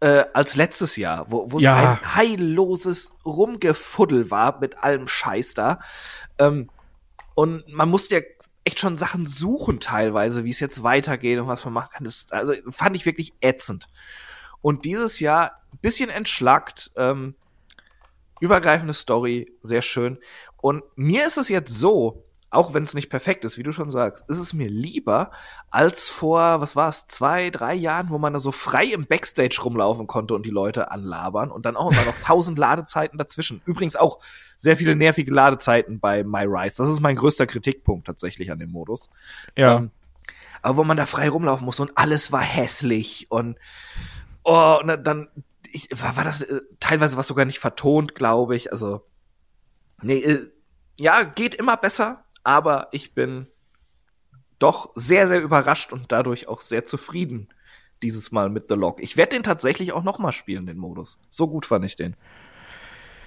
äh, 0.00 0.24
als 0.32 0.56
letztes 0.56 0.96
Jahr, 0.96 1.26
wo, 1.30 1.50
wo 1.50 1.58
ja. 1.58 1.74
so 1.74 1.88
ein 1.88 2.16
heilloses 2.16 3.12
Rumgefuddel 3.24 4.30
war 4.30 4.60
mit 4.60 4.82
allem 4.82 5.08
Scheiß 5.08 5.54
da. 5.54 5.80
Ähm, 6.38 6.70
und 7.34 7.66
man 7.68 7.88
musste 7.88 8.16
ja 8.16 8.20
echt 8.70 8.78
schon 8.78 8.96
Sachen 8.96 9.26
suchen 9.26 9.80
teilweise, 9.80 10.44
wie 10.44 10.50
es 10.50 10.60
jetzt 10.60 10.84
weitergeht 10.84 11.40
und 11.40 11.48
was 11.48 11.64
man 11.64 11.74
machen 11.74 11.90
kann. 11.92 12.04
Das 12.04 12.30
also 12.30 12.54
fand 12.70 12.94
ich 12.94 13.04
wirklich 13.04 13.34
ätzend. 13.40 13.88
Und 14.62 14.84
dieses 14.84 15.18
Jahr 15.18 15.62
bisschen 15.80 16.08
entschlackt, 16.08 16.92
ähm, 16.96 17.34
übergreifende 18.40 18.94
Story, 18.94 19.52
sehr 19.62 19.82
schön. 19.82 20.18
Und 20.56 20.84
mir 20.94 21.26
ist 21.26 21.36
es 21.36 21.48
jetzt 21.48 21.74
so, 21.74 22.24
auch 22.50 22.74
wenn 22.74 22.82
es 22.82 22.94
nicht 22.94 23.10
perfekt 23.10 23.44
ist, 23.44 23.58
wie 23.58 23.62
du 23.62 23.70
schon 23.70 23.90
sagst, 23.90 24.28
ist 24.28 24.40
es 24.40 24.52
mir 24.52 24.68
lieber 24.68 25.30
als 25.70 26.08
vor, 26.08 26.60
was 26.60 26.74
war 26.74 26.88
es, 26.88 27.06
zwei, 27.06 27.50
drei 27.50 27.74
Jahren, 27.74 28.10
wo 28.10 28.18
man 28.18 28.32
da 28.32 28.40
so 28.40 28.50
frei 28.50 28.86
im 28.86 29.06
Backstage 29.06 29.60
rumlaufen 29.62 30.08
konnte 30.08 30.34
und 30.34 30.44
die 30.44 30.50
Leute 30.50 30.90
anlabern 30.90 31.52
und 31.52 31.64
dann 31.64 31.76
auch 31.76 31.92
immer 31.92 32.04
noch 32.04 32.18
tausend 32.22 32.58
Ladezeiten 32.58 33.18
dazwischen. 33.18 33.62
Übrigens 33.66 33.94
auch 33.94 34.18
sehr 34.56 34.76
viele 34.76 34.96
nervige 34.96 35.32
Ladezeiten 35.32 36.00
bei 36.00 36.24
My 36.24 36.44
Rise. 36.44 36.76
Das 36.78 36.88
ist 36.88 37.00
mein 37.00 37.14
größter 37.14 37.46
Kritikpunkt 37.46 38.06
tatsächlich 38.06 38.50
an 38.50 38.58
dem 38.58 38.72
Modus. 38.72 39.08
Ja. 39.56 39.76
Ähm, 39.76 39.92
aber 40.60 40.76
wo 40.76 40.84
man 40.84 40.96
da 40.96 41.06
frei 41.06 41.28
rumlaufen 41.28 41.64
muss 41.64 41.78
und 41.78 41.96
alles 41.96 42.32
war 42.32 42.42
hässlich 42.42 43.30
und 43.30 43.56
oh, 44.42 44.78
und 44.82 45.04
dann 45.04 45.28
ich, 45.72 45.88
war, 46.02 46.16
war 46.16 46.24
das 46.24 46.42
äh, 46.42 46.60
teilweise 46.80 47.16
was 47.16 47.28
sogar 47.28 47.44
nicht 47.44 47.60
vertont, 47.60 48.14
glaube 48.16 48.56
ich. 48.56 48.72
Also 48.72 49.04
nee, 50.02 50.18
äh, 50.18 50.50
ja, 50.98 51.22
geht 51.22 51.54
immer 51.54 51.76
besser, 51.76 52.24
aber 52.44 52.88
ich 52.92 53.14
bin 53.14 53.46
doch 54.58 54.90
sehr, 54.94 55.26
sehr 55.26 55.40
überrascht 55.40 55.92
und 55.92 56.12
dadurch 56.12 56.48
auch 56.48 56.60
sehr 56.60 56.84
zufrieden 56.84 57.48
dieses 58.02 58.32
Mal 58.32 58.50
mit 58.50 58.68
The 58.68 58.74
Log. 58.74 59.00
Ich 59.00 59.16
werde 59.16 59.36
den 59.36 59.42
tatsächlich 59.42 59.92
auch 59.92 60.02
noch 60.02 60.18
mal 60.18 60.32
spielen, 60.32 60.66
den 60.66 60.78
Modus. 60.78 61.18
So 61.28 61.48
gut 61.48 61.66
fand 61.66 61.84
ich 61.84 61.96
den. 61.96 62.16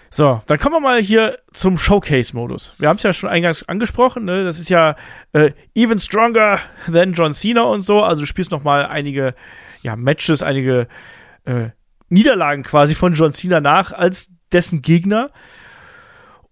So, 0.09 0.41
dann 0.45 0.59
kommen 0.59 0.75
wir 0.75 0.79
mal 0.79 1.01
hier 1.01 1.39
zum 1.53 1.79
Showcase-Modus. 1.79 2.75
Wir 2.77 2.87
haben 2.87 2.97
es 2.97 3.03
ja 3.03 3.13
schon 3.13 3.29
eingangs 3.29 3.67
angesprochen, 3.67 4.25
ne? 4.25 4.43
Das 4.43 4.59
ist 4.59 4.69
ja 4.69 4.95
äh, 5.31 5.53
even 5.73 5.99
stronger 5.99 6.59
than 6.91 7.13
John 7.13 7.33
Cena 7.33 7.63
und 7.63 7.81
so. 7.81 8.01
Also 8.01 8.21
du 8.21 8.27
spielst 8.27 8.51
noch 8.51 8.63
mal 8.63 8.85
einige 8.85 9.33
ja, 9.81 9.95
Matches, 9.95 10.43
einige 10.43 10.87
äh, 11.45 11.69
Niederlagen 12.09 12.61
quasi 12.61 12.93
von 12.93 13.15
John 13.15 13.33
Cena 13.33 13.59
nach 13.59 13.91
als 13.91 14.31
dessen 14.51 14.83
Gegner. 14.83 15.31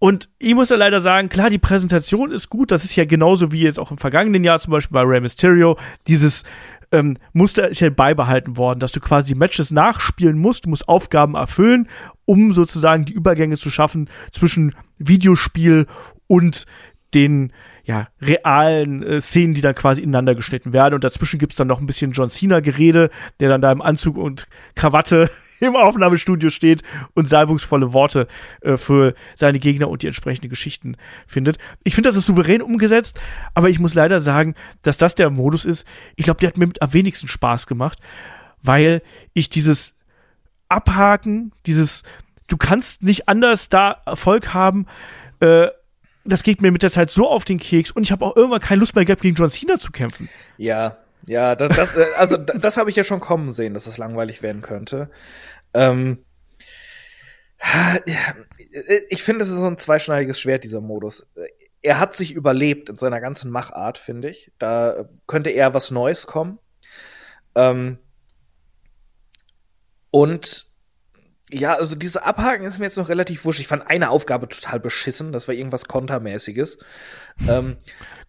Und 0.02 0.30
ich 0.40 0.56
muss 0.56 0.70
ja 0.70 0.76
leider 0.76 1.00
sagen, 1.00 1.28
klar, 1.28 1.48
die 1.48 1.60
Präsentation 1.60 2.32
ist 2.32 2.50
gut. 2.50 2.72
Das 2.72 2.82
ist 2.82 2.96
ja 2.96 3.04
genauso 3.04 3.52
wie 3.52 3.60
jetzt 3.60 3.78
auch 3.78 3.92
im 3.92 3.98
vergangenen 3.98 4.42
Jahr, 4.42 4.58
zum 4.58 4.72
Beispiel 4.72 4.94
bei 4.94 5.02
Rey 5.02 5.20
Mysterio, 5.20 5.78
dieses 6.08 6.42
ähm, 6.90 7.18
Muster 7.32 7.68
ist 7.68 7.78
ja 7.78 7.88
beibehalten 7.88 8.56
worden, 8.56 8.80
dass 8.80 8.90
du 8.90 8.98
quasi 8.98 9.32
die 9.32 9.38
Matches 9.38 9.70
nachspielen 9.70 10.36
musst, 10.36 10.64
du 10.64 10.70
musst 10.70 10.88
Aufgaben 10.88 11.36
erfüllen, 11.36 11.88
um 12.24 12.50
sozusagen 12.50 13.04
die 13.04 13.12
Übergänge 13.12 13.56
zu 13.56 13.70
schaffen 13.70 14.10
zwischen 14.32 14.74
Videospiel 14.98 15.86
und 16.26 16.66
den 17.14 17.52
ja, 17.84 18.08
realen 18.20 19.04
äh, 19.04 19.20
Szenen, 19.20 19.54
die 19.54 19.60
dann 19.60 19.76
quasi 19.76 20.02
ineinander 20.02 20.34
geschnitten 20.34 20.72
werden. 20.72 20.94
Und 20.94 21.04
dazwischen 21.04 21.38
gibt's 21.38 21.54
dann 21.54 21.68
noch 21.68 21.78
ein 21.78 21.86
bisschen 21.86 22.10
John 22.10 22.28
Cena-Gerede, 22.28 23.08
der 23.38 23.48
dann 23.48 23.62
da 23.62 23.70
im 23.70 23.80
Anzug 23.80 24.16
und 24.16 24.48
Krawatte 24.74 25.30
im 25.62 25.76
Aufnahmestudio 25.76 26.50
steht 26.50 26.82
und 27.14 27.28
salbungsvolle 27.28 27.92
Worte 27.92 28.26
äh, 28.62 28.76
für 28.76 29.14
seine 29.36 29.60
Gegner 29.60 29.88
und 29.88 30.02
die 30.02 30.08
entsprechenden 30.08 30.48
Geschichten 30.48 30.96
findet. 31.26 31.58
Ich 31.84 31.94
finde, 31.94 32.08
das 32.08 32.16
ist 32.16 32.26
souverän 32.26 32.62
umgesetzt, 32.62 33.20
aber 33.54 33.68
ich 33.68 33.78
muss 33.78 33.94
leider 33.94 34.20
sagen, 34.20 34.54
dass 34.82 34.96
das 34.96 35.14
der 35.14 35.30
Modus 35.30 35.64
ist. 35.64 35.86
Ich 36.16 36.24
glaube, 36.24 36.40
der 36.40 36.48
hat 36.48 36.56
mir 36.56 36.68
am 36.80 36.92
wenigsten 36.92 37.28
Spaß 37.28 37.68
gemacht, 37.68 37.98
weil 38.62 39.02
ich 39.34 39.50
dieses 39.50 39.94
Abhaken, 40.68 41.52
dieses 41.64 42.02
du 42.48 42.56
kannst 42.56 43.04
nicht 43.04 43.28
anders 43.28 43.68
da 43.68 44.02
Erfolg 44.04 44.52
haben, 44.52 44.86
äh, 45.38 45.68
das 46.24 46.42
geht 46.42 46.60
mir 46.60 46.72
mit 46.72 46.82
der 46.82 46.90
Zeit 46.90 47.10
so 47.10 47.30
auf 47.30 47.44
den 47.44 47.58
Keks 47.58 47.92
und 47.92 48.02
ich 48.02 48.10
habe 48.10 48.24
auch 48.24 48.36
irgendwann 48.36 48.60
keine 48.60 48.80
Lust 48.80 48.96
mehr 48.96 49.04
gehabt, 49.04 49.22
gegen 49.22 49.36
John 49.36 49.50
Cena 49.50 49.78
zu 49.78 49.92
kämpfen. 49.92 50.28
Ja, 50.56 50.96
ja, 51.26 51.54
das, 51.54 51.76
das 51.76 51.96
äh, 51.96 52.06
also 52.16 52.36
das 52.36 52.76
habe 52.76 52.90
ich 52.90 52.96
ja 52.96 53.04
schon 53.04 53.20
kommen 53.20 53.52
sehen, 53.52 53.74
dass 53.74 53.84
das 53.84 53.98
langweilig 53.98 54.42
werden 54.42 54.62
könnte. 54.62 55.10
Ähm, 55.74 56.24
ich 59.08 59.22
finde, 59.22 59.42
es 59.42 59.48
ist 59.48 59.58
so 59.58 59.66
ein 59.66 59.78
zweischneidiges 59.78 60.40
Schwert, 60.40 60.64
dieser 60.64 60.80
Modus. 60.80 61.30
Er 61.80 62.00
hat 62.00 62.14
sich 62.14 62.32
überlebt 62.32 62.88
in 62.88 62.96
seiner 62.96 63.20
ganzen 63.20 63.50
Machart, 63.50 63.98
finde 63.98 64.30
ich. 64.30 64.52
Da 64.58 65.08
könnte 65.26 65.50
eher 65.50 65.72
was 65.72 65.90
Neues 65.90 66.26
kommen. 66.26 66.58
Ähm, 67.54 67.98
und 70.10 70.66
ja, 71.52 71.74
also 71.74 71.96
diese 71.96 72.24
Abhaken 72.24 72.64
ist 72.64 72.78
mir 72.78 72.86
jetzt 72.86 72.96
noch 72.96 73.08
relativ 73.08 73.44
wurscht. 73.44 73.60
Ich 73.60 73.68
fand 73.68 73.86
eine 73.86 74.10
Aufgabe 74.10 74.48
total 74.48 74.80
beschissen. 74.80 75.32
Das 75.32 75.48
war 75.48 75.54
irgendwas 75.54 75.84
Kontermäßiges. 75.84 76.78
Ähm, 77.48 77.76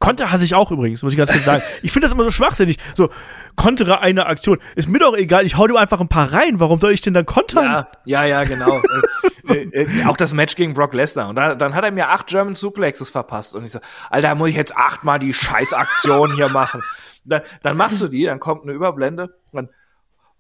Konter 0.03 0.33
hasse 0.33 0.43
ich 0.43 0.53
auch 0.53 0.69
übrigens, 0.69 1.01
muss 1.01 1.13
ich 1.13 1.17
ganz 1.17 1.31
kurz 1.31 1.45
sagen. 1.45 1.63
ich 1.81 1.93
finde 1.93 2.07
das 2.07 2.11
immer 2.11 2.25
so 2.25 2.29
schwachsinnig. 2.29 2.77
So, 2.93 3.09
kontere 3.55 4.01
eine 4.01 4.25
Aktion. 4.25 4.59
Ist 4.75 4.89
mir 4.89 4.99
doch 4.99 5.15
egal, 5.15 5.45
ich 5.45 5.55
hau 5.55 5.65
dir 5.65 5.79
einfach 5.79 6.01
ein 6.01 6.09
paar 6.09 6.33
rein. 6.33 6.59
Warum 6.59 6.81
soll 6.81 6.91
ich 6.91 6.99
denn 6.99 7.13
dann 7.13 7.25
kontern? 7.25 7.63
Ja, 7.63 7.87
ja, 8.03 8.25
ja 8.25 8.43
genau. 8.43 8.81
äh, 9.47 9.61
äh, 9.61 10.05
auch 10.05 10.17
das 10.17 10.33
Match 10.33 10.57
gegen 10.57 10.73
Brock 10.73 10.93
Lesnar. 10.93 11.29
Und 11.29 11.37
da, 11.37 11.55
dann 11.55 11.73
hat 11.73 11.85
er 11.85 11.91
mir 11.91 12.09
acht 12.09 12.27
German 12.27 12.53
Suplexes 12.53 13.11
verpasst. 13.11 13.55
Und 13.55 13.63
ich 13.63 13.71
so, 13.71 13.79
Alter, 14.09 14.35
muss 14.35 14.49
ich 14.49 14.57
jetzt 14.57 14.75
achtmal 14.75 15.19
die 15.19 15.33
Scheißaktion 15.33 16.35
hier 16.35 16.49
machen. 16.49 16.81
Dann, 17.23 17.41
dann 17.61 17.77
machst 17.77 18.01
du 18.01 18.09
die, 18.09 18.25
dann 18.25 18.41
kommt 18.41 18.63
eine 18.63 18.73
Überblende. 18.73 19.33
Dann 19.53 19.69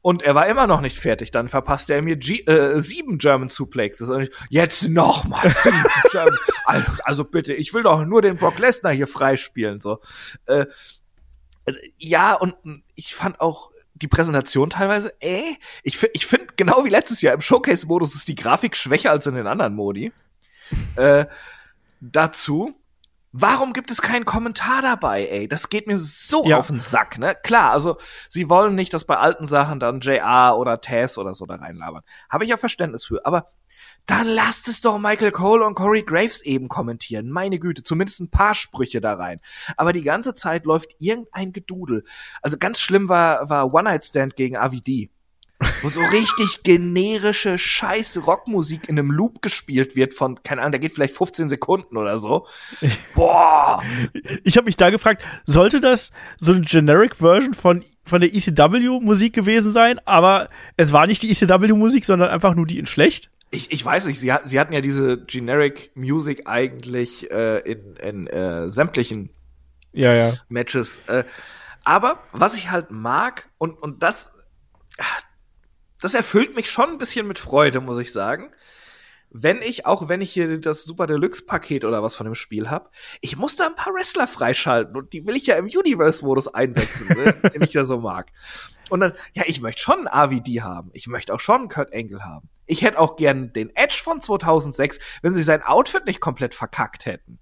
und 0.03 0.21
er 0.21 0.35
war 0.35 0.47
immer 0.47 0.67
noch 0.67 0.81
nicht 0.81 0.99
fertig. 0.99 1.31
Dann 1.31 1.47
verpasste 1.47 1.93
er 1.93 2.01
mir 2.01 2.17
G 2.17 2.41
äh, 2.41 2.81
sieben 2.81 3.17
German 3.17 3.47
Suplexes. 3.47 4.09
Und 4.09 4.23
ich, 4.23 4.31
jetzt 4.49 4.89
noch 4.89 5.23
mal 5.23 5.49
sieben 5.49 5.81
German. 6.11 6.37
Also, 6.65 6.91
also, 7.05 7.23
bitte, 7.23 7.53
ich 7.53 7.73
will 7.73 7.83
doch 7.83 8.03
nur 8.05 8.21
den 8.21 8.35
Brock 8.35 8.59
Lesnar 8.59 8.91
hier 8.91 9.07
freispielen. 9.07 9.79
So. 9.79 9.99
Äh, 10.45 10.65
ja, 11.97 12.33
und 12.33 12.53
ich 12.95 13.15
fand 13.15 13.39
auch 13.39 13.71
die 13.93 14.09
Präsentation 14.09 14.69
teilweise, 14.69 15.13
äh, 15.21 15.55
ich, 15.83 16.03
ich 16.11 16.25
finde 16.25 16.47
genau 16.57 16.83
wie 16.83 16.89
letztes 16.89 17.21
Jahr 17.21 17.33
im 17.33 17.39
Showcase-Modus 17.41 18.13
ist 18.13 18.27
die 18.27 18.35
Grafik 18.35 18.75
schwächer 18.75 19.11
als 19.11 19.25
in 19.25 19.35
den 19.35 19.47
anderen 19.47 19.73
Modi. 19.73 20.11
äh, 20.97 21.27
dazu 22.01 22.75
Warum 23.35 23.73
gibt 23.73 23.89
es 23.89 24.03
keinen 24.03 24.25
Kommentar 24.25 24.83
dabei, 24.83 25.27
ey? 25.27 25.47
Das 25.47 25.69
geht 25.69 25.87
mir 25.87 25.97
so 25.97 26.45
ja. 26.45 26.57
auf 26.57 26.67
den 26.67 26.79
Sack, 26.79 27.17
ne? 27.17 27.35
Klar, 27.41 27.71
also 27.71 27.97
sie 28.29 28.47
wollen 28.47 28.75
nicht, 28.75 28.93
dass 28.93 29.05
bei 29.05 29.17
alten 29.17 29.47
Sachen 29.47 29.79
dann 29.79 30.01
JR 30.01 30.55
oder 30.55 30.81
Taz 30.81 31.17
oder 31.17 31.33
so 31.33 31.47
da 31.47 31.55
reinlabern. 31.55 32.03
Habe 32.29 32.43
ich 32.43 32.51
ja 32.51 32.57
Verständnis 32.57 33.05
für, 33.05 33.25
aber 33.25 33.47
dann 34.05 34.27
lasst 34.27 34.67
es 34.67 34.81
doch 34.81 34.99
Michael 34.99 35.31
Cole 35.31 35.65
und 35.65 35.73
Corey 35.73 36.03
Graves 36.03 36.41
eben 36.41 36.67
kommentieren. 36.67 37.31
Meine 37.31 37.57
Güte, 37.57 37.83
zumindest 37.83 38.19
ein 38.19 38.29
paar 38.29 38.53
Sprüche 38.53 39.01
da 39.01 39.15
rein. 39.15 39.39
Aber 39.77 39.93
die 39.93 40.03
ganze 40.03 40.35
Zeit 40.35 40.65
läuft 40.67 40.95
irgendein 40.99 41.53
Gedudel. 41.53 42.03
Also 42.43 42.57
ganz 42.59 42.81
schlimm 42.81 43.09
war, 43.09 43.49
war 43.49 43.73
One 43.73 43.85
Night 43.85 44.05
Stand 44.05 44.35
gegen 44.35 44.57
AVD 44.57 45.09
wo 45.81 45.89
so 45.89 46.01
richtig 46.01 46.63
generische 46.63 47.57
scheiß 47.57 48.25
Rockmusik 48.25 48.89
in 48.89 48.97
einem 48.97 49.11
Loop 49.11 49.41
gespielt 49.41 49.95
wird 49.95 50.13
von, 50.13 50.41
keine 50.43 50.61
Ahnung, 50.61 50.73
der 50.73 50.79
geht 50.79 50.93
vielleicht 50.93 51.15
15 51.15 51.49
Sekunden 51.49 51.97
oder 51.97 52.19
so. 52.19 52.47
Boah! 53.15 53.83
Ich 54.43 54.57
habe 54.57 54.65
mich 54.65 54.77
da 54.77 54.89
gefragt, 54.89 55.23
sollte 55.45 55.79
das 55.79 56.11
so 56.37 56.51
eine 56.53 56.61
Generic 56.61 57.15
Version 57.15 57.53
von, 57.53 57.83
von 58.03 58.21
der 58.21 58.33
ECW-Musik 58.33 59.33
gewesen 59.33 59.71
sein, 59.71 59.99
aber 60.05 60.49
es 60.77 60.93
war 60.93 61.07
nicht 61.07 61.21
die 61.21 61.31
ECW-Musik, 61.31 62.05
sondern 62.05 62.29
einfach 62.29 62.55
nur 62.55 62.65
die 62.65 62.79
in 62.79 62.85
schlecht? 62.85 63.31
Ich, 63.51 63.71
ich 63.71 63.85
weiß 63.85 64.07
nicht, 64.07 64.19
sie, 64.19 64.33
sie 64.45 64.59
hatten 64.59 64.73
ja 64.73 64.81
diese 64.81 65.21
Generic 65.21 65.91
Music 65.95 66.47
eigentlich 66.47 67.29
äh, 67.29 67.59
in, 67.59 67.95
in 67.97 68.27
äh, 68.27 68.69
sämtlichen 68.69 69.29
ja, 69.91 70.13
ja. 70.13 70.33
Matches. 70.49 71.01
Äh, 71.07 71.23
aber 71.83 72.23
was 72.31 72.55
ich 72.55 72.71
halt 72.71 72.91
mag, 72.91 73.49
und, 73.57 73.77
und 73.81 74.01
das, 74.03 74.31
das 76.03 76.13
erfüllt 76.15 76.53
mich 76.53 76.69
schon 76.69 76.89
ein 76.89 76.97
bisschen 76.97 77.27
mit 77.27 77.39
Freude, 77.39 77.79
muss 77.79 77.97
ich 77.97 78.11
sagen. 78.11 78.51
Wenn 79.29 79.61
ich, 79.61 79.85
auch 79.85 80.09
wenn 80.09 80.19
ich 80.19 80.31
hier 80.31 80.59
das 80.59 80.83
Super 80.83 81.07
Deluxe-Paket 81.07 81.85
oder 81.85 82.03
was 82.03 82.15
von 82.17 82.25
dem 82.25 82.35
Spiel 82.35 82.69
hab, 82.69 82.91
ich 83.21 83.37
muss 83.37 83.55
da 83.55 83.67
ein 83.67 83.75
paar 83.75 83.93
Wrestler 83.93 84.27
freischalten 84.27 84.97
und 84.97 85.13
die 85.13 85.25
will 85.25 85.37
ich 85.37 85.47
ja 85.47 85.55
im 85.55 85.65
Universe-Modus 85.65 86.49
einsetzen, 86.49 87.07
ne, 87.07 87.33
den 87.53 87.61
ich 87.61 87.73
ja 87.73 87.85
so 87.85 87.99
mag. 87.99 88.31
Und 88.89 88.99
dann, 88.99 89.13
ja, 89.33 89.43
ich 89.47 89.61
möchte 89.61 89.81
schon 89.81 90.05
einen 90.05 90.07
AVD 90.07 90.61
haben. 90.61 90.91
Ich 90.93 91.07
möchte 91.07 91.33
auch 91.33 91.39
schon 91.39 91.61
einen 91.61 91.69
Kurt 91.69 91.93
Angle 91.93 92.25
haben. 92.25 92.49
Ich 92.65 92.83
hätte 92.83 92.99
auch 92.99 93.15
gern 93.15 93.53
den 93.53 93.73
Edge 93.73 94.01
von 94.03 94.21
2006, 94.21 94.99
wenn 95.21 95.33
sie 95.33 95.41
sein 95.41 95.63
Outfit 95.63 96.05
nicht 96.05 96.19
komplett 96.19 96.53
verkackt 96.53 97.05
hätten. 97.05 97.39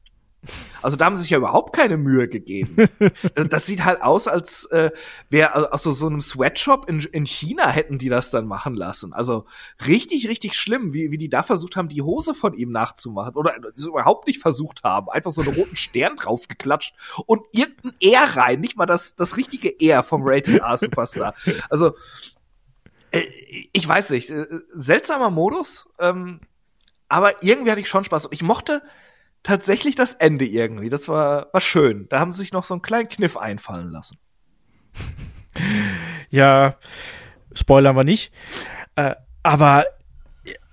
Also 0.82 0.98
da 0.98 1.06
haben 1.06 1.16
sie 1.16 1.22
sich 1.22 1.32
ja 1.32 1.38
überhaupt 1.38 1.76
keine 1.76 1.98
Mühe 1.98 2.28
gegeben. 2.28 2.88
das, 3.36 3.68
sieht 3.68 3.86
halt 3.86 4.02
aus, 4.02 4.28
als 4.28 4.66
äh, 4.66 4.90
wäre 5.30 5.72
aus 5.72 5.84
so, 5.84 6.08
einem 6.08 6.22
Sweatshop 6.22 6.90
in, 6.90 7.00
in 7.00 7.26
China 7.26 7.70
hätten 7.70 8.00
die 8.00 8.10
das 8.10 8.32
dann 8.32 8.48
machen 8.48 8.74
lassen. 8.74 9.14
Also 9.14 9.46
richtig, 9.86 10.28
richtig 10.28 10.56
schlimm, 10.56 10.94
wie, 10.94 11.12
wie 11.12 11.20
die 11.20 11.30
da 11.30 11.44
versucht 11.44 11.76
haben, 11.76 11.90
die 11.90 12.02
Hose 12.02 12.34
von 12.34 12.56
ihm 12.56 12.72
nachzumachen. 12.72 13.36
Oder 13.36 13.56
so 13.76 13.90
überhaupt 13.90 14.26
nicht 14.26 14.40
versucht 14.40 14.84
haben. 14.84 15.10
Einfach 15.10 15.32
so 15.32 15.42
einen 15.42 15.54
roten 15.54 15.76
Stern 15.76 16.16
draufgeklatscht 16.20 16.96
und 17.28 17.44
irgendein 17.52 17.94
R 18.02 18.36
rein. 18.36 18.62
Nicht 18.62 18.78
mal 18.78 18.88
das, 18.88 19.16
das 19.16 19.38
richtige 19.38 19.80
R 19.80 20.02
vom 20.02 20.22
Rated 20.24 20.60
R 20.60 20.78
Superstar. 20.78 21.36
Also, 21.70 21.96
äh, 23.12 23.22
ich 23.74 23.88
weiß 23.88 24.10
nicht. 24.10 24.32
Äh, 24.32 24.48
seltsamer 24.74 25.30
Modus. 25.30 25.88
Ähm, 26.00 26.40
aber 27.10 27.44
irgendwie 27.44 27.70
hatte 27.70 27.82
ich 27.82 27.90
schon 27.90 28.06
Spaß. 28.06 28.30
Ich 28.32 28.42
mochte 28.42 28.82
tatsächlich 29.44 29.96
das 29.96 30.14
Ende 30.14 30.46
irgendwie. 30.46 30.90
Das 30.90 31.08
war, 31.08 31.48
war 31.52 31.62
schön. 31.62 32.08
Da 32.10 32.20
haben 32.20 32.32
sie 32.32 32.40
sich 32.40 32.54
noch 32.54 32.64
so 32.64 32.74
einen 32.74 32.82
kleinen 32.82 33.08
Kniff 33.08 33.38
einfallen 33.38 33.92
lassen. 33.92 34.18
ja, 36.30 36.76
spoilern 37.54 37.96
wir 37.96 38.04
nicht. 38.04 38.32
Äh, 38.96 39.16
aber 39.44 39.86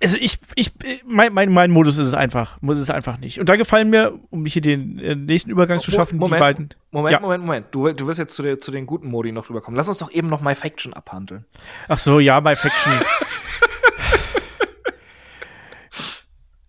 also 0.01 0.17
ich, 0.19 0.39
ich, 0.55 0.71
mein, 1.05 1.31
mein, 1.33 1.51
mein 1.51 1.69
Modus 1.71 1.97
ist 1.97 2.07
es 2.07 2.13
einfach, 2.13 2.59
muss 2.61 2.79
es 2.79 2.89
einfach 2.89 3.19
nicht. 3.19 3.39
Und 3.39 3.49
da 3.49 3.55
gefallen 3.55 3.89
mir, 3.89 4.17
um 4.29 4.45
hier 4.45 4.61
den 4.61 4.97
äh, 4.99 5.15
nächsten 5.15 5.51
Übergang 5.51 5.79
zu 5.79 5.91
schaffen, 5.91 6.17
Moment, 6.17 6.35
die 6.35 6.39
beiden. 6.39 6.69
Moment, 6.91 7.13
ja. 7.13 7.19
Moment, 7.19 7.43
Moment. 7.43 7.67
Du, 7.71 7.91
du 7.91 8.07
willst 8.07 8.19
jetzt 8.19 8.33
zu, 8.33 8.41
der, 8.41 8.59
zu 8.59 8.71
den 8.71 8.87
guten 8.87 9.09
Modi 9.09 9.31
noch 9.31 9.49
rüberkommen. 9.49 9.75
Lass 9.77 9.87
uns 9.87 9.99
doch 9.99 10.11
eben 10.11 10.27
noch 10.27 10.41
My 10.41 10.55
Faction 10.55 10.93
abhandeln. 10.93 11.45
Ach 11.87 11.99
so, 11.99 12.19
ja, 12.19 12.41
My 12.41 12.55
Faction. 12.55 12.93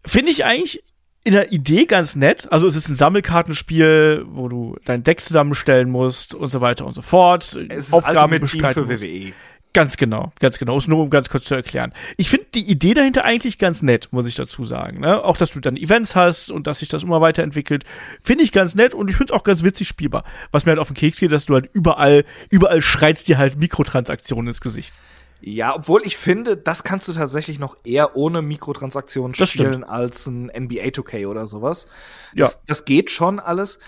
Finde 0.05 0.31
ich 0.33 0.45
eigentlich 0.45 0.83
in 1.25 1.33
der 1.33 1.53
Idee 1.53 1.85
ganz 1.85 2.17
nett. 2.17 2.51
Also 2.51 2.67
es 2.67 2.77
ist 2.77 2.89
ein 2.89 2.97
Sammelkartenspiel, 2.97 4.25
wo 4.29 4.49
du 4.49 4.77
dein 4.85 5.03
Deck 5.03 5.21
zusammenstellen 5.21 5.91
musst 5.91 6.35
und 6.35 6.49
so 6.49 6.61
weiter 6.61 6.87
und 6.87 6.93
so 6.93 7.03
fort. 7.03 7.45
Es 7.69 7.89
ist 7.89 7.93
Aufgaben 7.93 8.45
Team 8.47 8.69
für 8.71 8.89
WWE. 8.89 9.33
Ganz 9.73 9.97
genau, 9.97 10.33
ganz 10.41 10.59
genau. 10.59 10.77
Ist 10.79 10.89
nur 10.89 10.99
um 11.01 11.11
ganz 11.11 11.31
kurz 11.31 11.45
zu 11.45 11.55
erklären. 11.55 11.93
Ich 12.17 12.29
finde 12.29 12.47
die 12.55 12.69
Idee 12.69 12.93
dahinter 12.93 13.25
eigentlich 13.25 13.57
ganz 13.57 13.83
nett, 13.83 14.09
muss 14.11 14.27
ich 14.27 14.35
dazu 14.35 14.65
sagen. 14.65 14.99
Ne? 14.99 15.23
Auch, 15.23 15.37
dass 15.37 15.53
du 15.53 15.61
dann 15.61 15.77
Events 15.77 16.17
hast 16.17 16.51
und 16.51 16.67
dass 16.67 16.81
sich 16.81 16.89
das 16.89 17.05
immer 17.05 17.21
weiterentwickelt, 17.21 17.85
finde 18.21 18.43
ich 18.43 18.51
ganz 18.51 18.75
nett 18.75 18.95
und 18.95 19.09
ich 19.09 19.15
finde 19.15 19.33
es 19.33 19.39
auch 19.39 19.45
ganz 19.45 19.63
witzig 19.63 19.87
spielbar. 19.87 20.25
Was 20.51 20.67
mir 20.67 20.71
halt 20.71 20.81
auf 20.81 20.89
den 20.89 20.97
Keks 20.97 21.21
geht, 21.21 21.31
dass 21.31 21.47
du 21.47 21.55
halt 21.55 21.71
überall, 21.73 22.25
überall 22.49 22.83
schreitst 22.83 23.29
dir 23.29 23.39
halt 23.39 23.59
Mikrotransaktionen 23.59 24.49
ins 24.49 24.61
Gesicht. 24.61 24.93
Ja, 25.41 25.75
obwohl 25.75 26.05
ich 26.05 26.17
finde, 26.17 26.57
das 26.57 26.85
kannst 26.85 27.09
du 27.09 27.13
tatsächlich 27.13 27.59
noch 27.59 27.77
eher 27.85 28.17
ohne 28.17 28.43
Mikrotransaktionen 28.43 29.35
das 29.39 29.51
spielen 29.51 29.73
stimmt. 29.73 29.89
als 29.89 30.27
ein 30.27 30.47
NBA 30.47 30.89
2K 30.89 31.27
oder 31.27 31.47
sowas. 31.47 31.87
Ja. 32.35 32.45
Das, 32.45 32.65
das 32.65 32.85
geht 32.85 33.11
schon 33.11 33.41
alles. 33.41 33.79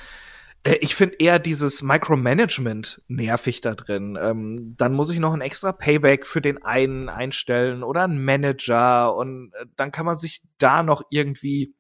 Äh, 0.65 0.77
ich 0.81 0.95
finde 0.95 1.17
eher 1.19 1.39
dieses 1.39 1.83
Micromanagement 1.83 3.03
nervig 3.09 3.61
da 3.61 3.75
drin. 3.75 4.19
Ähm, 4.21 4.75
dann 4.77 4.95
muss 4.95 5.11
ich 5.11 5.19
noch 5.19 5.35
ein 5.35 5.41
extra 5.41 5.73
Payback 5.73 6.27
für 6.27 6.41
den 6.41 6.63
einen 6.65 7.09
einstellen 7.09 7.83
oder 7.83 8.05
einen 8.05 8.25
Manager 8.25 9.15
und 9.15 9.53
äh, 9.55 9.67
dann 9.77 9.93
kann 9.93 10.07
man 10.07 10.17
sich 10.17 10.43
da 10.59 10.83
noch 10.83 11.03
irgendwie 11.11 11.75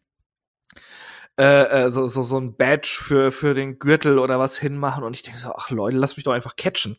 äh, 1.38 1.84
äh, 1.84 1.90
so, 1.90 2.06
so, 2.06 2.22
so 2.22 2.38
ein 2.38 2.56
Badge 2.56 2.88
für, 3.00 3.32
für 3.32 3.54
den 3.54 3.78
Gürtel 3.78 4.18
oder 4.18 4.38
was 4.38 4.58
hinmachen 4.58 5.02
und 5.02 5.16
ich 5.16 5.22
denke 5.22 5.38
so, 5.38 5.52
ach 5.56 5.70
Leute, 5.70 5.96
lass 5.96 6.16
mich 6.16 6.24
doch 6.24 6.32
einfach 6.32 6.56
catchen. 6.56 6.98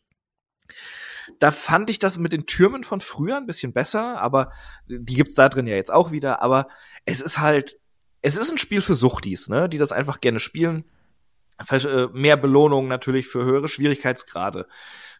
Da 1.39 1.51
fand 1.51 1.89
ich 1.89 1.99
das 1.99 2.17
mit 2.17 2.33
den 2.33 2.45
Türmen 2.45 2.83
von 2.83 3.01
früher 3.01 3.37
ein 3.37 3.45
bisschen 3.45 3.73
besser, 3.73 4.19
aber 4.19 4.51
die 4.87 5.15
gibt's 5.15 5.33
da 5.33 5.49
drin 5.49 5.67
ja 5.67 5.75
jetzt 5.75 5.91
auch 5.91 6.11
wieder. 6.11 6.41
Aber 6.41 6.67
es 7.05 7.21
ist 7.21 7.39
halt, 7.39 7.79
es 8.21 8.37
ist 8.37 8.51
ein 8.51 8.57
Spiel 8.57 8.81
für 8.81 8.95
Suchtis, 8.95 9.49
ne, 9.49 9.69
die 9.69 9.77
das 9.77 9.91
einfach 9.91 10.21
gerne 10.21 10.39
spielen. 10.39 10.85
Äh, 11.71 12.07
mehr 12.13 12.37
Belohnung 12.37 12.87
natürlich 12.87 13.27
für 13.27 13.43
höhere 13.45 13.69
Schwierigkeitsgrade. 13.69 14.67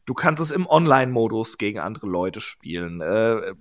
Du 0.06 0.14
kannst 0.14 0.42
es 0.42 0.52
im 0.52 0.68
Online-Modus 0.68 1.58
gegen 1.58 1.80
andere 1.80 2.08
Leute 2.08 2.42
spielen. 2.42 3.02
Äh, 3.02 3.54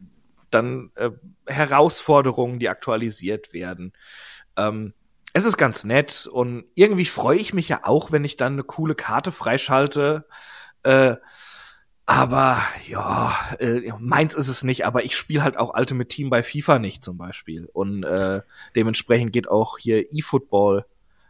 dann 0.51 0.91
äh, 0.97 1.11
Herausforderungen, 1.47 2.59
die 2.59 2.69
aktualisiert 2.69 3.53
werden. 3.53 3.93
Ähm, 4.57 4.95
es 5.33 5.45
ist 5.45 5.57
ganz 5.57 5.85
nett 5.85 6.27
und 6.31 6.65
irgendwie 6.75 7.07
freue 7.07 7.39
ich 7.39 7.55
mich 7.55 7.69
ja 7.69 7.81
auch, 7.85 8.13
wenn 8.13 8.25
ich 8.25 8.37
dann 8.37 8.55
eine 8.55 8.65
coole 8.65 8.95
Karte 8.95 9.33
freischalte. 9.33 10.27
Äh, 10.83 11.17
aber 12.07 12.63
ja, 12.89 13.37
äh, 13.59 13.93
meins 13.99 14.35
ist 14.35 14.49
es 14.49 14.65
nicht, 14.65 14.85
aber 14.87 15.05
ich 15.05 15.17
spiele 15.17 15.43
halt 15.43 15.57
auch 15.57 15.77
Ultimate 15.77 16.09
Team 16.09 16.31
bei 16.31 16.43
FIFA 16.43 16.79
nicht 16.79 17.05
zum 17.05 17.17
Beispiel. 17.17 17.69
Und 17.73 18.03
äh, 18.03 18.43
dementsprechend 18.75 19.33
geht 19.33 19.49
auch 19.49 19.79
hier 19.79 20.13
eFootball 20.13 20.85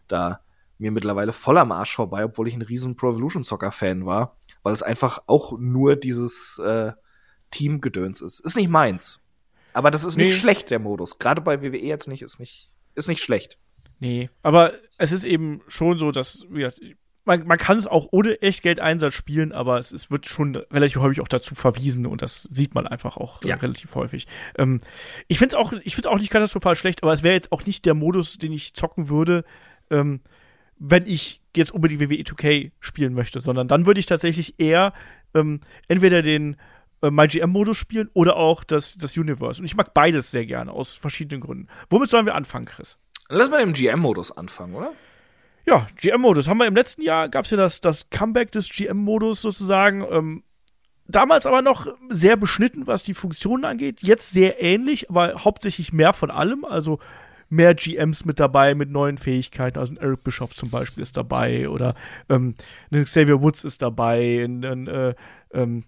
da 0.08 0.40
mir 0.78 0.90
mittlerweile 0.90 1.32
voll 1.32 1.58
am 1.58 1.72
Arsch 1.72 1.94
vorbei, 1.94 2.24
obwohl 2.24 2.48
ich 2.48 2.54
ein 2.54 2.62
riesen 2.62 2.96
Pro 2.96 3.10
Evolution 3.10 3.44
Soccer 3.44 3.70
Fan 3.70 4.04
war, 4.04 4.36
weil 4.62 4.72
es 4.72 4.82
einfach 4.82 5.22
auch 5.26 5.56
nur 5.58 5.96
dieses 5.96 6.58
äh, 6.58 6.92
Teamgedöns 7.50 8.20
ist. 8.20 8.40
Ist 8.40 8.56
nicht 8.56 8.70
meins. 8.70 9.20
Aber 9.74 9.90
das 9.90 10.04
ist 10.04 10.16
nee. 10.16 10.24
nicht 10.24 10.38
schlecht, 10.38 10.70
der 10.70 10.78
Modus. 10.78 11.18
Gerade 11.18 11.40
bei 11.40 11.62
WWE 11.62 11.78
jetzt 11.78 12.08
nicht, 12.08 12.22
ist 12.22 12.40
nicht, 12.40 12.70
ist 12.94 13.08
nicht 13.08 13.22
schlecht. 13.22 13.58
Nee, 14.00 14.30
aber 14.42 14.72
es 14.98 15.12
ist 15.12 15.22
eben 15.22 15.62
schon 15.68 15.98
so, 15.98 16.10
dass 16.10 16.44
ja, 16.52 16.70
man, 17.24 17.46
man 17.46 17.58
kann 17.58 17.78
es 17.78 17.86
auch 17.86 18.08
ohne 18.10 18.40
Echtgeldeinsatz 18.42 19.14
spielen, 19.14 19.52
aber 19.52 19.78
es, 19.78 19.92
es 19.92 20.10
wird 20.10 20.26
schon 20.26 20.56
relativ 20.56 21.00
häufig 21.00 21.20
auch 21.20 21.28
dazu 21.28 21.54
verwiesen 21.54 22.06
und 22.06 22.22
das 22.22 22.44
sieht 22.44 22.74
man 22.74 22.86
einfach 22.86 23.16
auch 23.16 23.42
ja. 23.44 23.56
relativ 23.56 23.94
häufig. 23.94 24.26
Ähm, 24.56 24.80
ich 25.28 25.38
finde 25.38 25.56
es 25.56 25.60
auch, 25.60 25.72
ich 25.72 25.94
find's 25.94 26.08
auch 26.08 26.18
nicht 26.18 26.30
katastrophal 26.30 26.76
schlecht, 26.76 27.02
aber 27.02 27.12
es 27.12 27.22
wäre 27.22 27.34
jetzt 27.34 27.52
auch 27.52 27.64
nicht 27.64 27.86
der 27.86 27.94
Modus, 27.94 28.38
den 28.38 28.52
ich 28.52 28.74
zocken 28.74 29.08
würde, 29.08 29.44
ähm, 29.90 30.20
wenn 30.78 31.06
ich 31.06 31.40
jetzt 31.56 31.70
unbedingt 31.70 32.00
WWE 32.00 32.22
2K 32.22 32.72
spielen 32.80 33.14
möchte, 33.14 33.40
sondern 33.40 33.68
dann 33.68 33.86
würde 33.86 34.00
ich 34.00 34.06
tatsächlich 34.06 34.58
eher 34.58 34.92
ähm, 35.34 35.60
entweder 35.86 36.22
den 36.22 36.56
äh, 37.02 37.10
MyGM-Modus 37.10 37.76
spielen 37.76 38.10
oder 38.14 38.36
auch 38.36 38.64
das, 38.64 38.96
das 38.96 39.16
Universe. 39.16 39.60
Und 39.60 39.66
ich 39.66 39.76
mag 39.76 39.94
beides 39.94 40.32
sehr 40.32 40.44
gerne, 40.44 40.72
aus 40.72 40.96
verschiedenen 40.96 41.40
Gründen. 41.40 41.68
Womit 41.88 42.10
sollen 42.10 42.26
wir 42.26 42.34
anfangen, 42.34 42.66
Chris? 42.66 42.98
Lass 43.28 43.48
mal 43.48 43.62
im 43.62 43.72
GM-Modus 43.72 44.32
anfangen, 44.32 44.74
oder? 44.74 44.92
Ja, 45.66 45.86
GM-Modus. 46.00 46.48
Haben 46.48 46.58
wir 46.58 46.66
im 46.66 46.74
letzten 46.74 47.02
Jahr, 47.02 47.28
gab 47.28 47.44
es 47.44 47.50
ja 47.50 47.56
das, 47.56 47.80
das 47.80 48.10
Comeback 48.10 48.50
des 48.52 48.68
GM-Modus 48.68 49.42
sozusagen. 49.42 50.04
Ähm, 50.10 50.42
damals 51.06 51.46
aber 51.46 51.62
noch 51.62 51.86
sehr 52.08 52.36
beschnitten, 52.36 52.86
was 52.86 53.02
die 53.02 53.14
Funktionen 53.14 53.64
angeht. 53.64 54.02
Jetzt 54.02 54.32
sehr 54.32 54.62
ähnlich, 54.62 55.08
aber 55.10 55.44
hauptsächlich 55.44 55.92
mehr 55.92 56.12
von 56.12 56.30
allem. 56.30 56.64
Also 56.64 56.98
mehr 57.52 57.74
GMs 57.74 58.24
mit 58.24 58.40
dabei 58.40 58.74
mit 58.74 58.90
neuen 58.90 59.18
Fähigkeiten. 59.18 59.78
Also 59.78 59.92
ein 59.92 59.98
Eric 59.98 60.24
Bischoff 60.24 60.54
zum 60.54 60.70
Beispiel 60.70 61.02
ist 61.02 61.16
dabei 61.16 61.68
oder 61.68 61.94
ähm, 62.30 62.54
Xavier 62.90 63.42
Woods 63.42 63.62
ist 63.62 63.82
dabei, 63.82 64.42
ein, 64.42 64.64
ein 64.64 64.86
äh, 64.88 65.14
ähm, 65.52 65.84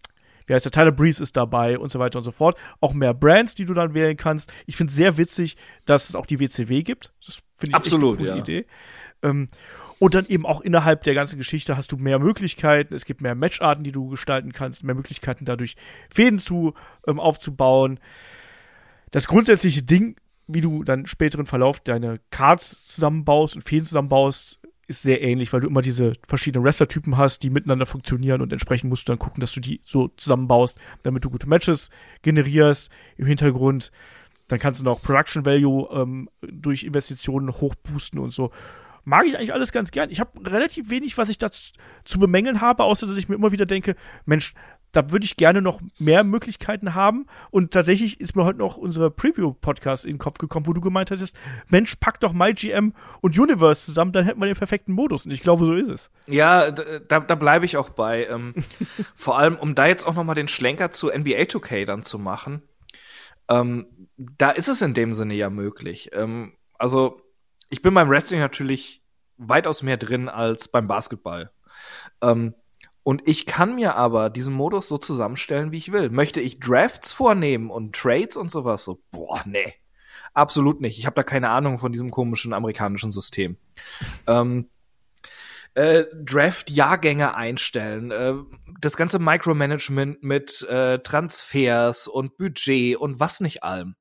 wie 0.46 0.52
heißt 0.52 0.66
der, 0.66 0.72
Tyler 0.72 0.92
Breeze 0.92 1.22
ist 1.22 1.38
dabei 1.38 1.78
und 1.78 1.90
so 1.90 1.98
weiter 1.98 2.18
und 2.18 2.22
so 2.22 2.32
fort. 2.32 2.58
Auch 2.80 2.92
mehr 2.92 3.14
Brands, 3.14 3.54
die 3.54 3.64
du 3.64 3.72
dann 3.72 3.94
wählen 3.94 4.16
kannst. 4.16 4.52
Ich 4.66 4.76
finde 4.76 4.90
es 4.90 4.96
sehr 4.96 5.16
witzig, 5.16 5.56
dass 5.86 6.10
es 6.10 6.14
auch 6.14 6.26
die 6.26 6.38
WCW 6.38 6.82
gibt. 6.82 7.14
Das 7.24 7.38
finde 7.56 7.70
ich 7.70 7.74
Absolut, 7.76 8.18
eine 8.18 8.28
coole 8.28 8.36
ja. 8.36 8.42
Idee. 8.42 8.66
Ähm, 9.24 9.48
und 9.98 10.14
dann 10.14 10.26
eben 10.26 10.44
auch 10.44 10.60
innerhalb 10.60 11.02
der 11.04 11.14
ganzen 11.14 11.38
Geschichte 11.38 11.76
hast 11.76 11.90
du 11.90 11.96
mehr 11.96 12.18
Möglichkeiten. 12.18 12.94
Es 12.94 13.04
gibt 13.04 13.22
mehr 13.22 13.34
Matcharten, 13.34 13.84
die 13.84 13.92
du 13.92 14.08
gestalten 14.08 14.52
kannst, 14.52 14.84
mehr 14.84 14.94
Möglichkeiten 14.94 15.44
dadurch 15.44 15.76
Fäden 16.12 16.38
zu 16.38 16.74
ähm, 17.06 17.18
aufzubauen. 17.18 17.98
Das 19.10 19.26
grundsätzliche 19.26 19.82
Ding, 19.82 20.16
wie 20.46 20.60
du 20.60 20.84
dann 20.84 21.06
späteren 21.06 21.46
Verlauf 21.46 21.80
deine 21.80 22.20
Cards 22.30 22.86
zusammenbaust 22.86 23.56
und 23.56 23.62
Fäden 23.62 23.86
zusammenbaust, 23.86 24.60
ist 24.86 25.02
sehr 25.02 25.22
ähnlich, 25.22 25.52
weil 25.52 25.60
du 25.60 25.68
immer 25.68 25.80
diese 25.80 26.12
verschiedenen 26.28 26.64
Wrestler-Typen 26.64 27.16
hast, 27.16 27.42
die 27.42 27.50
miteinander 27.50 27.86
funktionieren 27.86 28.42
und 28.42 28.52
entsprechend 28.52 28.90
musst 28.90 29.08
du 29.08 29.12
dann 29.12 29.18
gucken, 29.18 29.40
dass 29.40 29.52
du 29.52 29.60
die 29.60 29.80
so 29.82 30.08
zusammenbaust, 30.08 30.78
damit 31.02 31.24
du 31.24 31.30
gute 31.30 31.48
Matches 31.48 31.88
generierst 32.22 32.90
im 33.16 33.26
Hintergrund. 33.26 33.90
Dann 34.48 34.58
kannst 34.58 34.80
du 34.80 34.84
noch 34.84 35.00
Production 35.00 35.46
Value 35.46 35.88
ähm, 35.90 36.28
durch 36.42 36.84
Investitionen 36.84 37.50
hochboosten 37.50 38.20
und 38.20 38.30
so. 38.30 38.50
Mag 39.04 39.26
ich 39.26 39.36
eigentlich 39.36 39.52
alles 39.52 39.72
ganz 39.72 39.90
gern. 39.90 40.10
Ich 40.10 40.20
habe 40.20 40.30
relativ 40.50 40.90
wenig, 40.90 41.18
was 41.18 41.28
ich 41.28 41.38
dazu 41.38 41.72
zu 42.04 42.18
bemängeln 42.18 42.60
habe, 42.60 42.84
außer 42.84 43.06
dass 43.06 43.16
ich 43.16 43.28
mir 43.28 43.34
immer 43.34 43.52
wieder 43.52 43.66
denke, 43.66 43.96
Mensch, 44.24 44.54
da 44.94 45.10
würde 45.10 45.24
ich 45.24 45.36
gerne 45.36 45.60
noch 45.60 45.80
mehr 45.98 46.24
Möglichkeiten 46.24 46.94
haben. 46.94 47.26
Und 47.50 47.72
tatsächlich 47.72 48.20
ist 48.20 48.36
mir 48.36 48.44
heute 48.44 48.60
noch 48.60 48.76
unsere 48.76 49.10
Preview-Podcast 49.10 50.04
in 50.04 50.12
den 50.12 50.18
Kopf 50.18 50.38
gekommen, 50.38 50.66
wo 50.66 50.72
du 50.72 50.80
gemeint 50.80 51.10
hattest, 51.10 51.36
Mensch, 51.68 51.96
pack 51.96 52.20
doch 52.20 52.32
MyGM 52.32 52.92
und 53.20 53.38
Universe 53.38 53.86
zusammen, 53.86 54.12
dann 54.12 54.24
hätten 54.24 54.40
wir 54.40 54.46
den 54.46 54.56
perfekten 54.56 54.92
Modus. 54.92 55.26
Und 55.26 55.32
ich 55.32 55.42
glaube, 55.42 55.64
so 55.64 55.74
ist 55.74 55.88
es. 55.88 56.10
Ja, 56.26 56.70
da, 56.70 57.20
da 57.20 57.34
bleibe 57.34 57.64
ich 57.64 57.76
auch 57.76 57.90
bei. 57.90 58.26
Ähm, 58.26 58.54
vor 59.14 59.36
allem, 59.36 59.56
um 59.56 59.74
da 59.74 59.86
jetzt 59.86 60.06
auch 60.06 60.14
noch 60.14 60.24
mal 60.24 60.34
den 60.34 60.48
Schlenker 60.48 60.92
zu 60.92 61.08
NBA 61.08 61.42
2K 61.42 61.84
dann 61.84 62.04
zu 62.04 62.18
machen. 62.18 62.62
Ähm, 63.48 63.86
da 64.16 64.50
ist 64.50 64.68
es 64.68 64.80
in 64.80 64.94
dem 64.94 65.12
Sinne 65.12 65.34
ja 65.34 65.50
möglich. 65.50 66.10
Ähm, 66.12 66.52
also, 66.78 67.20
ich 67.74 67.82
bin 67.82 67.92
beim 67.92 68.08
Wrestling 68.08 68.38
natürlich 68.38 69.02
weitaus 69.36 69.82
mehr 69.82 69.96
drin 69.96 70.28
als 70.28 70.68
beim 70.68 70.86
Basketball. 70.86 71.50
Ähm, 72.22 72.54
und 73.02 73.22
ich 73.26 73.46
kann 73.46 73.74
mir 73.74 73.96
aber 73.96 74.30
diesen 74.30 74.54
Modus 74.54 74.86
so 74.86 74.96
zusammenstellen, 74.96 75.72
wie 75.72 75.78
ich 75.78 75.90
will. 75.90 76.08
Möchte 76.08 76.40
ich 76.40 76.60
Drafts 76.60 77.10
vornehmen 77.10 77.70
und 77.70 77.96
Trades 77.96 78.36
und 78.36 78.48
sowas? 78.48 78.84
So, 78.84 79.02
boah, 79.10 79.42
nee. 79.44 79.74
Absolut 80.34 80.80
nicht. 80.80 80.96
Ich 81.00 81.06
habe 81.06 81.16
da 81.16 81.24
keine 81.24 81.48
Ahnung 81.48 81.78
von 81.78 81.90
diesem 81.90 82.12
komischen 82.12 82.52
amerikanischen 82.52 83.10
System. 83.10 83.56
ähm, 84.28 84.70
äh, 85.74 86.04
Draft-Jahrgänge 86.14 87.34
einstellen, 87.34 88.12
äh, 88.12 88.34
das 88.80 88.96
ganze 88.96 89.18
Micromanagement 89.18 90.22
mit 90.22 90.62
äh, 90.62 91.00
Transfers 91.00 92.06
und 92.06 92.36
Budget 92.36 92.96
und 92.98 93.18
was 93.18 93.40
nicht 93.40 93.64
allem. 93.64 93.96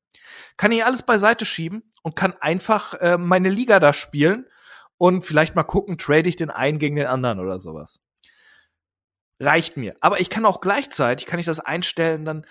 Kann 0.58 0.72
ich 0.72 0.86
alles 0.86 1.04
beiseite 1.04 1.46
schieben 1.46 1.84
und 2.02 2.16
kann 2.16 2.34
einfach 2.40 2.94
äh, 2.96 3.18
meine 3.18 3.50
Liga 3.50 3.80
da 3.80 3.94
spielen 3.94 4.46
und 4.98 5.24
vielleicht 5.24 5.56
mal 5.56 5.64
gucken, 5.64 5.98
trade 5.98 6.30
ich 6.30 6.36
den 6.36 6.50
einen 6.50 6.80
gegen 6.80 6.96
den 6.96 7.08
anderen 7.08 7.40
oder 7.40 7.60
sowas 7.60 8.00
reicht 9.44 9.78
mir. 9.78 9.96
Aber 10.02 10.20
ich 10.20 10.30
kann 10.30 10.46
auch 10.46 10.62
gleichzeitig, 10.62 11.26
kann 11.26 11.40
ich 11.40 11.46
das 11.46 11.60
einstellen, 11.60 12.26
dann, 12.26 12.46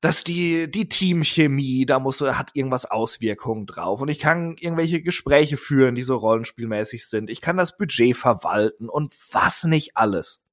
dass 0.00 0.22
die, 0.22 0.70
die 0.70 0.88
Teamchemie, 0.88 1.86
da 1.86 1.98
muss, 1.98 2.20
hat 2.20 2.50
irgendwas 2.54 2.86
Auswirkungen 2.86 3.66
drauf. 3.66 4.00
Und 4.00 4.08
ich 4.08 4.18
kann 4.18 4.56
irgendwelche 4.58 5.02
Gespräche 5.02 5.56
führen, 5.56 5.94
die 5.94 6.02
so 6.02 6.16
rollenspielmäßig 6.16 7.06
sind. 7.06 7.30
Ich 7.30 7.40
kann 7.40 7.56
das 7.56 7.76
Budget 7.76 8.16
verwalten 8.16 8.88
und 8.88 9.14
was 9.32 9.64
nicht 9.64 9.96
alles. 9.96 10.44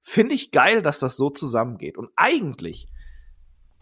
Finde 0.00 0.34
ich 0.34 0.50
geil, 0.50 0.82
dass 0.82 0.98
das 0.98 1.16
so 1.16 1.30
zusammengeht. 1.30 1.96
Und 1.96 2.10
eigentlich 2.16 2.88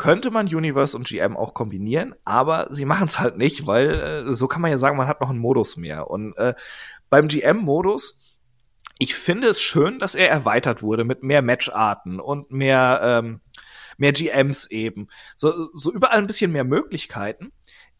könnte 0.00 0.30
man 0.30 0.46
Universe 0.46 0.96
und 0.96 1.06
GM 1.06 1.36
auch 1.36 1.54
kombinieren, 1.54 2.14
aber 2.24 2.68
sie 2.70 2.86
machen 2.86 3.06
es 3.06 3.20
halt 3.20 3.36
nicht, 3.36 3.66
weil 3.66 3.90
äh, 3.90 4.34
so 4.34 4.48
kann 4.48 4.62
man 4.62 4.70
ja 4.70 4.78
sagen, 4.78 4.96
man 4.96 5.08
hat 5.08 5.20
noch 5.20 5.30
einen 5.30 5.38
Modus 5.38 5.76
mehr. 5.76 6.10
Und 6.10 6.36
äh, 6.38 6.54
beim 7.10 7.28
GM-Modus 7.28 8.18
ich 9.02 9.14
finde 9.14 9.48
es 9.48 9.62
schön, 9.62 9.98
dass 9.98 10.14
er 10.14 10.28
erweitert 10.28 10.82
wurde 10.82 11.04
mit 11.04 11.22
mehr 11.22 11.40
Matcharten 11.40 12.20
und 12.20 12.50
mehr, 12.50 13.00
ähm, 13.02 13.40
mehr 13.96 14.12
GMs 14.12 14.70
eben. 14.70 15.08
So, 15.36 15.70
so 15.72 15.90
überall 15.90 16.18
ein 16.18 16.26
bisschen 16.26 16.52
mehr 16.52 16.64
Möglichkeiten. 16.64 17.50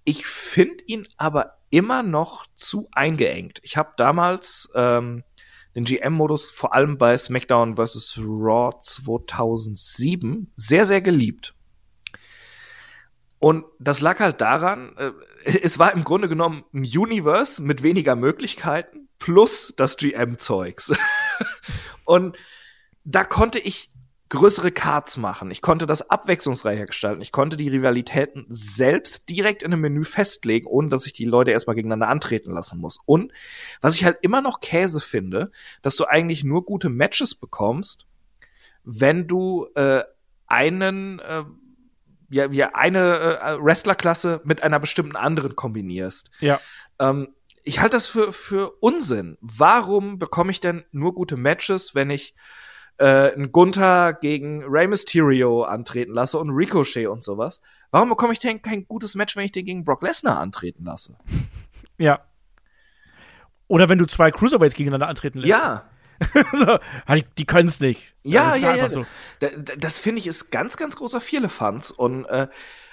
Ich 0.04 0.26
finde 0.26 0.84
ihn 0.84 1.08
aber 1.16 1.56
immer 1.70 2.02
noch 2.02 2.46
zu 2.54 2.88
eingeengt. 2.92 3.60
Ich 3.62 3.78
habe 3.78 3.94
damals 3.96 4.70
ähm, 4.74 5.24
den 5.74 5.84
GM-Modus 5.84 6.50
vor 6.50 6.74
allem 6.74 6.98
bei 6.98 7.16
SmackDown 7.16 7.76
vs. 7.76 8.18
Raw 8.22 8.70
2007 8.78 10.52
sehr, 10.54 10.84
sehr 10.84 11.00
geliebt. 11.00 11.54
Und 13.40 13.64
das 13.78 14.02
lag 14.02 14.20
halt 14.20 14.40
daran, 14.40 14.96
äh, 14.96 15.12
es 15.62 15.80
war 15.80 15.92
im 15.92 16.04
Grunde 16.04 16.28
genommen 16.28 16.64
ein 16.72 16.84
Universe 16.84 17.60
mit 17.60 17.82
weniger 17.82 18.14
Möglichkeiten 18.14 19.08
plus 19.18 19.72
das 19.76 19.96
GM-Zeugs. 19.96 20.92
und 22.04 22.38
da 23.04 23.24
konnte 23.24 23.58
ich 23.58 23.90
größere 24.28 24.70
Cards 24.70 25.16
machen. 25.16 25.50
Ich 25.50 25.60
konnte 25.60 25.86
das 25.86 26.08
abwechslungsreicher 26.08 26.86
gestalten. 26.86 27.20
Ich 27.20 27.32
konnte 27.32 27.56
die 27.56 27.68
Rivalitäten 27.68 28.46
selbst 28.48 29.28
direkt 29.28 29.62
in 29.62 29.72
einem 29.72 29.82
Menü 29.82 30.04
festlegen, 30.04 30.66
ohne 30.66 30.88
dass 30.88 31.04
ich 31.04 31.12
die 31.12 31.24
Leute 31.24 31.50
erstmal 31.50 31.74
gegeneinander 31.74 32.08
antreten 32.08 32.52
lassen 32.52 32.78
muss. 32.78 32.98
Und 33.06 33.32
was 33.80 33.96
ich 33.96 34.04
halt 34.04 34.18
immer 34.22 34.40
noch 34.40 34.60
Käse 34.60 35.00
finde, 35.00 35.50
dass 35.82 35.96
du 35.96 36.04
eigentlich 36.04 36.44
nur 36.44 36.64
gute 36.64 36.90
Matches 36.90 37.34
bekommst, 37.34 38.06
wenn 38.84 39.26
du 39.26 39.66
äh, 39.74 40.04
einen 40.46 41.18
äh, 41.18 41.44
ja, 42.30 42.50
ja 42.50 42.70
eine 42.74 43.40
äh, 43.40 43.58
Wrestlerklasse 43.62 44.40
mit 44.44 44.62
einer 44.62 44.80
bestimmten 44.80 45.16
anderen 45.16 45.56
kombinierst. 45.56 46.30
Ja. 46.40 46.60
Ähm, 46.98 47.34
ich 47.62 47.80
halte 47.80 47.96
das 47.96 48.06
für, 48.06 48.32
für 48.32 48.72
Unsinn. 48.80 49.36
Warum 49.40 50.18
bekomme 50.18 50.50
ich 50.50 50.60
denn 50.60 50.84
nur 50.92 51.14
gute 51.14 51.36
Matches, 51.36 51.94
wenn 51.94 52.10
ich 52.10 52.34
äh, 52.96 53.32
einen 53.32 53.52
Gunther 53.52 54.14
gegen 54.14 54.64
Rey 54.64 54.86
Mysterio 54.86 55.64
antreten 55.64 56.12
lasse 56.12 56.38
und 56.38 56.50
Ricochet 56.50 57.08
und 57.08 57.22
sowas, 57.22 57.60
warum 57.90 58.08
bekomme 58.08 58.32
ich 58.32 58.38
denn 58.38 58.62
kein 58.62 58.86
gutes 58.86 59.14
Match, 59.14 59.36
wenn 59.36 59.44
ich 59.44 59.52
den 59.52 59.64
gegen 59.64 59.84
Brock 59.84 60.02
Lesnar 60.02 60.38
antreten 60.38 60.84
lasse? 60.84 61.18
Ja. 61.98 62.24
Oder 63.68 63.90
wenn 63.90 63.98
du 63.98 64.06
zwei 64.06 64.30
Cruiserweights 64.30 64.74
gegeneinander 64.74 65.08
antreten 65.08 65.38
lässt. 65.38 65.50
Ja. 65.50 65.84
die 67.14 67.24
die 67.38 67.46
können 67.46 67.68
es 67.68 67.80
nicht. 67.80 68.14
Ja, 68.22 68.50
Das 68.50 68.60
ja, 68.60 68.70
einfach 68.70 68.82
ja. 68.84 68.90
So. 68.90 69.06
Da- 69.40 69.48
da- 69.56 69.76
Das 69.76 69.98
finde 69.98 70.18
ich 70.20 70.26
ist 70.26 70.50
ganz, 70.50 70.76
ganz 70.76 70.96
großer 70.96 71.20
Vierlefanz. 71.20 71.90
Und 71.90 72.26
äh, 72.26 72.48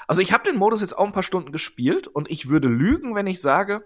also 0.07 0.21
ich 0.21 0.31
habe 0.33 0.43
den 0.43 0.57
Modus 0.57 0.81
jetzt 0.81 0.97
auch 0.97 1.05
ein 1.05 1.11
paar 1.11 1.23
Stunden 1.23 1.51
gespielt 1.51 2.07
und 2.07 2.29
ich 2.31 2.49
würde 2.49 2.67
lügen, 2.69 3.15
wenn 3.15 3.27
ich 3.27 3.41
sage, 3.41 3.83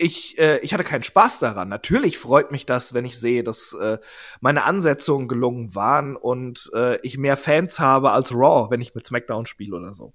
ich, 0.00 0.38
äh, 0.38 0.58
ich 0.60 0.72
hatte 0.74 0.84
keinen 0.84 1.02
Spaß 1.02 1.40
daran. 1.40 1.68
Natürlich 1.68 2.18
freut 2.18 2.50
mich 2.52 2.66
das, 2.66 2.94
wenn 2.94 3.04
ich 3.04 3.18
sehe, 3.18 3.42
dass 3.42 3.72
äh, 3.72 3.98
meine 4.40 4.64
Ansetzungen 4.64 5.26
gelungen 5.28 5.74
waren 5.74 6.14
und 6.16 6.70
äh, 6.74 7.00
ich 7.02 7.18
mehr 7.18 7.36
Fans 7.36 7.80
habe 7.80 8.12
als 8.12 8.32
Raw, 8.32 8.70
wenn 8.70 8.80
ich 8.80 8.94
mit 8.94 9.06
SmackDown 9.06 9.46
spiele 9.46 9.76
oder 9.76 9.94
so. 9.94 10.12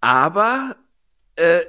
Aber 0.00 0.76
äh, 1.36 1.60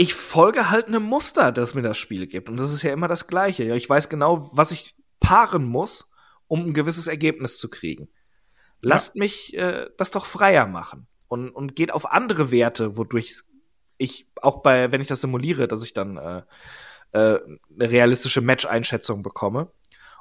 ich 0.00 0.14
folge 0.14 0.70
halt 0.70 0.86
einem 0.86 1.02
Muster, 1.02 1.52
das 1.52 1.74
mir 1.74 1.82
das 1.82 1.98
Spiel 1.98 2.26
gibt. 2.26 2.48
Und 2.48 2.56
das 2.56 2.72
ist 2.72 2.82
ja 2.82 2.90
immer 2.90 3.06
das 3.06 3.26
Gleiche. 3.26 3.64
Ja, 3.64 3.74
ich 3.74 3.86
weiß 3.86 4.08
genau, 4.08 4.48
was 4.54 4.72
ich 4.72 4.94
paaren 5.20 5.66
muss, 5.66 6.10
um 6.46 6.64
ein 6.64 6.72
gewisses 6.72 7.06
Ergebnis 7.06 7.58
zu 7.58 7.68
kriegen. 7.68 8.08
Lasst 8.80 9.14
mich 9.16 9.54
äh, 9.58 9.90
das 9.98 10.10
doch 10.10 10.24
freier 10.24 10.66
machen 10.66 11.06
und, 11.28 11.50
und 11.50 11.76
geht 11.76 11.92
auf 11.92 12.10
andere 12.10 12.50
Werte, 12.50 12.96
wodurch 12.96 13.42
ich 13.98 14.26
auch 14.40 14.62
bei, 14.62 14.90
wenn 14.90 15.02
ich 15.02 15.06
das 15.06 15.20
simuliere, 15.20 15.68
dass 15.68 15.84
ich 15.84 15.92
dann 15.92 16.16
äh, 16.16 16.42
äh, 17.12 17.38
eine 17.74 17.90
realistische 17.90 18.40
Match-Einschätzung 18.40 19.22
bekomme. 19.22 19.70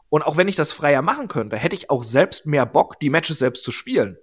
Und 0.09 0.23
auch 0.23 0.35
wenn 0.35 0.49
ich 0.49 0.57
das 0.57 0.73
freier 0.73 1.01
machen 1.01 1.29
könnte, 1.29 1.55
hätte 1.55 1.77
ich 1.77 1.89
auch 1.89 2.03
selbst 2.03 2.45
mehr 2.45 2.65
Bock, 2.65 2.99
die 2.99 3.09
Matches 3.09 3.39
selbst 3.39 3.63
zu 3.63 3.71
spielen. 3.71 4.17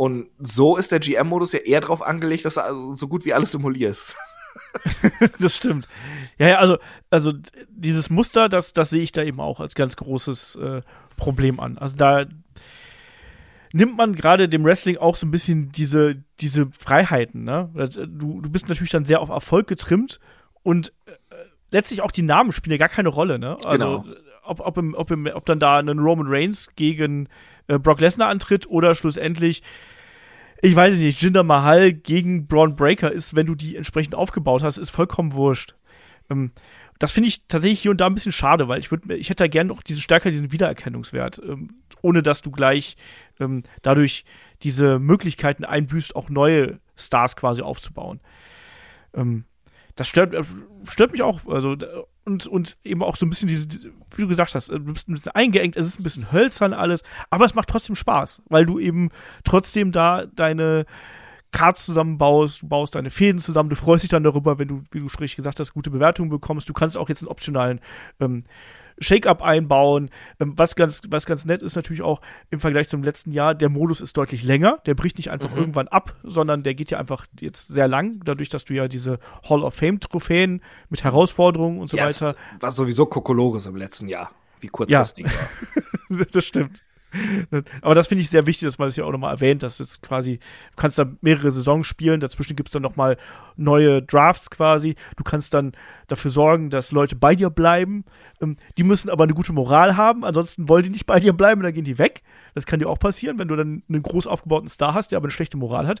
Und 0.00 0.30
so 0.38 0.78
ist 0.78 0.92
der 0.92 0.98
GM-Modus 0.98 1.52
ja 1.52 1.58
eher 1.58 1.82
darauf 1.82 2.00
angelegt, 2.00 2.46
dass 2.46 2.54
du 2.54 2.64
also 2.64 2.94
so 2.94 3.06
gut 3.06 3.26
wie 3.26 3.34
alles 3.34 3.52
simulierst. 3.52 4.16
das 5.38 5.56
stimmt. 5.56 5.86
Ja, 6.38 6.48
ja, 6.48 6.58
also, 6.58 6.78
also 7.10 7.34
dieses 7.68 8.08
Muster, 8.08 8.48
das, 8.48 8.72
das 8.72 8.88
sehe 8.88 9.02
ich 9.02 9.12
da 9.12 9.22
eben 9.22 9.40
auch 9.40 9.60
als 9.60 9.74
ganz 9.74 9.96
großes 9.96 10.56
äh, 10.56 10.80
Problem 11.18 11.60
an. 11.60 11.76
Also 11.76 11.98
da 11.98 12.24
nimmt 13.74 13.98
man 13.98 14.14
gerade 14.14 14.48
dem 14.48 14.64
Wrestling 14.64 14.96
auch 14.96 15.16
so 15.16 15.26
ein 15.26 15.30
bisschen 15.30 15.70
diese, 15.70 16.24
diese 16.40 16.70
Freiheiten, 16.70 17.44
ne? 17.44 17.68
Du, 18.08 18.40
du 18.40 18.48
bist 18.48 18.70
natürlich 18.70 18.92
dann 18.92 19.04
sehr 19.04 19.20
auf 19.20 19.28
Erfolg 19.28 19.66
getrimmt 19.66 20.18
und 20.62 20.94
äh, 21.04 21.12
letztlich 21.70 22.00
auch 22.00 22.10
die 22.10 22.22
Namen 22.22 22.52
spielen 22.52 22.72
ja 22.72 22.78
gar 22.78 22.88
keine 22.88 23.10
Rolle, 23.10 23.38
ne? 23.38 23.58
Also 23.66 24.00
Genau. 24.00 24.16
ob, 24.44 24.60
ob, 24.60 24.78
im, 24.78 24.94
ob, 24.94 25.10
im, 25.10 25.26
ob 25.26 25.44
dann 25.44 25.60
da 25.60 25.78
ein 25.78 25.98
Roman 25.98 26.26
Reigns 26.26 26.74
gegen 26.74 27.28
äh, 27.70 27.78
Brock 27.78 28.00
Lesnar 28.00 28.28
antritt 28.28 28.68
oder 28.68 28.94
schlussendlich 28.94 29.62
ich 30.62 30.76
weiß 30.76 30.96
nicht, 30.96 31.22
Jinder 31.22 31.42
Mahal 31.42 31.92
gegen 31.92 32.46
Braun 32.46 32.76
Breaker 32.76 33.10
ist, 33.10 33.34
wenn 33.34 33.46
du 33.46 33.54
die 33.54 33.76
entsprechend 33.76 34.14
aufgebaut 34.14 34.62
hast, 34.62 34.76
ist 34.76 34.90
vollkommen 34.90 35.32
wurscht. 35.32 35.74
Ähm, 36.28 36.52
das 36.98 37.12
finde 37.12 37.28
ich 37.28 37.46
tatsächlich 37.48 37.80
hier 37.80 37.90
und 37.92 38.00
da 38.00 38.06
ein 38.06 38.14
bisschen 38.14 38.32
schade, 38.32 38.68
weil 38.68 38.78
ich 38.78 38.90
würde, 38.90 39.16
ich 39.16 39.30
hätte 39.30 39.44
da 39.44 39.48
gerne 39.48 39.68
noch 39.68 39.82
diesen 39.82 40.02
stärker 40.02 40.28
diesen 40.30 40.52
Wiedererkennungswert, 40.52 41.40
ähm, 41.42 41.68
ohne 42.02 42.22
dass 42.22 42.42
du 42.42 42.50
gleich 42.50 42.96
ähm, 43.38 43.62
dadurch 43.80 44.24
diese 44.62 44.98
Möglichkeiten 44.98 45.64
einbüßt, 45.64 46.14
auch 46.14 46.28
neue 46.28 46.78
Stars 46.96 47.36
quasi 47.36 47.62
aufzubauen. 47.62 48.20
Ähm, 49.14 49.44
das 50.00 50.08
stört, 50.08 50.32
äh, 50.32 50.42
stört 50.84 51.12
mich 51.12 51.20
auch, 51.20 51.46
also 51.46 51.76
und, 52.24 52.46
und 52.46 52.78
eben 52.84 53.02
auch 53.02 53.16
so 53.16 53.26
ein 53.26 53.28
bisschen 53.28 53.48
diese, 53.48 53.68
wie 54.16 54.22
du 54.22 54.28
gesagt 54.28 54.54
hast, 54.54 54.70
äh, 54.70 54.76
ein 54.76 54.84
bisschen 54.94 55.18
eingeengt, 55.34 55.76
es 55.76 55.86
ist 55.86 56.00
ein 56.00 56.02
bisschen 56.02 56.32
hölzern 56.32 56.72
alles, 56.72 57.02
aber 57.28 57.44
es 57.44 57.54
macht 57.54 57.68
trotzdem 57.68 57.94
Spaß, 57.94 58.42
weil 58.48 58.64
du 58.64 58.78
eben 58.78 59.10
trotzdem 59.44 59.92
da 59.92 60.24
deine 60.24 60.86
Cards 61.52 61.84
zusammenbaust, 61.84 62.62
du 62.62 62.68
baust 62.68 62.94
deine 62.94 63.10
Fäden 63.10 63.42
zusammen, 63.42 63.68
du 63.68 63.76
freust 63.76 64.02
dich 64.02 64.10
dann 64.10 64.22
darüber, 64.22 64.58
wenn 64.58 64.68
du, 64.68 64.82
wie 64.90 65.00
du 65.00 65.04
richtig 65.04 65.36
gesagt 65.36 65.60
hast, 65.60 65.74
gute 65.74 65.90
Bewertungen 65.90 66.30
bekommst. 66.30 66.66
Du 66.68 66.72
kannst 66.72 66.96
auch 66.96 67.10
jetzt 67.10 67.22
einen 67.22 67.28
optionalen 67.28 67.80
ähm, 68.20 68.44
Shake-up 69.00 69.42
einbauen. 69.42 70.10
Ähm, 70.38 70.52
was, 70.56 70.76
ganz, 70.76 71.00
was 71.08 71.26
ganz 71.26 71.44
nett 71.44 71.62
ist 71.62 71.74
natürlich 71.76 72.02
auch 72.02 72.20
im 72.50 72.60
Vergleich 72.60 72.88
zum 72.88 73.02
letzten 73.02 73.32
Jahr, 73.32 73.54
der 73.54 73.68
Modus 73.68 74.00
ist 74.00 74.16
deutlich 74.16 74.42
länger. 74.42 74.78
Der 74.86 74.94
bricht 74.94 75.16
nicht 75.16 75.30
einfach 75.30 75.50
Mhm. 75.52 75.58
irgendwann 75.58 75.88
ab, 75.88 76.14
sondern 76.22 76.62
der 76.62 76.74
geht 76.74 76.90
ja 76.90 76.98
einfach 76.98 77.26
jetzt 77.40 77.68
sehr 77.68 77.88
lang, 77.88 78.20
dadurch, 78.24 78.48
dass 78.50 78.64
du 78.64 78.74
ja 78.74 78.88
diese 78.88 79.18
Hall 79.48 79.62
of 79.62 79.74
Fame-Trophäen 79.74 80.62
mit 80.90 81.02
Herausforderungen 81.04 81.80
und 81.80 81.88
so 81.88 81.96
Ja, 81.96 82.06
weiter. 82.06 82.36
War 82.60 82.72
sowieso 82.72 83.06
Kokolores 83.06 83.66
im 83.66 83.76
letzten 83.76 84.08
Jahr, 84.08 84.30
wie 84.60 84.68
kurz 84.68 84.90
Ja. 84.90 84.98
das 85.00 85.14
Ding 85.14 85.26
war. 85.26 86.26
das 86.32 86.44
stimmt. 86.44 86.82
Aber 87.82 87.94
das 87.94 88.08
finde 88.08 88.22
ich 88.22 88.30
sehr 88.30 88.46
wichtig, 88.46 88.66
dass 88.66 88.78
man 88.78 88.88
das 88.88 88.96
ja 88.96 89.04
auch 89.04 89.12
nochmal 89.12 89.34
erwähnt, 89.34 89.62
dass 89.62 89.78
jetzt 89.78 90.02
quasi, 90.02 90.38
du 90.38 90.76
kannst 90.76 90.98
da 90.98 91.06
mehrere 91.20 91.50
Saisons 91.50 91.86
spielen, 91.86 92.20
dazwischen 92.20 92.56
gibt 92.56 92.68
es 92.68 92.72
dann 92.72 92.82
nochmal 92.82 93.16
neue 93.56 94.02
Drafts 94.02 94.50
quasi. 94.50 94.94
Du 95.16 95.24
kannst 95.24 95.54
dann 95.54 95.72
dafür 96.06 96.30
sorgen, 96.30 96.70
dass 96.70 96.92
Leute 96.92 97.16
bei 97.16 97.34
dir 97.34 97.50
bleiben. 97.50 98.04
Ähm, 98.40 98.56
die 98.78 98.84
müssen 98.84 99.10
aber 99.10 99.24
eine 99.24 99.34
gute 99.34 99.52
Moral 99.52 99.96
haben, 99.96 100.24
ansonsten 100.24 100.68
wollen 100.68 100.84
die 100.84 100.90
nicht 100.90 101.06
bei 101.06 101.20
dir 101.20 101.32
bleiben, 101.32 101.62
dann 101.62 101.74
gehen 101.74 101.84
die 101.84 101.98
weg. 101.98 102.22
Das 102.54 102.66
kann 102.66 102.80
dir 102.80 102.88
auch 102.88 102.98
passieren, 102.98 103.38
wenn 103.38 103.48
du 103.48 103.56
dann 103.56 103.82
einen 103.88 104.02
groß 104.02 104.26
aufgebauten 104.26 104.68
Star 104.68 104.94
hast, 104.94 105.12
der 105.12 105.16
aber 105.18 105.26
eine 105.26 105.32
schlechte 105.32 105.56
Moral 105.56 105.86
hat. 105.86 106.00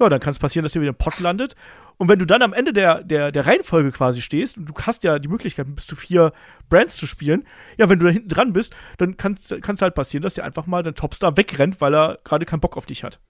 Ja, 0.00 0.08
dann 0.08 0.20
kann 0.20 0.30
es 0.32 0.38
passieren, 0.38 0.64
dass 0.64 0.72
der 0.72 0.82
wieder 0.82 0.90
im 0.90 0.96
Pott 0.98 1.20
landet. 1.20 1.54
Und 1.96 2.08
wenn 2.08 2.18
du 2.18 2.24
dann 2.26 2.42
am 2.42 2.52
Ende 2.52 2.72
der, 2.72 3.04
der, 3.04 3.30
der 3.30 3.46
Reihenfolge 3.46 3.92
quasi 3.92 4.20
stehst, 4.20 4.58
und 4.58 4.66
du 4.66 4.74
hast 4.82 5.04
ja 5.04 5.20
die 5.20 5.28
Möglichkeit, 5.28 5.72
bis 5.74 5.86
zu 5.86 5.94
vier 5.94 6.32
Brands 6.68 6.96
zu 6.96 7.06
spielen, 7.06 7.44
ja, 7.76 7.88
wenn 7.88 8.00
du 8.00 8.06
da 8.06 8.10
hinten 8.10 8.28
dran 8.28 8.52
bist, 8.52 8.74
dann 8.98 9.16
kann 9.16 9.34
es 9.34 9.82
halt 9.82 9.94
passieren, 9.94 10.22
dass 10.22 10.34
dir 10.34 10.42
einfach 10.44 10.66
mal 10.66 10.82
dein 10.82 10.96
Topstar 10.96 11.36
wegrennt, 11.36 11.80
weil 11.80 11.94
er 11.94 12.18
gerade 12.24 12.44
keinen 12.46 12.60
Bock 12.60 12.76
auf 12.76 12.86
dich 12.86 13.04
hat. 13.04 13.20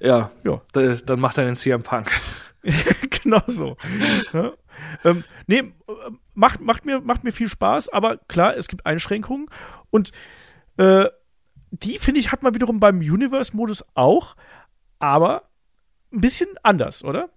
Ja, 0.00 0.30
Ja. 0.44 0.60
da- 0.72 0.94
dann 0.94 1.20
macht 1.20 1.38
er 1.38 1.44
den 1.44 1.56
CM 1.56 1.82
Punk. 1.82 2.10
genau 3.22 3.40
so. 3.46 3.76
ja. 4.32 4.52
ähm, 5.04 5.22
nee, 5.46 5.72
macht, 6.34 6.60
macht, 6.60 6.84
mir, 6.84 7.00
macht 7.00 7.22
mir 7.22 7.32
viel 7.32 7.48
Spaß, 7.48 7.88
aber 7.90 8.16
klar, 8.28 8.56
es 8.56 8.66
gibt 8.66 8.84
Einschränkungen. 8.84 9.46
Und 9.90 10.10
äh, 10.76 11.06
die, 11.70 11.98
finde 11.98 12.18
ich, 12.20 12.32
hat 12.32 12.42
man 12.42 12.54
wiederum 12.54 12.80
beim 12.80 12.98
Universe-Modus 12.98 13.84
auch, 13.94 14.34
aber 14.98 15.48
ein 16.12 16.20
bisschen 16.20 16.48
anders, 16.62 17.04
oder? 17.04 17.30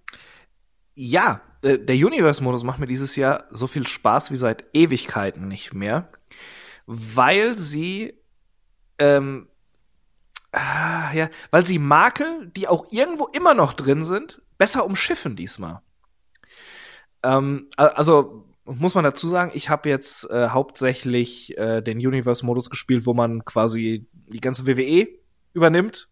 Ja, 0.94 1.40
äh, 1.62 1.78
der 1.78 1.96
Universe-Modus 1.96 2.64
macht 2.64 2.78
mir 2.78 2.86
dieses 2.86 3.16
Jahr 3.16 3.44
so 3.50 3.66
viel 3.66 3.86
Spaß 3.86 4.30
wie 4.30 4.36
seit 4.36 4.64
Ewigkeiten 4.72 5.48
nicht 5.48 5.72
mehr, 5.74 6.10
weil 6.86 7.56
sie 7.56 8.14
ähm, 8.98 9.48
ah, 10.52 11.12
ja, 11.12 11.28
weil 11.50 11.66
sie 11.66 11.78
Makel, 11.78 12.50
die 12.54 12.68
auch 12.68 12.86
irgendwo 12.90 13.26
immer 13.26 13.54
noch 13.54 13.72
drin 13.72 14.02
sind, 14.02 14.42
besser 14.58 14.84
umschiffen 14.84 15.36
diesmal. 15.36 15.80
Ähm, 17.22 17.68
also 17.76 18.48
muss 18.64 18.94
man 18.94 19.04
dazu 19.04 19.28
sagen, 19.28 19.50
ich 19.54 19.70
habe 19.70 19.88
jetzt 19.88 20.30
äh, 20.30 20.48
hauptsächlich 20.48 21.56
äh, 21.58 21.82
den 21.82 21.98
Universe-Modus 21.98 22.70
gespielt, 22.70 23.06
wo 23.06 23.14
man 23.14 23.44
quasi 23.44 24.06
die 24.12 24.40
ganze 24.40 24.66
WWE 24.66 25.08
übernimmt 25.52 26.08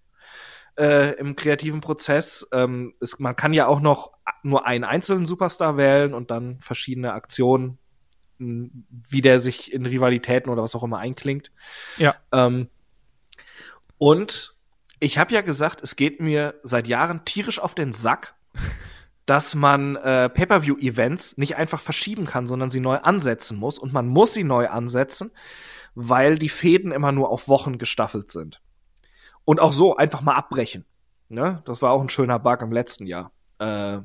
äh, 0.81 1.13
im 1.13 1.37
kreativen 1.37 1.81
Prozess. 1.81 2.49
Ähm, 2.53 2.95
es, 3.01 3.19
man 3.19 3.37
kann 3.37 3.53
ja 3.53 3.67
auch 3.67 3.81
noch 3.81 4.13
nur 4.43 4.67
einen 4.67 4.85
einzelnen 4.85 5.27
Superstar 5.27 5.77
wählen 5.77 6.15
und 6.15 6.31
dann 6.31 6.59
verschiedene 6.61 7.13
Aktionen, 7.13 7.79
wie 8.39 9.21
der 9.21 9.39
sich 9.39 9.73
in 9.73 9.85
Rivalitäten 9.85 10.51
oder 10.51 10.63
was 10.63 10.75
auch 10.75 10.83
immer 10.83 10.99
einklingt. 10.99 11.53
Ja. 11.99 12.15
Ähm, 12.33 12.69
und 13.99 14.57
ich 14.99 15.19
habe 15.19 15.35
ja 15.35 15.43
gesagt, 15.43 15.83
es 15.83 15.95
geht 15.97 16.21
mir 16.21 16.59
seit 16.63 16.89
Jahren 16.89 17.27
tierisch 17.27 17.59
auf 17.59 17.75
den 17.75 17.93
Sack, 17.93 18.35
dass 19.27 19.55
man 19.55 19.97
äh, 19.97 20.31
Pay-per-view-Events 20.31 21.37
nicht 21.37 21.57
einfach 21.57 21.81
verschieben 21.81 22.25
kann, 22.25 22.47
sondern 22.47 22.71
sie 22.71 22.81
neu 22.81 22.97
ansetzen 22.97 23.59
muss. 23.59 23.79
Und 23.79 23.93
man 23.93 24.09
muss 24.09 24.33
sie 24.33 24.45
neu 24.45 24.69
ansetzen, 24.69 25.31
weil 25.95 26.39
die 26.39 26.49
Fäden 26.49 26.91
immer 26.91 27.13
nur 27.13 27.29
auf 27.29 27.47
Wochen 27.47 27.77
gestaffelt 27.77 28.31
sind. 28.31 28.63
Und 29.51 29.59
auch 29.59 29.73
so 29.73 29.97
einfach 29.97 30.21
mal 30.21 30.37
abbrechen. 30.37 30.85
Ne? 31.29 31.61
Das 31.65 31.83
war 31.83 31.91
auch 31.91 32.01
ein 32.01 32.09
schöner 32.09 32.39
Bug 32.39 32.63
im 32.63 32.71
letzten 32.71 33.05
Jahr. 33.05 33.33
Äh, 33.59 33.99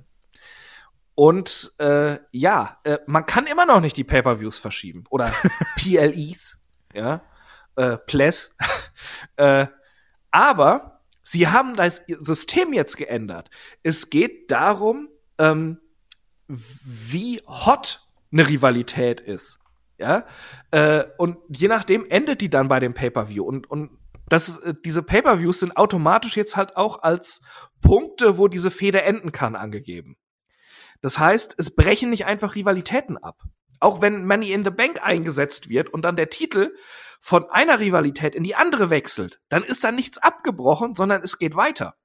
und 1.13 1.71
äh, 1.77 2.17
ja, 2.31 2.79
äh, 2.83 2.97
man 3.05 3.27
kann 3.27 3.45
immer 3.45 3.67
noch 3.67 3.79
nicht 3.79 3.95
die 3.95 4.03
Pay-per-Views 4.03 4.57
verschieben 4.57 5.03
oder 5.11 5.31
PLEs, 5.77 6.59
ja, 6.95 7.21
äh, 7.75 7.97
Ples. 7.97 8.55
äh, 9.35 9.67
aber 10.31 11.03
sie 11.21 11.47
haben 11.47 11.75
das 11.75 12.01
System 12.07 12.73
jetzt 12.73 12.97
geändert. 12.97 13.51
Es 13.83 14.09
geht 14.09 14.49
darum, 14.49 15.09
ähm, 15.37 15.79
wie 16.47 17.39
hot 17.45 18.07
eine 18.31 18.49
Rivalität 18.49 19.21
ist. 19.21 19.59
Ja, 19.99 20.25
äh, 20.71 21.03
und 21.19 21.37
je 21.49 21.67
nachdem 21.67 22.03
endet 22.09 22.41
die 22.41 22.49
dann 22.49 22.67
bei 22.67 22.79
dem 22.79 22.95
Pay-per-View 22.95 23.43
und 23.43 23.69
und 23.69 23.91
das, 24.29 24.57
äh, 24.57 24.73
diese 24.83 25.03
Pay-per-Views 25.03 25.59
sind 25.59 25.77
automatisch 25.77 26.35
jetzt 26.35 26.55
halt 26.55 26.77
auch 26.77 27.03
als 27.03 27.41
Punkte, 27.81 28.37
wo 28.37 28.47
diese 28.47 28.71
Feder 28.71 29.03
enden 29.03 29.31
kann, 29.31 29.55
angegeben. 29.55 30.17
Das 31.01 31.19
heißt, 31.19 31.55
es 31.57 31.75
brechen 31.75 32.09
nicht 32.09 32.25
einfach 32.25 32.55
Rivalitäten 32.55 33.17
ab. 33.17 33.43
Auch 33.79 34.01
wenn 34.01 34.25
Money 34.25 34.51
in 34.51 34.63
the 34.63 34.71
Bank 34.71 35.03
eingesetzt 35.03 35.69
wird 35.69 35.89
und 35.89 36.03
dann 36.03 36.15
der 36.15 36.29
Titel 36.29 36.73
von 37.19 37.49
einer 37.49 37.79
Rivalität 37.79 38.35
in 38.35 38.43
die 38.43 38.55
andere 38.55 38.89
wechselt, 38.89 39.41
dann 39.49 39.63
ist 39.63 39.83
da 39.83 39.91
nichts 39.91 40.17
abgebrochen, 40.17 40.95
sondern 40.95 41.21
es 41.21 41.37
geht 41.37 41.55
weiter. 41.55 41.95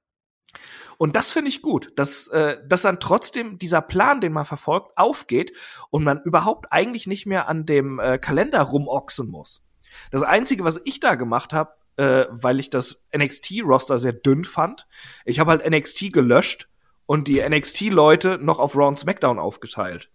Und 0.97 1.15
das 1.15 1.31
finde 1.31 1.49
ich 1.49 1.61
gut, 1.61 1.93
dass, 1.95 2.27
äh, 2.27 2.57
dass 2.67 2.83
dann 2.83 2.99
trotzdem 2.99 3.57
dieser 3.57 3.81
Plan, 3.81 4.21
den 4.21 4.33
man 4.33 4.45
verfolgt, 4.45 4.97
aufgeht 4.97 5.57
und 5.89 6.03
man 6.03 6.21
überhaupt 6.21 6.67
eigentlich 6.71 7.07
nicht 7.07 7.25
mehr 7.25 7.47
an 7.47 7.65
dem 7.65 7.99
äh, 7.99 8.19
Kalender 8.19 8.61
rumochsen 8.61 9.29
muss. 9.29 9.63
Das 10.11 10.21
Einzige, 10.21 10.63
was 10.63 10.79
ich 10.83 10.99
da 10.99 11.15
gemacht 11.15 11.53
habe, 11.53 11.71
äh, 12.01 12.27
weil 12.31 12.59
ich 12.59 12.71
das 12.71 13.03
NXT-Roster 13.15 13.99
sehr 13.99 14.13
dünn 14.13 14.43
fand, 14.43 14.87
ich 15.23 15.39
habe 15.39 15.51
halt 15.51 15.69
NXT 15.69 16.11
gelöscht 16.11 16.67
und 17.05 17.27
die 17.27 17.47
NXT-Leute 17.47 18.39
noch 18.41 18.57
auf 18.57 18.75
Raw 18.75 18.87
und 18.87 18.97
SmackDown 18.97 19.37
aufgeteilt. 19.37 20.09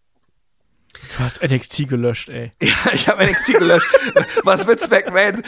Du 0.93 1.23
hast 1.23 1.43
NXT 1.43 1.89
gelöscht, 1.89 2.29
ey. 2.31 2.53
Ja, 2.61 2.93
ich 2.93 3.09
habe 3.09 3.25
NXT 3.25 3.59
gelöscht. 3.59 3.87
Was 4.43 4.67
Vince 4.67 4.89
McMahon 4.89 5.43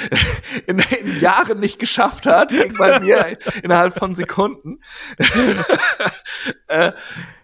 in, 0.66 0.78
in, 0.78 1.18
Jahren 1.18 1.59
nicht 1.59 1.80
geschafft 1.80 2.26
hat, 2.26 2.51
ging 2.51 2.76
bei 2.76 3.01
mir 3.01 3.36
innerhalb 3.62 3.99
von 3.99 4.14
Sekunden. 4.14 4.80
äh, 6.68 6.93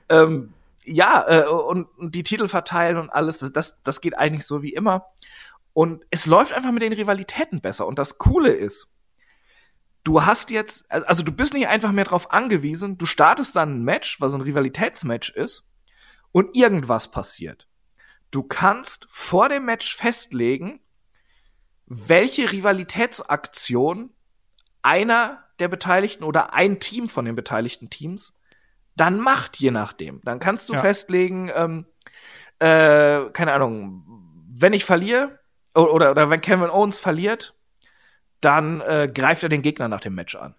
ähm, 0.09 0.53
ja, 0.85 1.25
äh, 1.27 1.49
und, 1.49 1.87
und, 1.97 2.15
die 2.15 2.23
Titel 2.23 2.47
verteilen 2.47 2.99
und 2.99 3.11
alles, 3.11 3.39
das, 3.53 3.83
das 3.83 4.01
geht 4.01 4.17
eigentlich 4.17 4.47
so 4.47 4.63
wie 4.63 4.75
immer. 4.75 5.07
Und 5.75 6.05
es 6.11 6.25
läuft 6.25 6.53
einfach 6.53 6.71
mit 6.71 6.83
den 6.83 6.93
Rivalitäten 6.93 7.61
besser. 7.61 7.87
Und 7.87 7.99
das 7.99 8.19
Coole 8.19 8.51
ist, 8.51 8.95
du 10.05 10.25
hast 10.25 10.51
jetzt, 10.51 10.91
also 10.91 11.23
du 11.23 11.33
bist 11.33 11.53
nicht 11.53 11.67
einfach 11.67 11.93
mehr 11.93 12.05
drauf 12.05 12.33
angewiesen, 12.33 12.97
du 12.97 13.07
startest 13.07 13.57
dann 13.57 13.75
ein 13.75 13.85
Match, 13.85 14.21
was 14.21 14.35
ein 14.35 14.41
Rivalitätsmatch 14.41 15.31
ist, 15.31 15.69
und 16.31 16.57
irgendwas 16.57 17.11
passiert. 17.11 17.69
Du 18.31 18.43
kannst 18.43 19.07
vor 19.11 19.49
dem 19.49 19.65
Match 19.65 19.95
festlegen, 19.95 20.81
welche 21.87 22.51
Rivalitätsaktion 22.51 24.11
einer 24.83 25.45
der 25.59 25.69
Beteiligten 25.69 26.25
oder 26.25 26.55
ein 26.55 26.81
Team 26.81 27.09
von 27.09 27.25
den 27.25 27.37
beteiligten 27.37 27.91
Teams 27.91 28.41
dann 28.97 29.19
macht, 29.19 29.57
je 29.57 29.71
nachdem. 29.71 30.21
Dann 30.25 30.41
kannst 30.41 30.69
du 30.69 30.75
ja. 30.75 30.81
festlegen, 30.81 31.51
ähm, 31.55 31.87
äh, 32.59 33.31
keine 33.33 33.53
Ahnung, 33.53 34.05
wenn 34.53 34.73
ich 34.73 34.85
verliere 34.85 35.41
oder, 35.75 36.11
oder 36.11 36.31
wenn 36.31 36.41
Kevin 36.41 36.71
Owens 36.71 36.99
verliert, 36.99 37.55
dann 38.41 38.81
äh, 38.81 39.11
greift 39.13 39.43
er 39.43 39.49
den 39.49 39.63
Gegner 39.63 39.89
nach 39.89 40.01
dem 40.01 40.15
Match 40.15 40.35
an. 40.35 40.55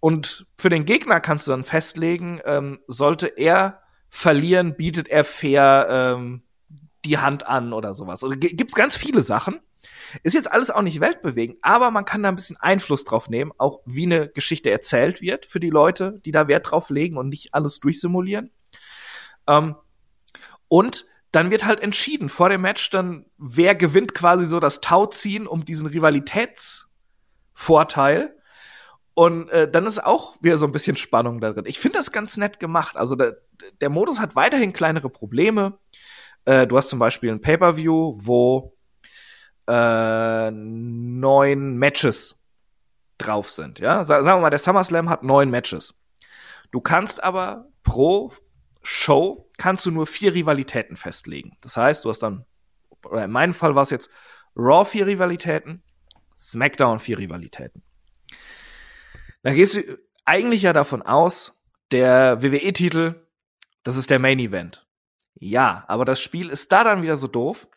Und 0.00 0.46
für 0.58 0.68
den 0.68 0.84
Gegner 0.84 1.20
kannst 1.20 1.46
du 1.46 1.50
dann 1.50 1.64
festlegen, 1.64 2.40
ähm, 2.44 2.80
sollte 2.86 3.26
er 3.26 3.82
verlieren, 4.10 4.76
bietet 4.76 5.08
er 5.08 5.24
fair 5.24 5.86
ähm, 5.90 6.42
die 7.04 7.18
Hand 7.18 7.46
an 7.46 7.72
oder 7.72 7.94
sowas. 7.94 8.22
Oder 8.22 8.36
gibt's 8.36 8.74
ganz 8.74 8.96
viele 8.96 9.22
Sachen. 9.22 9.60
Ist 10.22 10.34
jetzt 10.34 10.50
alles 10.50 10.70
auch 10.70 10.82
nicht 10.82 11.00
weltbewegend, 11.00 11.58
aber 11.62 11.90
man 11.90 12.04
kann 12.04 12.22
da 12.22 12.28
ein 12.28 12.36
bisschen 12.36 12.56
Einfluss 12.56 13.04
drauf 13.04 13.28
nehmen, 13.28 13.52
auch 13.58 13.80
wie 13.84 14.04
eine 14.04 14.28
Geschichte 14.28 14.70
erzählt 14.70 15.20
wird 15.20 15.46
für 15.46 15.60
die 15.60 15.70
Leute, 15.70 16.20
die 16.24 16.30
da 16.30 16.48
Wert 16.48 16.70
drauf 16.70 16.90
legen 16.90 17.16
und 17.16 17.28
nicht 17.28 17.52
alles 17.52 17.80
durchsimulieren. 17.80 18.50
Ähm, 19.46 19.76
und 20.68 21.06
dann 21.34 21.50
wird 21.50 21.64
halt 21.64 21.80
entschieden 21.80 22.28
vor 22.28 22.48
dem 22.48 22.60
Match 22.60 22.90
dann, 22.90 23.26
wer 23.38 23.74
gewinnt 23.74 24.14
quasi 24.14 24.44
so 24.44 24.60
das 24.60 24.80
Tauziehen 24.80 25.48
um 25.48 25.64
diesen 25.64 25.88
Rivalitätsvorteil. 25.88 28.36
Und 29.14 29.48
äh, 29.50 29.68
dann 29.70 29.86
ist 29.86 30.04
auch 30.04 30.36
wieder 30.42 30.58
so 30.58 30.66
ein 30.66 30.72
bisschen 30.72 30.96
Spannung 30.96 31.40
da 31.40 31.52
drin. 31.52 31.64
Ich 31.66 31.80
finde 31.80 31.98
das 31.98 32.12
ganz 32.12 32.36
nett 32.36 32.60
gemacht. 32.60 32.96
Also 32.96 33.16
der, 33.16 33.38
der 33.80 33.88
Modus 33.88 34.20
hat 34.20 34.36
weiterhin 34.36 34.72
kleinere 34.72 35.08
Probleme. 35.08 35.78
Äh, 36.44 36.68
du 36.68 36.76
hast 36.76 36.88
zum 36.88 37.00
Beispiel 37.00 37.30
ein 37.30 37.40
Pay-per-View, 37.40 38.14
wo 38.16 38.76
äh, 39.66 40.52
neun 40.52 41.78
Matches 41.78 42.40
drauf 43.18 43.50
sind. 43.50 43.80
Ja, 43.80 44.04
sagen 44.04 44.24
wir 44.24 44.38
mal, 44.38 44.50
der 44.50 44.58
SummerSlam 44.58 45.08
hat 45.08 45.24
neun 45.24 45.50
Matches. 45.50 45.98
Du 46.70 46.80
kannst 46.80 47.24
aber 47.24 47.66
pro 47.82 48.30
Show 48.84 49.50
kannst 49.56 49.86
du 49.86 49.90
nur 49.90 50.06
vier 50.06 50.34
Rivalitäten 50.34 50.96
festlegen. 50.96 51.56
Das 51.62 51.76
heißt, 51.76 52.04
du 52.04 52.10
hast 52.10 52.22
dann, 52.22 52.44
oder 53.04 53.24
in 53.24 53.30
meinem 53.30 53.54
Fall 53.54 53.74
war 53.74 53.82
es 53.82 53.90
jetzt 53.90 54.10
Raw 54.54 54.84
vier 54.84 55.06
Rivalitäten, 55.06 55.82
SmackDown 56.38 57.00
vier 57.00 57.18
Rivalitäten. 57.18 57.82
Da 59.42 59.52
gehst 59.52 59.76
du 59.76 59.98
eigentlich 60.24 60.62
ja 60.62 60.72
davon 60.72 61.02
aus, 61.02 61.60
der 61.90 62.42
WWE-Titel, 62.42 63.26
das 63.82 63.96
ist 63.96 64.10
der 64.10 64.18
Main 64.18 64.38
Event. 64.38 64.86
Ja, 65.34 65.84
aber 65.88 66.04
das 66.04 66.20
Spiel 66.20 66.48
ist 66.48 66.72
da 66.72 66.84
dann 66.84 67.02
wieder 67.02 67.16
so 67.16 67.26
doof 67.26 67.68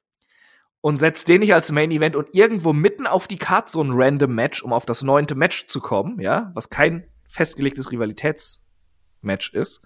und 0.82 1.00
setzt 1.00 1.28
den 1.28 1.42
nicht 1.42 1.54
als 1.54 1.72
Main 1.72 1.92
Event 1.92 2.16
und 2.16 2.34
irgendwo 2.34 2.74
mitten 2.74 3.08
auf 3.08 3.28
die 3.28 3.38
Karte 3.38 3.72
so 3.72 3.82
ein 3.84 3.92
random 3.92 4.34
Match, 4.34 4.62
um 4.62 4.74
auf 4.74 4.86
das 4.86 5.04
neunte 5.04 5.36
Match 5.36 5.68
zu 5.68 5.82
kommen, 5.82 6.20
ja, 6.20 6.52
was 6.54 6.70
kein 6.70 7.10
festgelegtes 7.28 7.92
Rivalitätsmatch 7.92 9.54
ist, 9.54 9.82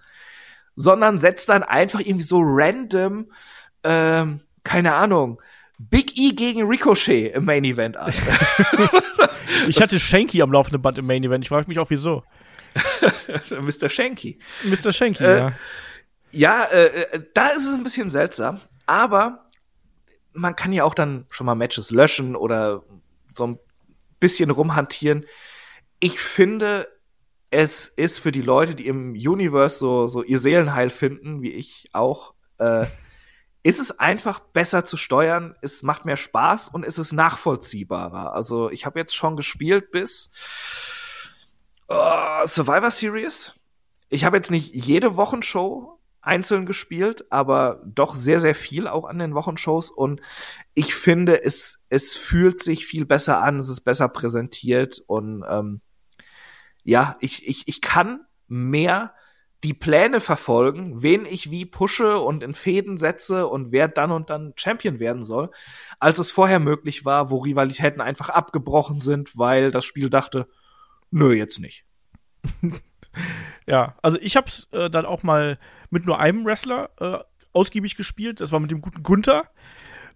sondern 0.76 1.18
setzt 1.18 1.48
dann 1.48 1.62
einfach 1.62 2.00
irgendwie 2.00 2.24
so 2.24 2.40
random, 2.42 3.30
ähm, 3.84 4.40
keine 4.64 4.94
Ahnung, 4.94 5.40
Big 5.78 6.16
E 6.16 6.32
gegen 6.32 6.62
Ricochet 6.62 7.34
im 7.34 7.44
Main 7.44 7.64
Event 7.64 7.96
an. 7.96 8.12
ich 9.68 9.80
hatte 9.80 9.98
Shanky 9.98 10.40
am 10.42 10.52
laufenden 10.52 10.80
Band 10.80 10.98
im 10.98 11.06
Main 11.06 11.24
Event. 11.24 11.44
Ich 11.44 11.48
frage 11.48 11.66
mich 11.66 11.78
auch 11.78 11.90
wieso. 11.90 12.22
Mr. 13.50 13.88
Shanky. 13.88 14.38
Mr. 14.64 14.92
Shanky, 14.92 15.24
äh, 15.24 15.38
ja. 15.38 15.52
Ja, 16.30 16.64
äh, 16.64 16.86
äh, 16.86 17.22
da 17.34 17.48
ist 17.48 17.66
es 17.66 17.74
ein 17.74 17.84
bisschen 17.84 18.08
seltsam, 18.08 18.60
aber 18.86 19.50
man 20.32 20.56
kann 20.56 20.72
ja 20.72 20.84
auch 20.84 20.94
dann 20.94 21.26
schon 21.28 21.44
mal 21.44 21.54
Matches 21.54 21.90
löschen 21.90 22.36
oder 22.36 22.84
so 23.34 23.46
ein 23.46 23.58
bisschen 24.18 24.50
rumhantieren. 24.50 25.26
Ich 26.00 26.18
finde, 26.20 26.88
es 27.52 27.86
ist 27.86 28.18
für 28.18 28.32
die 28.32 28.40
Leute, 28.40 28.74
die 28.74 28.86
im 28.86 29.12
Universe 29.12 29.78
so, 29.78 30.06
so 30.06 30.22
ihr 30.22 30.38
Seelenheil 30.38 30.88
finden, 30.88 31.42
wie 31.42 31.52
ich 31.52 31.90
auch, 31.92 32.32
äh, 32.58 32.86
ist 33.62 33.78
es 33.78 34.00
einfach 34.00 34.40
besser 34.40 34.84
zu 34.84 34.96
steuern, 34.96 35.54
es 35.60 35.82
macht 35.82 36.04
mehr 36.06 36.16
Spaß 36.16 36.68
und 36.68 36.82
es 36.82 36.98
ist 36.98 37.12
nachvollziehbarer. 37.12 38.32
Also 38.32 38.70
ich 38.70 38.86
habe 38.86 38.98
jetzt 38.98 39.14
schon 39.14 39.36
gespielt 39.36 39.90
bis 39.92 40.32
uh, 41.88 42.46
Survivor 42.46 42.90
Series. 42.90 43.54
Ich 44.08 44.24
habe 44.24 44.38
jetzt 44.38 44.50
nicht 44.50 44.74
jede 44.74 45.16
Wochenshow 45.16 46.00
einzeln 46.22 46.64
gespielt, 46.64 47.26
aber 47.30 47.82
doch 47.84 48.14
sehr, 48.14 48.40
sehr 48.40 48.54
viel 48.54 48.88
auch 48.88 49.04
an 49.04 49.18
den 49.18 49.34
Wochenshows 49.34 49.90
und 49.90 50.22
ich 50.74 50.94
finde, 50.94 51.44
es, 51.44 51.84
es 51.90 52.14
fühlt 52.14 52.60
sich 52.60 52.86
viel 52.86 53.04
besser 53.04 53.42
an, 53.42 53.58
es 53.58 53.68
ist 53.68 53.82
besser 53.82 54.08
präsentiert 54.08 55.02
und 55.06 55.44
ähm, 55.48 55.82
ja, 56.84 57.16
ich, 57.20 57.46
ich, 57.46 57.68
ich 57.68 57.80
kann 57.80 58.20
mehr 58.48 59.14
die 59.64 59.74
Pläne 59.74 60.20
verfolgen, 60.20 61.02
wen 61.02 61.24
ich 61.24 61.50
wie 61.50 61.64
pushe 61.64 62.18
und 62.18 62.42
in 62.42 62.54
Fäden 62.54 62.96
setze 62.96 63.46
und 63.46 63.70
wer 63.70 63.86
dann 63.86 64.10
und 64.10 64.28
dann 64.28 64.54
Champion 64.56 64.98
werden 64.98 65.22
soll, 65.22 65.50
als 66.00 66.18
es 66.18 66.32
vorher 66.32 66.58
möglich 66.58 67.04
war, 67.04 67.30
wo 67.30 67.38
Rivalitäten 67.38 68.00
einfach 68.00 68.28
abgebrochen 68.28 68.98
sind, 68.98 69.38
weil 69.38 69.70
das 69.70 69.84
Spiel 69.84 70.10
dachte, 70.10 70.48
nö, 71.12 71.32
jetzt 71.32 71.60
nicht. 71.60 71.84
ja, 73.66 73.96
also 74.02 74.18
ich 74.20 74.36
hab's 74.36 74.68
äh, 74.72 74.90
dann 74.90 75.06
auch 75.06 75.22
mal 75.22 75.58
mit 75.90 76.06
nur 76.06 76.18
einem 76.18 76.44
Wrestler 76.44 76.90
äh, 76.98 77.18
ausgiebig 77.52 77.96
gespielt, 77.96 78.40
das 78.40 78.50
war 78.50 78.58
mit 78.58 78.72
dem 78.72 78.80
guten 78.80 79.04
Gunther. 79.04 79.44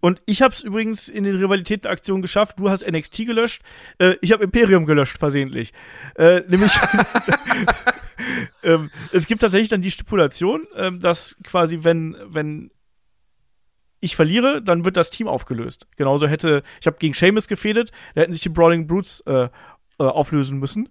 Und 0.01 0.21
ich 0.27 0.43
habe 0.43 0.55
es 0.55 0.63
übrigens 0.63 1.09
in 1.09 1.25
den 1.25 1.37
Rivalitätenaktionen 1.37 2.23
geschafft. 2.23 2.59
Du 2.59 2.71
hast 2.71 2.87
NXT 2.87 3.27
gelöscht. 3.27 3.63
Äh, 3.99 4.15
ich 4.21 4.33
habe 4.33 4.45
Imperium 4.45 4.87
gelöscht, 4.87 5.19
versehentlich. 5.19 5.73
Äh, 6.17 6.43
nämlich, 6.49 6.73
ähm, 8.63 8.91
es 9.13 9.27
gibt 9.27 9.41
tatsächlich 9.41 9.69
dann 9.69 9.83
die 9.83 9.91
Stipulation, 9.91 10.67
ähm, 10.77 11.01
dass 11.01 11.37
quasi, 11.43 11.81
wenn, 11.83 12.17
wenn 12.27 12.71
ich 14.01 14.17
verliere, 14.17 14.63
dann 14.63 14.85
wird 14.85 14.97
das 14.97 15.11
Team 15.11 15.29
aufgelöst. 15.29 15.87
Genauso 15.97 16.27
hätte, 16.27 16.63
ich 16.81 16.87
habe 16.87 16.99
gegen 16.99 17.15
Seamus 17.15 17.49
gefädet, 17.49 17.91
da 18.15 18.23
hätten 18.23 18.33
sich 18.33 18.43
die 18.43 18.49
Brawling 18.49 18.87
Brutes 18.87 19.21
äh, 19.27 19.49
äh, 19.99 20.05
auflösen 20.05 20.59
müssen. 20.59 20.89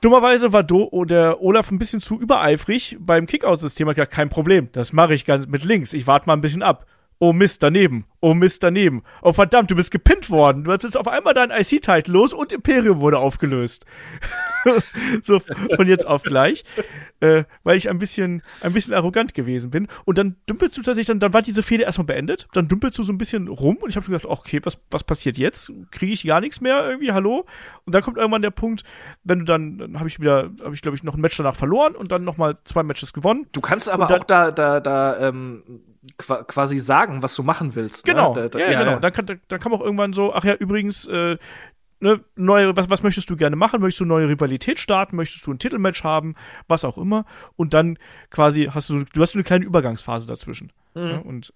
Dummerweise 0.00 0.52
war 0.52 0.62
Do 0.62 1.04
der 1.04 1.42
Olaf 1.42 1.70
ein 1.70 1.78
bisschen 1.78 2.00
zu 2.00 2.18
übereifrig 2.18 2.96
beim 3.00 3.26
Kickout-System. 3.26 3.86
Er 3.86 3.90
hat 3.90 3.96
gesagt, 3.96 4.12
kein 4.12 4.30
Problem, 4.30 4.70
das 4.72 4.92
mache 4.92 5.12
ich 5.12 5.26
ganz 5.26 5.46
mit 5.46 5.62
links. 5.62 5.92
Ich 5.92 6.06
warte 6.06 6.26
mal 6.26 6.32
ein 6.32 6.40
bisschen 6.40 6.62
ab 6.62 6.86
oh 7.20 7.32
Mist, 7.32 7.62
daneben. 7.62 8.04
Oh 8.22 8.34
Mist, 8.34 8.62
daneben. 8.62 9.02
Oh 9.22 9.32
verdammt, 9.32 9.70
du 9.70 9.74
bist 9.74 9.90
gepinnt 9.90 10.28
worden. 10.28 10.64
Du 10.64 10.76
bist 10.76 10.96
auf 10.96 11.08
einmal 11.08 11.32
dein 11.32 11.50
IC-Title 11.50 12.12
los 12.12 12.34
und 12.34 12.52
Imperium 12.52 13.00
wurde 13.00 13.18
aufgelöst. 13.18 13.86
so 15.22 15.40
von 15.40 15.88
jetzt 15.88 16.06
auf 16.06 16.22
gleich. 16.22 16.64
Äh, 17.20 17.44
weil 17.64 17.76
ich 17.76 17.88
ein 17.88 17.98
bisschen, 17.98 18.42
ein 18.60 18.74
bisschen 18.74 18.92
arrogant 18.92 19.32
gewesen 19.32 19.70
bin. 19.70 19.88
Und 20.04 20.18
dann 20.18 20.36
dümpelst 20.48 20.76
du 20.76 20.82
tatsächlich, 20.82 21.06
dann, 21.06 21.20
dann 21.20 21.32
war 21.32 21.40
diese 21.40 21.62
Fehde 21.62 21.84
erstmal 21.84 22.06
beendet. 22.06 22.46
Dann 22.52 22.68
dümpelst 22.68 22.98
du 22.98 23.02
so 23.02 23.12
ein 23.12 23.18
bisschen 23.18 23.48
rum 23.48 23.76
und 23.76 23.88
ich 23.88 23.96
habe 23.96 24.04
schon 24.04 24.12
gedacht, 24.12 24.30
okay, 24.30 24.60
was, 24.64 24.78
was 24.90 25.02
passiert 25.02 25.38
jetzt? 25.38 25.72
Kriege 25.90 26.12
ich 26.12 26.26
gar 26.26 26.40
nichts 26.40 26.60
mehr 26.60 26.84
irgendwie? 26.88 27.12
Hallo? 27.12 27.46
Und 27.86 27.94
dann 27.94 28.02
kommt 28.02 28.18
irgendwann 28.18 28.42
der 28.42 28.50
Punkt, 28.50 28.84
wenn 29.24 29.40
du 29.40 29.44
dann, 29.46 29.78
dann 29.78 29.98
habe 29.98 30.08
ich 30.10 30.20
wieder, 30.20 30.50
habe 30.62 30.74
ich 30.74 30.82
glaube 30.82 30.96
ich 30.96 31.02
noch 31.04 31.14
ein 31.14 31.20
Match 31.22 31.38
danach 31.38 31.56
verloren 31.56 31.94
und 31.94 32.12
dann 32.12 32.24
nochmal 32.24 32.56
zwei 32.64 32.82
Matches 32.82 33.14
gewonnen. 33.14 33.46
Du 33.52 33.62
kannst 33.62 33.88
aber 33.88 34.06
dann, 34.06 34.20
auch 34.20 34.24
da, 34.24 34.50
da, 34.50 34.80
da 34.80 35.28
ähm, 35.28 35.62
quasi 36.16 36.78
sagen, 36.78 37.22
was 37.22 37.34
du 37.34 37.42
machen 37.42 37.74
willst. 37.74 38.04
Genau, 38.12 38.34
ne? 38.34 38.42
da, 38.42 38.48
da, 38.48 38.58
ja, 38.58 38.70
ja, 38.70 38.78
genau. 38.80 38.92
Ja. 38.92 39.00
Dann, 39.00 39.12
kann, 39.12 39.26
dann 39.26 39.60
kann 39.60 39.72
man 39.72 39.80
auch 39.80 39.84
irgendwann 39.84 40.12
so, 40.12 40.32
ach 40.32 40.44
ja, 40.44 40.54
übrigens, 40.54 41.06
äh, 41.06 41.36
ne, 42.00 42.20
neue, 42.36 42.76
was, 42.76 42.90
was 42.90 43.02
möchtest 43.02 43.30
du 43.30 43.36
gerne 43.36 43.56
machen? 43.56 43.80
Möchtest 43.80 44.00
du 44.00 44.04
neue 44.04 44.28
Rivalität 44.28 44.80
starten? 44.80 45.16
Möchtest 45.16 45.46
du 45.46 45.52
ein 45.52 45.58
Titelmatch 45.58 46.02
haben? 46.02 46.34
Was 46.66 46.84
auch 46.84 46.98
immer. 46.98 47.24
Und 47.56 47.74
dann 47.74 47.98
quasi 48.30 48.70
hast 48.72 48.90
du, 48.90 49.04
du 49.04 49.20
hast 49.20 49.34
eine 49.34 49.44
kleine 49.44 49.64
Übergangsphase 49.64 50.26
dazwischen. 50.26 50.72
Mhm. 50.94 51.06
Ja, 51.06 51.18
und, 51.18 51.52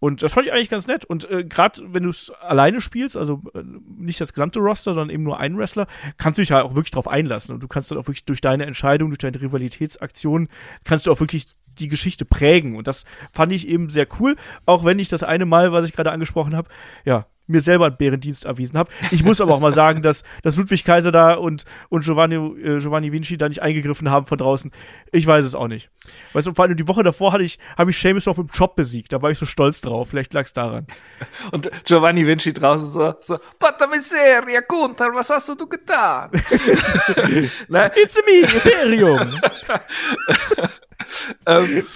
und 0.00 0.22
das 0.22 0.32
fand 0.32 0.46
ich 0.46 0.52
eigentlich 0.52 0.68
ganz 0.68 0.86
nett. 0.86 1.04
Und 1.04 1.30
äh, 1.30 1.44
gerade 1.44 1.80
wenn 1.86 2.02
du 2.02 2.10
es 2.10 2.30
alleine 2.30 2.80
spielst, 2.80 3.16
also 3.16 3.40
äh, 3.54 3.62
nicht 3.98 4.20
das 4.20 4.32
gesamte 4.32 4.58
Roster, 4.58 4.94
sondern 4.94 5.14
eben 5.14 5.22
nur 5.22 5.38
einen 5.38 5.56
Wrestler, 5.56 5.86
kannst 6.18 6.38
du 6.38 6.42
dich 6.42 6.52
halt 6.52 6.64
auch 6.64 6.74
wirklich 6.74 6.90
drauf 6.90 7.08
einlassen. 7.08 7.54
Und 7.54 7.62
du 7.62 7.68
kannst 7.68 7.90
dann 7.90 7.98
auch 7.98 8.06
wirklich 8.06 8.24
durch 8.24 8.40
deine 8.40 8.66
Entscheidung, 8.66 9.10
durch 9.10 9.18
deine 9.18 9.40
Rivalitätsaktionen, 9.40 10.48
kannst 10.84 11.06
du 11.06 11.12
auch 11.12 11.20
wirklich 11.20 11.46
die 11.74 11.88
Geschichte 11.88 12.24
prägen. 12.24 12.76
Und 12.76 12.86
das 12.86 13.04
fand 13.32 13.52
ich 13.52 13.68
eben 13.68 13.90
sehr 13.90 14.06
cool, 14.20 14.36
auch 14.66 14.84
wenn 14.84 14.98
ich 14.98 15.08
das 15.08 15.22
eine 15.22 15.46
Mal, 15.46 15.72
was 15.72 15.88
ich 15.88 15.94
gerade 15.94 16.12
angesprochen 16.12 16.56
habe, 16.56 16.68
ja, 17.04 17.26
mir 17.46 17.60
selber 17.60 17.86
einen 17.86 17.96
Bärendienst 17.96 18.44
erwiesen 18.44 18.78
habe. 18.78 18.90
Ich 19.10 19.22
muss 19.22 19.40
aber 19.40 19.54
auch 19.54 19.60
mal 19.60 19.72
sagen, 19.72 20.02
dass, 20.02 20.22
dass 20.42 20.56
Ludwig 20.56 20.84
Kaiser 20.84 21.12
da 21.12 21.34
und, 21.34 21.64
und 21.90 22.04
Giovanni, 22.04 22.36
äh, 22.36 22.78
Giovanni 22.78 23.12
Vinci 23.12 23.36
da 23.36 23.48
nicht 23.48 23.60
eingegriffen 23.60 24.10
haben 24.10 24.26
von 24.26 24.38
draußen. 24.38 24.70
Ich 25.12 25.26
weiß 25.26 25.44
es 25.44 25.54
auch 25.54 25.68
nicht. 25.68 25.90
Weißt 26.32 26.46
du, 26.46 26.54
vor 26.54 26.64
allem 26.64 26.76
die 26.76 26.88
Woche 26.88 27.02
davor 27.02 27.32
hatte 27.32 27.44
ich, 27.44 27.58
habe 27.76 27.90
ich 27.90 27.98
Seamus 27.98 28.26
noch 28.26 28.36
mit 28.36 28.48
dem 28.48 28.54
Job 28.54 28.76
besiegt. 28.76 29.12
Da 29.12 29.20
war 29.20 29.30
ich 29.30 29.38
so 29.38 29.46
stolz 29.46 29.80
drauf. 29.80 30.08
Vielleicht 30.08 30.32
lag 30.32 30.44
es 30.44 30.52
daran. 30.52 30.86
Und 31.52 31.70
Giovanni 31.84 32.26
Vinci 32.26 32.52
draußen 32.52 32.88
so, 32.88 33.14
so, 33.20 33.38
Pata 33.58 33.86
miseria, 33.86 34.60
Gunther, 34.66 35.12
was 35.12 35.28
hast 35.28 35.48
du 35.48 35.66
getan? 35.66 36.30
ne? 37.68 37.92
It's 37.96 38.18
me, 38.24 38.40
Imperium. 38.40 39.20
ähm, 41.46 41.86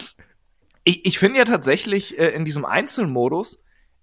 ich 0.85 1.05
ich 1.05 1.19
finde 1.19 1.39
ja 1.39 1.45
tatsächlich 1.45 2.19
äh, 2.19 2.29
in 2.29 2.45
diesem 2.45 2.65
Einzelmodus, 2.65 3.59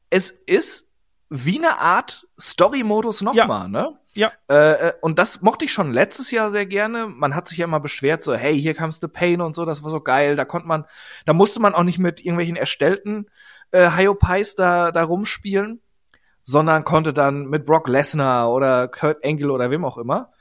es 0.10 0.30
ist 0.32 0.92
wie 1.30 1.58
eine 1.58 1.80
Art 1.80 2.28
Story-Modus 2.40 3.22
nochmal, 3.22 3.64
ja. 3.64 3.68
ne? 3.68 4.00
Ja. 4.16 4.32
Äh, 4.50 4.88
äh, 4.88 4.94
und 5.02 5.20
das 5.20 5.42
mochte 5.42 5.66
ich 5.66 5.74
schon 5.74 5.92
letztes 5.92 6.32
Jahr 6.32 6.50
sehr 6.50 6.66
gerne. 6.66 7.08
Man 7.08 7.36
hat 7.36 7.48
sich 7.50 7.58
ja 7.58 7.66
immer 7.66 7.82
beschwert, 7.82 8.24
so, 8.24 8.34
hey, 8.34 8.60
hier 8.60 8.74
kam's 8.74 9.02
the 9.02 9.08
Pain 9.08 9.42
und 9.42 9.54
so, 9.54 9.66
das 9.66 9.84
war 9.84 9.92
so 9.92 10.00
geil. 10.00 10.38
Da 10.38 10.46
konnte 10.46 10.68
man, 10.68 10.86
da 11.26 11.34
musste 11.34 11.60
man 11.60 11.76
auch 11.76 11.84
nicht 11.84 12.00
mit 12.00 12.22
irgendwelchen 12.22 12.56
erstellten 12.56 13.26
äh, 13.72 13.92
Hyopies 13.92 14.56
da, 14.56 14.92
da 14.92 15.04
rumspielen, 15.04 15.82
sondern 16.44 16.86
konnte 16.86 17.14
dann 17.14 17.48
mit 17.48 17.66
Brock 17.66 17.90
Lesnar 17.90 18.52
oder 18.52 18.88
Kurt 18.88 19.26
Angle 19.26 19.52
oder 19.52 19.70
wem 19.70 19.84
auch 19.84 19.98
immer. 19.98 20.32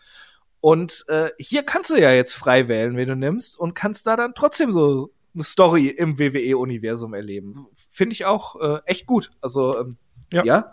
Und 0.64 1.04
äh, 1.08 1.28
hier 1.38 1.62
kannst 1.62 1.90
du 1.90 1.96
ja 1.96 2.10
jetzt 2.10 2.32
frei 2.32 2.68
wählen, 2.68 2.96
wen 2.96 3.06
du 3.06 3.16
nimmst, 3.16 3.60
und 3.60 3.74
kannst 3.74 4.06
da 4.06 4.16
dann 4.16 4.34
trotzdem 4.34 4.72
so 4.72 5.12
eine 5.34 5.44
Story 5.44 5.88
im 5.88 6.18
WWE-Universum 6.18 7.12
erleben. 7.12 7.66
Finde 7.90 8.14
ich 8.14 8.24
auch 8.24 8.58
äh, 8.58 8.80
echt 8.86 9.04
gut. 9.04 9.30
Also 9.42 9.78
ähm, 9.78 9.98
ja. 10.32 10.42
ja. 10.42 10.72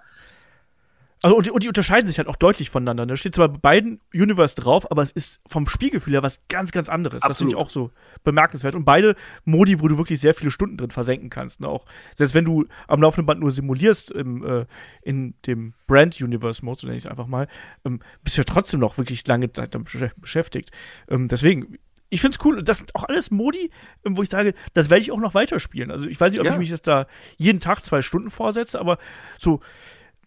Also 1.24 1.38
und 1.38 1.46
die, 1.46 1.52
und 1.52 1.62
die 1.62 1.68
unterscheiden 1.68 2.10
sich 2.10 2.18
halt 2.18 2.28
auch 2.28 2.36
deutlich 2.36 2.72
voneinander. 2.72 3.06
Da 3.06 3.14
ne? 3.14 3.18
steht 3.18 3.36
zwar 3.36 3.48
bei 3.48 3.58
beiden 3.58 4.00
Universe 4.12 4.56
drauf, 4.56 4.90
aber 4.90 5.04
es 5.04 5.12
ist 5.12 5.40
vom 5.46 5.68
Spielgefühl 5.68 6.14
her 6.14 6.24
was 6.24 6.42
ganz, 6.50 6.72
ganz 6.72 6.90
anderes. 6.90 7.22
Absolut. 7.22 7.30
Das 7.30 7.38
finde 7.38 7.54
ich 7.54 7.58
auch 7.58 7.70
so 7.70 7.92
bemerkenswert. 8.24 8.74
Und 8.74 8.86
beide 8.86 9.16
Modi, 9.46 9.80
wo 9.82 9.88
du 9.88 9.98
wirklich 9.98 10.20
sehr 10.20 10.34
viele 10.34 10.50
Stunden 10.50 10.78
drin 10.78 10.90
versenken 10.90 11.30
kannst. 11.30 11.60
Ne? 11.60 11.68
Auch 11.68 11.86
selbst 12.16 12.34
wenn 12.34 12.46
du 12.46 12.66
am 12.88 13.02
laufenden 13.02 13.28
Band 13.28 13.40
nur 13.40 13.52
simulierst 13.52 14.10
im, 14.10 14.44
äh, 14.44 14.66
in 15.04 15.36
dem 15.46 15.76
Brand 15.86 16.20
Universe 16.20 16.66
Mode, 16.66 16.80
so 16.80 16.88
nenne 16.88 16.98
ich 16.98 17.06
es 17.06 17.12
einfach 17.12 17.28
mal, 17.28 17.48
ähm, 17.86 18.00
bist 18.24 18.38
du 18.38 18.42
ja 18.42 18.46
trotzdem 18.46 18.80
noch 18.80 18.98
wirklich 18.98 19.26
lange 19.28 19.52
Zeit 19.52 19.76
damit 19.76 19.92
beschäftigt. 20.18 20.72
Ähm, 21.08 21.28
deswegen, 21.28 21.78
ich 22.10 22.22
finde 22.22 22.36
es 22.36 22.46
cool. 22.46 22.64
Das 22.64 22.80
sind 22.80 22.96
auch 22.96 23.04
alles 23.04 23.30
Modi, 23.30 23.70
ähm, 24.06 24.18
wo 24.18 24.24
ich 24.24 24.30
sage, 24.30 24.56
das 24.74 24.90
werde 24.90 25.02
ich 25.02 25.12
auch 25.12 25.20
noch 25.20 25.36
weiterspielen. 25.36 25.92
Also 25.92 26.10
ich 26.10 26.20
weiß 26.20 26.32
nicht, 26.32 26.40
ob 26.40 26.48
ja. 26.48 26.54
ich 26.54 26.58
mich 26.58 26.70
jetzt 26.70 26.88
da 26.88 27.06
jeden 27.38 27.60
Tag 27.60 27.86
zwei 27.86 28.02
Stunden 28.02 28.32
vorsetze, 28.32 28.80
aber 28.80 28.98
so 29.38 29.60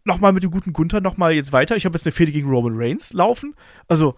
nochmal 0.04 0.32
mit 0.32 0.42
dem 0.42 0.50
guten 0.50 0.72
Gunther 0.72 1.00
nochmal 1.00 1.32
jetzt 1.32 1.52
weiter. 1.52 1.76
Ich 1.76 1.84
habe 1.84 1.96
jetzt 1.96 2.06
eine 2.06 2.12
Fehde 2.12 2.32
gegen 2.32 2.48
Roman 2.48 2.74
Reigns 2.76 3.12
laufen. 3.12 3.54
Also, 3.88 4.14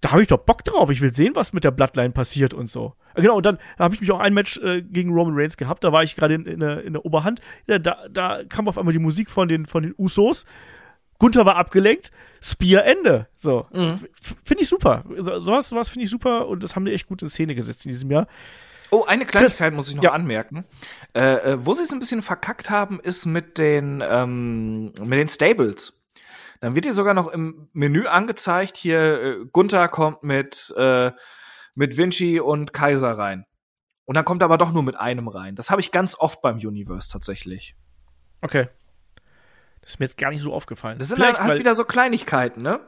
da 0.00 0.12
habe 0.12 0.22
ich 0.22 0.28
doch 0.28 0.38
Bock 0.38 0.64
drauf. 0.64 0.90
Ich 0.90 1.00
will 1.00 1.12
sehen, 1.12 1.34
was 1.34 1.52
mit 1.52 1.64
der 1.64 1.70
Bloodline 1.70 2.10
passiert 2.10 2.54
und 2.54 2.70
so. 2.70 2.94
Genau, 3.14 3.36
und 3.36 3.46
dann 3.46 3.58
habe 3.78 3.94
ich 3.94 4.00
mich 4.00 4.12
auch 4.12 4.20
ein 4.20 4.32
Match 4.32 4.58
äh, 4.58 4.82
gegen 4.82 5.12
Roman 5.12 5.34
Reigns 5.36 5.56
gehabt. 5.56 5.82
Da 5.82 5.92
war 5.92 6.04
ich 6.04 6.14
gerade 6.14 6.34
in, 6.34 6.46
in, 6.46 6.60
der, 6.60 6.84
in 6.84 6.92
der 6.92 7.04
Oberhand. 7.04 7.40
Ja, 7.66 7.78
da, 7.78 8.06
da 8.08 8.44
kam 8.48 8.68
auf 8.68 8.78
einmal 8.78 8.92
die 8.92 9.00
Musik 9.00 9.28
von 9.28 9.48
den, 9.48 9.66
von 9.66 9.82
den 9.82 9.94
Usos. 9.98 10.44
Gunther 11.18 11.44
war 11.44 11.56
abgelenkt. 11.56 12.12
Spear 12.40 12.84
Ende. 12.84 13.26
So. 13.36 13.66
Mhm. 13.72 13.98
Finde 14.44 14.62
ich 14.62 14.68
super. 14.68 15.04
So, 15.16 15.40
sowas 15.40 15.68
sowas 15.68 15.88
finde 15.88 16.04
ich 16.04 16.10
super 16.10 16.46
und 16.46 16.62
das 16.62 16.76
haben 16.76 16.84
die 16.84 16.92
echt 16.92 17.08
gut 17.08 17.22
in 17.22 17.28
Szene 17.28 17.56
gesetzt 17.56 17.84
in 17.84 17.90
diesem 17.90 18.10
Jahr. 18.10 18.28
Oh, 18.90 19.04
eine 19.04 19.26
Kleinigkeit 19.26 19.70
Chris, 19.70 19.76
muss 19.76 19.88
ich 19.88 19.96
noch 19.96 20.04
ja. 20.04 20.12
anmerken. 20.12 20.64
Äh, 21.14 21.52
äh, 21.52 21.66
wo 21.66 21.74
sie 21.74 21.82
es 21.82 21.92
ein 21.92 21.98
bisschen 21.98 22.22
verkackt 22.22 22.70
haben, 22.70 23.00
ist 23.00 23.26
mit 23.26 23.58
den, 23.58 24.02
ähm, 24.06 24.86
mit 25.00 25.18
den 25.18 25.28
Stables. 25.28 26.04
Dann 26.60 26.74
wird 26.74 26.86
dir 26.86 26.94
sogar 26.94 27.14
noch 27.14 27.28
im 27.28 27.68
Menü 27.72 28.06
angezeigt, 28.06 28.76
hier 28.76 29.22
äh, 29.22 29.44
Gunther 29.52 29.88
kommt 29.88 30.22
mit, 30.22 30.74
äh, 30.76 31.12
mit 31.74 31.96
Vinci 31.96 32.40
und 32.40 32.72
Kaiser 32.72 33.16
rein. 33.16 33.44
Und 34.04 34.16
dann 34.16 34.24
kommt 34.24 34.42
er 34.42 34.46
aber 34.46 34.58
doch 34.58 34.72
nur 34.72 34.82
mit 34.82 34.96
einem 34.96 35.28
rein. 35.28 35.54
Das 35.54 35.70
habe 35.70 35.80
ich 35.80 35.92
ganz 35.92 36.18
oft 36.18 36.40
beim 36.40 36.56
Universe 36.56 37.12
tatsächlich. 37.12 37.76
Okay. 38.40 38.68
Das 39.82 39.90
ist 39.90 40.00
mir 40.00 40.06
jetzt 40.06 40.18
gar 40.18 40.30
nicht 40.30 40.40
so 40.40 40.52
aufgefallen. 40.52 40.98
Das 40.98 41.08
sind 41.08 41.16
Vielleicht, 41.16 41.38
halt, 41.38 41.50
halt 41.50 41.58
wieder 41.60 41.74
so 41.74 41.84
Kleinigkeiten, 41.84 42.62
ne? 42.62 42.80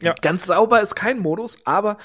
Ja. 0.00 0.14
Ganz 0.20 0.46
sauber 0.46 0.80
ist 0.80 0.94
kein 0.94 1.18
Modus, 1.18 1.64
aber 1.66 1.98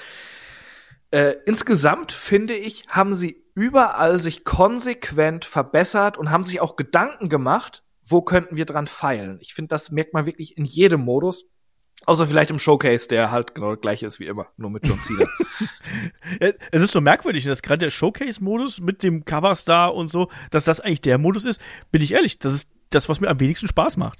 äh, 1.11 1.35
insgesamt 1.45 2.11
finde 2.11 2.55
ich, 2.55 2.85
haben 2.87 3.15
sie 3.15 3.43
überall 3.55 4.19
sich 4.19 4.43
konsequent 4.43 5.45
verbessert 5.45 6.17
und 6.17 6.31
haben 6.31 6.43
sich 6.43 6.61
auch 6.61 6.75
Gedanken 6.75 7.29
gemacht, 7.29 7.83
wo 8.05 8.21
könnten 8.21 8.55
wir 8.55 8.65
dran 8.65 8.87
feilen. 8.87 9.37
Ich 9.41 9.53
finde, 9.53 9.69
das 9.69 9.91
merkt 9.91 10.13
man 10.13 10.25
wirklich 10.25 10.57
in 10.57 10.65
jedem 10.65 11.01
Modus. 11.01 11.45
Außer 12.05 12.25
vielleicht 12.25 12.49
im 12.49 12.59
Showcase, 12.59 13.09
der 13.09 13.29
halt 13.29 13.53
genau 13.53 13.71
das 13.71 13.81
gleiche 13.81 14.07
ist 14.07 14.19
wie 14.21 14.25
immer, 14.25 14.47
nur 14.55 14.69
mit 14.69 14.87
John 14.87 15.01
Cena. 15.01 15.27
es 16.71 16.81
ist 16.81 16.93
so 16.93 17.01
merkwürdig, 17.01 17.43
dass 17.43 17.61
gerade 17.61 17.79
der 17.79 17.89
Showcase-Modus 17.89 18.79
mit 18.79 19.03
dem 19.03 19.25
Coverstar 19.25 19.93
und 19.93 20.09
so, 20.09 20.29
dass 20.49 20.63
das 20.63 20.79
eigentlich 20.79 21.01
der 21.01 21.17
Modus 21.17 21.43
ist. 21.43 21.61
Bin 21.91 22.01
ich 22.01 22.13
ehrlich, 22.13 22.39
das 22.39 22.53
ist 22.53 22.69
das, 22.89 23.09
was 23.09 23.19
mir 23.19 23.27
am 23.27 23.39
wenigsten 23.41 23.67
Spaß 23.67 23.97
macht. 23.97 24.17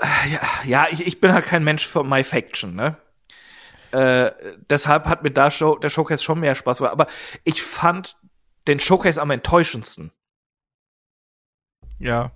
Äh, 0.00 0.32
ja, 0.32 0.40
ja 0.64 0.86
ich, 0.90 1.06
ich 1.06 1.20
bin 1.20 1.32
halt 1.32 1.44
kein 1.44 1.62
Mensch 1.62 1.86
für 1.86 2.02
My 2.02 2.24
Faction, 2.24 2.74
ne? 2.74 2.96
Äh, 3.92 4.32
deshalb 4.68 5.06
hat 5.06 5.22
mir 5.22 5.30
da 5.30 5.50
Show, 5.50 5.76
der 5.76 5.90
Showcase 5.90 6.22
schon 6.22 6.40
mehr 6.40 6.54
Spaß 6.54 6.78
gemacht. 6.78 6.92
Aber 6.92 7.06
ich 7.44 7.62
fand 7.62 8.16
den 8.66 8.80
Showcase 8.80 9.20
am 9.20 9.30
enttäuschendsten. 9.30 10.12
Ja. 11.98 12.32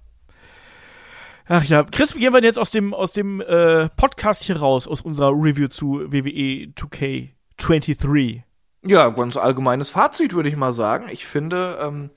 Ach 1.46 1.64
ja, 1.64 1.82
Chris, 1.82 2.14
wie 2.14 2.20
gehen 2.20 2.32
wir 2.32 2.40
denn 2.40 2.48
jetzt 2.48 2.58
aus 2.58 2.70
dem, 2.70 2.94
aus 2.94 3.12
dem 3.12 3.40
äh, 3.40 3.88
Podcast 3.90 4.44
hier 4.44 4.58
raus, 4.58 4.86
aus 4.86 5.00
unserer 5.00 5.32
Review 5.32 5.66
zu 5.68 6.12
WWE 6.12 6.72
2K23? 6.76 8.42
Ja, 8.82 9.08
ganz 9.10 9.36
allgemeines 9.36 9.90
Fazit 9.90 10.32
würde 10.32 10.48
ich 10.48 10.56
mal 10.56 10.72
sagen. 10.72 11.08
Ich 11.10 11.26
finde, 11.26 11.78
ähm, 11.82 12.10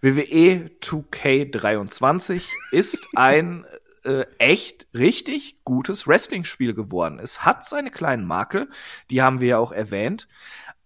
WWE 0.00 0.70
2K23 0.80 2.44
ist 2.70 3.06
ein 3.16 3.66
äh, 4.06 4.26
echt 4.38 4.86
richtig 4.94 5.64
gutes 5.64 6.06
Wrestling-Spiel 6.06 6.74
geworden. 6.74 7.18
Es 7.18 7.44
hat 7.44 7.64
seine 7.64 7.90
kleinen 7.90 8.24
Makel, 8.24 8.70
die 9.10 9.22
haben 9.22 9.40
wir 9.40 9.48
ja 9.48 9.58
auch 9.58 9.72
erwähnt, 9.72 10.28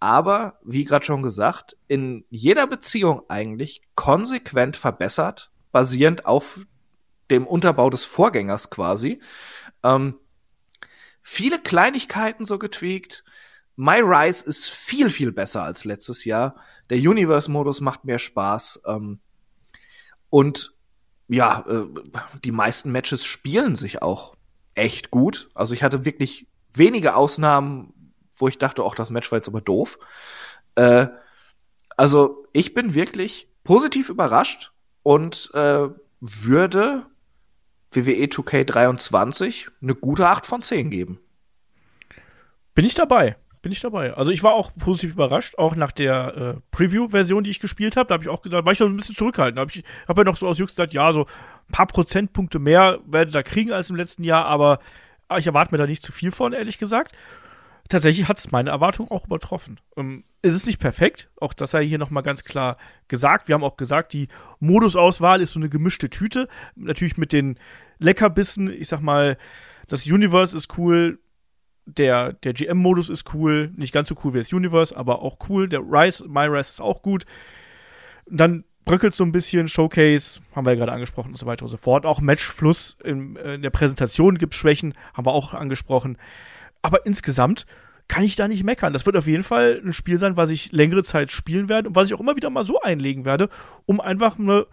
aber 0.00 0.58
wie 0.64 0.84
gerade 0.84 1.04
schon 1.04 1.22
gesagt, 1.22 1.76
in 1.86 2.24
jeder 2.30 2.66
Beziehung 2.66 3.22
eigentlich 3.28 3.82
konsequent 3.94 4.76
verbessert, 4.76 5.50
basierend 5.72 6.26
auf 6.26 6.60
dem 7.30 7.46
Unterbau 7.46 7.90
des 7.90 8.04
Vorgängers 8.04 8.70
quasi. 8.70 9.20
Ähm, 9.82 10.18
viele 11.22 11.58
Kleinigkeiten 11.58 12.44
so 12.44 12.58
getweakt. 12.58 13.24
My 13.76 14.00
Rise 14.00 14.44
ist 14.46 14.68
viel, 14.68 15.10
viel 15.10 15.32
besser 15.32 15.62
als 15.62 15.84
letztes 15.84 16.24
Jahr. 16.24 16.56
Der 16.88 16.98
Universe-Modus 16.98 17.80
macht 17.80 18.04
mehr 18.04 18.18
Spaß. 18.18 18.82
Ähm, 18.86 19.20
und 20.28 20.74
ja, 21.30 21.64
äh, 21.68 21.86
die 22.44 22.50
meisten 22.50 22.90
Matches 22.90 23.24
spielen 23.24 23.76
sich 23.76 24.02
auch 24.02 24.36
echt 24.74 25.10
gut. 25.10 25.48
Also 25.54 25.74
ich 25.74 25.82
hatte 25.82 26.04
wirklich 26.04 26.48
wenige 26.72 27.14
Ausnahmen, 27.14 28.12
wo 28.34 28.48
ich 28.48 28.58
dachte, 28.58 28.82
auch 28.82 28.94
das 28.96 29.10
Match 29.10 29.30
war 29.30 29.38
jetzt 29.38 29.48
aber 29.48 29.60
doof. 29.60 29.98
Äh, 30.74 31.06
also 31.96 32.46
ich 32.52 32.74
bin 32.74 32.94
wirklich 32.94 33.48
positiv 33.62 34.08
überrascht 34.08 34.72
und 35.02 35.50
äh, 35.54 35.88
würde 36.20 37.06
WWE 37.92 38.26
2K23 38.26 39.68
eine 39.82 39.94
gute 39.94 40.28
8 40.28 40.46
von 40.46 40.62
10 40.62 40.90
geben. 40.90 41.20
Bin 42.74 42.84
ich 42.84 42.94
dabei. 42.94 43.36
Bin 43.62 43.72
ich 43.72 43.80
dabei. 43.80 44.14
Also 44.14 44.30
ich 44.30 44.42
war 44.42 44.54
auch 44.54 44.72
positiv 44.78 45.12
überrascht, 45.12 45.58
auch 45.58 45.76
nach 45.76 45.92
der 45.92 46.36
äh, 46.36 46.60
Preview-Version, 46.70 47.44
die 47.44 47.50
ich 47.50 47.60
gespielt 47.60 47.96
habe. 47.96 48.08
Da 48.08 48.14
habe 48.14 48.24
ich 48.24 48.30
auch 48.30 48.40
gesagt, 48.40 48.64
war 48.64 48.72
ich 48.72 48.80
noch 48.80 48.88
ein 48.88 48.96
bisschen 48.96 49.14
zurückhaltend. 49.14 49.58
Da 49.58 49.60
habe 49.60 49.70
ich 49.70 49.84
hab 50.08 50.16
ja 50.16 50.24
noch 50.24 50.36
so 50.36 50.48
aus 50.48 50.58
Jux 50.58 50.72
gesagt, 50.72 50.94
ja, 50.94 51.12
so 51.12 51.26
ein 51.26 51.72
paar 51.72 51.86
Prozentpunkte 51.86 52.58
mehr 52.58 53.00
werde 53.04 53.30
da 53.32 53.42
kriegen 53.42 53.72
als 53.72 53.90
im 53.90 53.96
letzten 53.96 54.24
Jahr, 54.24 54.46
aber 54.46 54.78
ah, 55.28 55.38
ich 55.38 55.46
erwarte 55.46 55.74
mir 55.74 55.78
da 55.78 55.86
nicht 55.86 56.02
zu 56.02 56.10
viel 56.10 56.30
von, 56.30 56.54
ehrlich 56.54 56.78
gesagt. 56.78 57.14
Tatsächlich 57.90 58.28
hat 58.28 58.38
es 58.38 58.52
meine 58.52 58.70
Erwartung 58.70 59.10
auch 59.10 59.26
übertroffen. 59.26 59.78
Ähm, 59.96 60.24
es 60.42 60.54
ist 60.54 60.66
nicht 60.66 60.78
perfekt, 60.78 61.28
auch 61.40 61.52
das 61.52 61.72
sei 61.72 61.86
hier 61.86 61.98
nochmal 61.98 62.22
ganz 62.22 62.44
klar 62.44 62.78
gesagt. 63.08 63.48
Wir 63.48 63.54
haben 63.54 63.64
auch 63.64 63.76
gesagt, 63.76 64.12
die 64.12 64.28
Modusauswahl 64.58 65.40
ist 65.42 65.52
so 65.52 65.60
eine 65.60 65.68
gemischte 65.68 66.08
Tüte. 66.08 66.48
Natürlich 66.76 67.18
mit 67.18 67.32
den 67.32 67.58
Leckerbissen, 67.98 68.70
ich 68.72 68.88
sag 68.88 69.02
mal, 69.02 69.36
das 69.88 70.06
Universe 70.06 70.56
ist 70.56 70.78
cool, 70.78 71.18
der, 71.96 72.32
der 72.32 72.52
GM-Modus 72.52 73.08
ist 73.08 73.34
cool, 73.34 73.72
nicht 73.76 73.92
ganz 73.92 74.08
so 74.08 74.14
cool 74.24 74.34
wie 74.34 74.38
das 74.38 74.52
Universe, 74.52 74.96
aber 74.96 75.22
auch 75.22 75.36
cool. 75.48 75.68
Der 75.68 75.80
Rise, 75.80 76.26
My 76.28 76.46
Rise 76.46 76.70
ist 76.70 76.80
auch 76.80 77.02
gut. 77.02 77.24
dann 78.26 78.64
bröckelt 78.84 79.14
so 79.14 79.24
ein 79.24 79.32
bisschen, 79.32 79.68
Showcase, 79.68 80.40
haben 80.54 80.66
wir 80.66 80.72
ja 80.72 80.78
gerade 80.78 80.92
angesprochen 80.92 81.28
und 81.28 81.36
so 81.36 81.46
weiter 81.46 81.62
und 81.62 81.68
so 81.68 81.76
fort. 81.76 82.06
Auch 82.06 82.20
Matchfluss 82.20 82.96
in, 83.04 83.36
äh, 83.36 83.54
in 83.54 83.62
der 83.62 83.70
Präsentation 83.70 84.38
gibt 84.38 84.54
Schwächen, 84.54 84.94
haben 85.14 85.26
wir 85.26 85.32
auch 85.32 85.54
angesprochen. 85.54 86.18
Aber 86.82 87.06
insgesamt 87.06 87.66
kann 88.08 88.24
ich 88.24 88.34
da 88.34 88.48
nicht 88.48 88.64
meckern. 88.64 88.92
Das 88.92 89.06
wird 89.06 89.16
auf 89.16 89.28
jeden 89.28 89.44
Fall 89.44 89.80
ein 89.84 89.92
Spiel 89.92 90.18
sein, 90.18 90.36
was 90.36 90.50
ich 90.50 90.72
längere 90.72 91.04
Zeit 91.04 91.30
spielen 91.30 91.68
werde 91.68 91.88
und 91.88 91.94
was 91.94 92.08
ich 92.08 92.14
auch 92.14 92.20
immer 92.20 92.34
wieder 92.34 92.50
mal 92.50 92.64
so 92.64 92.80
einlegen 92.80 93.24
werde, 93.24 93.48
um 93.86 94.00
einfach 94.00 94.38
eine, 94.38 94.66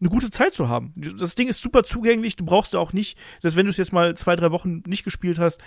eine 0.00 0.10
gute 0.10 0.30
Zeit 0.30 0.52
zu 0.52 0.68
haben. 0.68 0.92
Das 1.18 1.34
Ding 1.34 1.48
ist 1.48 1.62
super 1.62 1.84
zugänglich, 1.84 2.36
du 2.36 2.44
brauchst 2.44 2.74
da 2.74 2.78
auch 2.78 2.92
nicht, 2.92 3.16
selbst 3.38 3.56
wenn 3.56 3.64
du 3.64 3.70
es 3.70 3.78
jetzt 3.78 3.94
mal 3.94 4.14
zwei, 4.16 4.36
drei 4.36 4.50
Wochen 4.50 4.82
nicht 4.86 5.04
gespielt 5.04 5.38
hast, 5.38 5.62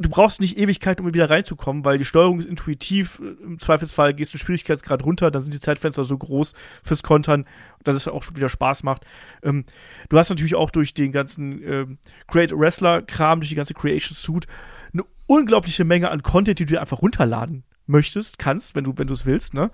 du 0.00 0.08
brauchst 0.08 0.40
nicht 0.40 0.56
Ewigkeit, 0.56 1.00
um 1.00 1.12
wieder 1.12 1.28
reinzukommen, 1.28 1.84
weil 1.84 1.98
die 1.98 2.04
Steuerung 2.04 2.38
ist 2.38 2.48
intuitiv. 2.48 3.20
Im 3.42 3.58
Zweifelsfall 3.58 4.14
gehst 4.14 4.32
du 4.32 4.38
Schwierigkeitsgrad 4.38 5.04
runter, 5.04 5.30
dann 5.30 5.42
sind 5.42 5.52
die 5.52 5.60
Zeitfenster 5.60 6.04
so 6.04 6.16
groß 6.16 6.54
fürs 6.82 7.02
Kontern, 7.02 7.44
dass 7.84 7.94
es 7.94 8.08
auch 8.08 8.22
schon 8.22 8.36
wieder 8.36 8.48
Spaß 8.48 8.82
macht. 8.82 9.04
Ähm, 9.42 9.64
du 10.08 10.18
hast 10.18 10.30
natürlich 10.30 10.54
auch 10.54 10.70
durch 10.70 10.94
den 10.94 11.12
ganzen 11.12 11.62
ähm, 11.62 11.98
Great 12.28 12.52
Wrestler-Kram, 12.52 13.40
durch 13.40 13.50
die 13.50 13.56
ganze 13.56 13.74
Creation 13.74 14.16
Suit, 14.16 14.46
eine 14.92 15.04
unglaubliche 15.26 15.84
Menge 15.84 16.10
an 16.10 16.22
Content, 16.22 16.58
die 16.58 16.64
du 16.64 16.74
dir 16.74 16.80
einfach 16.80 17.02
runterladen 17.02 17.64
möchtest, 17.86 18.38
kannst, 18.38 18.74
wenn 18.74 18.84
du, 18.84 18.94
wenn 18.96 19.06
du 19.06 19.14
es 19.14 19.26
willst, 19.26 19.54
ne? 19.54 19.70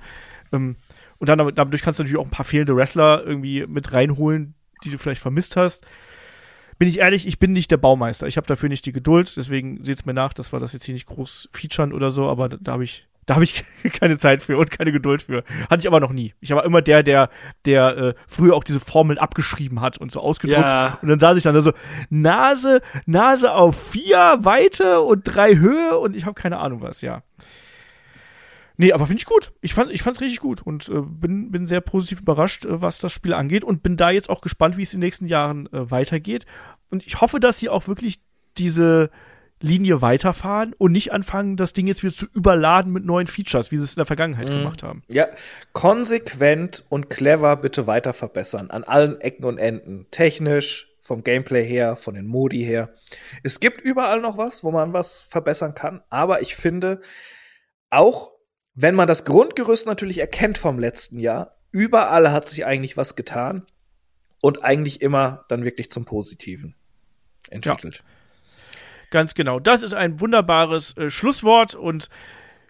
Ähm, 0.52 0.76
und 1.18 1.28
dann 1.28 1.38
dadurch 1.54 1.82
kannst 1.82 1.98
du 1.98 2.02
natürlich 2.02 2.20
auch 2.20 2.26
ein 2.26 2.30
paar 2.30 2.44
fehlende 2.44 2.76
Wrestler 2.76 3.24
irgendwie 3.24 3.66
mit 3.66 3.92
reinholen, 3.92 4.54
die 4.84 4.90
du 4.90 4.98
vielleicht 4.98 5.22
vermisst 5.22 5.56
hast 5.56 5.86
bin 6.78 6.88
ich 6.88 6.98
ehrlich, 6.98 7.26
ich 7.26 7.38
bin 7.38 7.52
nicht 7.52 7.70
der 7.70 7.76
Baumeister. 7.76 8.26
Ich 8.26 8.36
habe 8.36 8.46
dafür 8.46 8.68
nicht 8.68 8.86
die 8.86 8.92
Geduld, 8.92 9.36
deswegen 9.36 9.82
seht's 9.82 10.04
mir 10.04 10.14
nach, 10.14 10.32
dass 10.32 10.52
wir 10.52 10.60
das 10.60 10.72
jetzt 10.72 10.84
hier 10.84 10.94
nicht 10.94 11.06
groß 11.06 11.48
featuren 11.52 11.92
oder 11.92 12.10
so, 12.10 12.28
aber 12.28 12.48
da, 12.48 12.58
da 12.60 12.72
habe 12.72 12.84
ich 12.84 13.06
da 13.26 13.34
habe 13.34 13.44
ich 13.44 13.64
keine 14.00 14.18
Zeit 14.18 14.42
für 14.42 14.56
und 14.56 14.70
keine 14.70 14.92
Geduld 14.92 15.22
für. 15.22 15.42
Hatte 15.68 15.80
ich 15.80 15.86
aber 15.88 16.00
noch 16.00 16.12
nie. 16.12 16.34
Ich 16.40 16.50
war 16.52 16.64
immer 16.64 16.80
der, 16.80 17.02
der, 17.02 17.28
der 17.64 17.96
äh, 17.96 18.14
früher 18.26 18.54
auch 18.54 18.64
diese 18.64 18.80
Formeln 18.80 19.18
abgeschrieben 19.18 19.80
hat 19.80 19.98
und 19.98 20.12
so 20.12 20.20
ausgedruckt. 20.20 20.62
Ja. 20.62 20.98
Und 21.02 21.08
dann 21.08 21.18
saß 21.18 21.36
ich 21.36 21.42
dann 21.42 21.54
da 21.54 21.60
so, 21.60 21.72
Nase, 22.08 22.80
Nase 23.04 23.52
auf 23.52 23.76
vier 23.90 24.38
Weite 24.40 25.00
und 25.00 25.22
drei 25.24 25.56
Höhe 25.56 25.98
und 25.98 26.14
ich 26.14 26.24
habe 26.24 26.34
keine 26.34 26.58
Ahnung 26.58 26.80
was, 26.82 27.00
ja. 27.00 27.22
Nee, 28.76 28.92
aber 28.92 29.06
finde 29.06 29.20
ich 29.20 29.26
gut. 29.26 29.52
Ich 29.60 29.74
fand 29.74 29.90
ich 29.90 30.02
fand's 30.02 30.20
richtig 30.20 30.40
gut 30.40 30.62
und 30.62 30.88
äh, 30.88 31.00
bin 31.00 31.50
bin 31.50 31.66
sehr 31.66 31.80
positiv 31.80 32.20
überrascht, 32.20 32.64
äh, 32.64 32.82
was 32.82 32.98
das 32.98 33.12
Spiel 33.12 33.34
angeht 33.34 33.64
und 33.64 33.82
bin 33.82 33.96
da 33.96 34.10
jetzt 34.10 34.30
auch 34.30 34.40
gespannt, 34.40 34.76
wie 34.76 34.82
es 34.82 34.92
in 34.92 35.00
den 35.00 35.06
nächsten 35.06 35.26
Jahren 35.26 35.66
äh, 35.72 35.90
weitergeht 35.90 36.46
und 36.90 37.06
ich 37.06 37.20
hoffe, 37.20 37.40
dass 37.40 37.58
sie 37.58 37.68
auch 37.68 37.88
wirklich 37.88 38.20
diese 38.58 39.10
Linie 39.60 40.02
weiterfahren 40.02 40.74
und 40.76 40.92
nicht 40.92 41.12
anfangen, 41.12 41.56
das 41.56 41.72
Ding 41.72 41.86
jetzt 41.86 42.02
wieder 42.02 42.14
zu 42.14 42.26
überladen 42.34 42.92
mit 42.92 43.06
neuen 43.06 43.26
Features, 43.26 43.70
wie 43.72 43.78
sie 43.78 43.84
es 43.84 43.94
in 43.94 44.00
der 44.00 44.06
Vergangenheit 44.06 44.50
mhm. 44.50 44.58
gemacht 44.58 44.82
haben. 44.82 45.02
Ja, 45.08 45.28
konsequent 45.72 46.84
und 46.90 47.08
clever 47.08 47.56
bitte 47.56 47.86
weiter 47.86 48.12
verbessern 48.12 48.70
an 48.70 48.84
allen 48.84 49.20
Ecken 49.20 49.44
und 49.44 49.58
Enden. 49.58 50.06
Technisch, 50.10 50.88
vom 51.00 51.24
Gameplay 51.24 51.64
her, 51.64 51.96
von 51.96 52.14
den 52.14 52.26
Modi 52.26 52.64
her. 52.64 52.90
Es 53.42 53.60
gibt 53.60 53.80
überall 53.80 54.20
noch 54.20 54.36
was, 54.36 54.62
wo 54.62 54.70
man 54.72 54.92
was 54.92 55.22
verbessern 55.22 55.74
kann, 55.74 56.02
aber 56.10 56.42
ich 56.42 56.54
finde, 56.54 57.00
auch 57.88 58.32
wenn 58.76 58.94
man 58.94 59.08
das 59.08 59.24
Grundgerüst 59.24 59.86
natürlich 59.86 60.18
erkennt 60.18 60.58
vom 60.58 60.78
letzten 60.78 61.18
Jahr, 61.18 61.56
überall 61.72 62.30
hat 62.30 62.46
sich 62.46 62.64
eigentlich 62.66 62.96
was 62.96 63.16
getan 63.16 63.64
und 64.40 64.62
eigentlich 64.62 65.00
immer 65.00 65.44
dann 65.48 65.64
wirklich 65.64 65.90
zum 65.90 66.04
Positiven 66.04 66.76
entwickelt. 67.48 67.96
Ja. 67.96 68.04
Ganz 69.10 69.34
genau. 69.34 69.60
Das 69.60 69.82
ist 69.82 69.94
ein 69.94 70.20
wunderbares 70.20 70.96
äh, 70.96 71.10
Schlusswort 71.10 71.74
und 71.74 72.08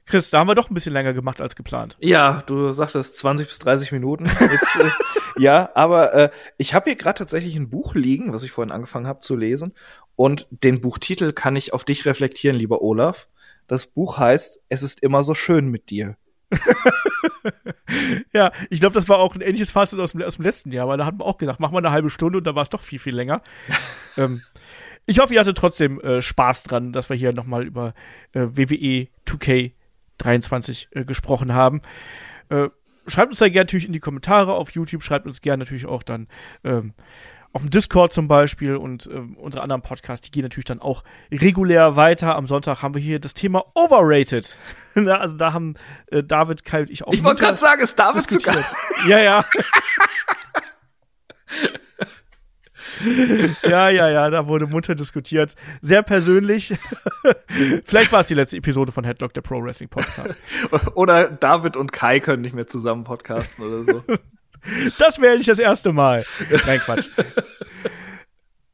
Chris, 0.04 0.30
da 0.30 0.38
haben 0.38 0.46
wir 0.46 0.54
doch 0.54 0.70
ein 0.70 0.74
bisschen 0.74 0.92
länger 0.92 1.12
gemacht 1.12 1.40
als 1.40 1.56
geplant. 1.56 1.96
Ja, 1.98 2.44
du 2.46 2.70
sagtest 2.70 3.16
20 3.16 3.48
bis 3.48 3.58
30 3.58 3.90
Minuten. 3.90 4.26
Jetzt, 4.26 4.76
äh, 4.76 4.90
ja, 5.40 5.70
aber 5.74 6.14
äh, 6.14 6.30
ich 6.58 6.74
habe 6.74 6.90
hier 6.90 6.96
gerade 6.96 7.18
tatsächlich 7.18 7.56
ein 7.56 7.68
Buch 7.68 7.96
liegen, 7.96 8.32
was 8.32 8.44
ich 8.44 8.52
vorhin 8.52 8.70
angefangen 8.70 9.08
habe 9.08 9.18
zu 9.18 9.34
lesen. 9.34 9.74
Und 10.14 10.46
den 10.50 10.80
Buchtitel 10.80 11.32
kann 11.32 11.56
ich 11.56 11.72
auf 11.72 11.84
dich 11.84 12.06
reflektieren, 12.06 12.56
lieber 12.56 12.82
Olaf. 12.82 13.26
Das 13.66 13.86
Buch 13.86 14.18
heißt 14.18 14.62
Es 14.68 14.82
ist 14.82 15.02
immer 15.02 15.22
so 15.22 15.34
schön 15.34 15.68
mit 15.68 15.90
dir. 15.90 16.16
ja, 18.32 18.52
ich 18.70 18.80
glaube, 18.80 18.94
das 18.94 19.08
war 19.08 19.18
auch 19.18 19.34
ein 19.34 19.40
ähnliches 19.40 19.70
Fazit 19.70 19.98
aus 19.98 20.12
dem, 20.12 20.22
aus 20.22 20.36
dem 20.36 20.44
letzten 20.44 20.70
Jahr, 20.72 20.88
weil 20.88 20.98
da 20.98 21.06
hatten 21.06 21.18
wir 21.18 21.24
auch 21.24 21.38
gedacht, 21.38 21.60
machen 21.60 21.74
wir 21.74 21.78
eine 21.78 21.90
halbe 21.90 22.10
Stunde 22.10 22.38
und 22.38 22.46
da 22.46 22.54
war 22.54 22.62
es 22.62 22.70
doch 22.70 22.80
viel, 22.80 22.98
viel 22.98 23.14
länger. 23.14 23.42
ähm, 24.16 24.42
ich 25.06 25.18
hoffe, 25.20 25.34
ihr 25.34 25.40
hattet 25.40 25.56
trotzdem 25.56 26.00
äh, 26.00 26.20
Spaß 26.20 26.64
dran, 26.64 26.92
dass 26.92 27.08
wir 27.08 27.16
hier 27.16 27.32
nochmal 27.32 27.64
über 27.64 27.94
äh, 28.32 28.42
WWE 28.42 29.08
2K23 29.26 30.86
äh, 30.90 31.04
gesprochen 31.04 31.54
haben. 31.54 31.82
Äh, 32.48 32.68
schreibt 33.06 33.30
uns 33.30 33.38
da 33.38 33.48
gerne 33.48 33.66
natürlich 33.66 33.86
in 33.86 33.92
die 33.92 34.00
Kommentare 34.00 34.54
auf 34.54 34.72
YouTube, 34.72 35.02
schreibt 35.02 35.26
uns 35.26 35.40
gerne 35.40 35.64
natürlich 35.64 35.86
auch 35.86 36.02
dann 36.02 36.26
ähm, 36.64 36.94
auf 37.56 37.62
dem 37.62 37.70
Discord 37.70 38.12
zum 38.12 38.28
Beispiel 38.28 38.76
und 38.76 39.06
äh, 39.06 39.18
unsere 39.38 39.62
anderen 39.62 39.80
Podcasts, 39.80 40.26
die 40.26 40.30
gehen 40.30 40.42
natürlich 40.42 40.66
dann 40.66 40.82
auch 40.82 41.04
regulär 41.32 41.96
weiter. 41.96 42.36
Am 42.36 42.46
Sonntag 42.46 42.82
haben 42.82 42.92
wir 42.92 43.00
hier 43.00 43.18
das 43.18 43.32
Thema 43.32 43.64
Overrated. 43.74 44.58
also 44.94 45.36
da 45.36 45.54
haben 45.54 45.74
äh, 46.08 46.22
David, 46.22 46.66
Kai 46.66 46.80
und 46.82 46.90
ich 46.90 47.04
auch. 47.04 47.14
Ich 47.14 47.24
wollte 47.24 47.42
gerade 47.42 47.56
sagen, 47.56 47.80
ist 47.80 47.98
David 47.98 48.28
sogar. 48.28 48.56
ja, 49.08 49.20
ja. 49.20 49.44
ja, 53.62 53.88
ja, 53.88 54.08
ja, 54.10 54.28
da 54.28 54.46
wurde 54.48 54.66
munter 54.66 54.94
diskutiert. 54.94 55.54
Sehr 55.80 56.02
persönlich. 56.02 56.74
Vielleicht 57.86 58.12
war 58.12 58.20
es 58.20 58.26
die 58.26 58.34
letzte 58.34 58.58
Episode 58.58 58.92
von 58.92 59.04
Headlock, 59.04 59.32
der 59.32 59.40
Pro 59.40 59.62
Wrestling 59.62 59.88
Podcast. 59.88 60.38
Oder 60.94 61.30
David 61.30 61.78
und 61.78 61.90
Kai 61.90 62.20
können 62.20 62.42
nicht 62.42 62.54
mehr 62.54 62.66
zusammen 62.66 63.04
podcasten 63.04 63.64
oder 63.64 63.82
so. 63.82 64.02
Das 64.98 65.20
wäre 65.20 65.36
nicht 65.36 65.48
das 65.48 65.58
erste 65.58 65.92
Mal. 65.92 66.24
Nein, 66.66 66.80
Quatsch. 66.80 67.08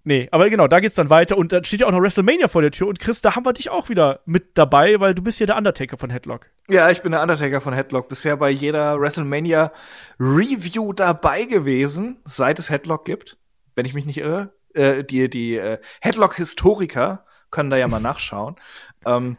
Nee, 0.04 0.28
aber 0.32 0.50
genau, 0.50 0.66
da 0.66 0.80
geht's 0.80 0.96
dann 0.96 1.10
weiter 1.10 1.38
und 1.38 1.52
dann 1.52 1.62
steht 1.62 1.80
ja 1.80 1.86
auch 1.86 1.92
noch 1.92 2.00
WrestleMania 2.00 2.48
vor 2.48 2.60
der 2.60 2.72
Tür 2.72 2.88
und 2.88 2.98
Chris, 2.98 3.20
da 3.20 3.36
haben 3.36 3.46
wir 3.46 3.52
dich 3.52 3.70
auch 3.70 3.88
wieder 3.88 4.20
mit 4.24 4.58
dabei, 4.58 4.98
weil 4.98 5.14
du 5.14 5.22
bist 5.22 5.38
ja 5.38 5.46
der 5.46 5.56
Undertaker 5.56 5.96
von 5.96 6.10
Headlock. 6.10 6.50
Ja, 6.68 6.90
ich 6.90 7.02
bin 7.02 7.12
der 7.12 7.22
Undertaker 7.22 7.60
von 7.60 7.72
Headlock, 7.72 8.08
bisher 8.08 8.36
bei 8.36 8.50
jeder 8.50 9.00
WrestleMania 9.00 9.70
Review 10.18 10.92
dabei 10.92 11.44
gewesen, 11.44 12.20
seit 12.24 12.58
es 12.58 12.68
Headlock 12.68 13.04
gibt, 13.04 13.36
wenn 13.76 13.86
ich 13.86 13.94
mich 13.94 14.04
nicht 14.04 14.18
irre. 14.18 14.52
Äh, 14.74 15.04
die 15.04 15.28
die 15.28 15.56
äh, 15.56 15.78
Headlock 16.00 16.34
Historiker 16.34 17.26
können 17.50 17.70
da 17.70 17.76
ja 17.76 17.88
mal 17.88 18.00
nachschauen. 18.00 18.56
Ähm, 19.04 19.36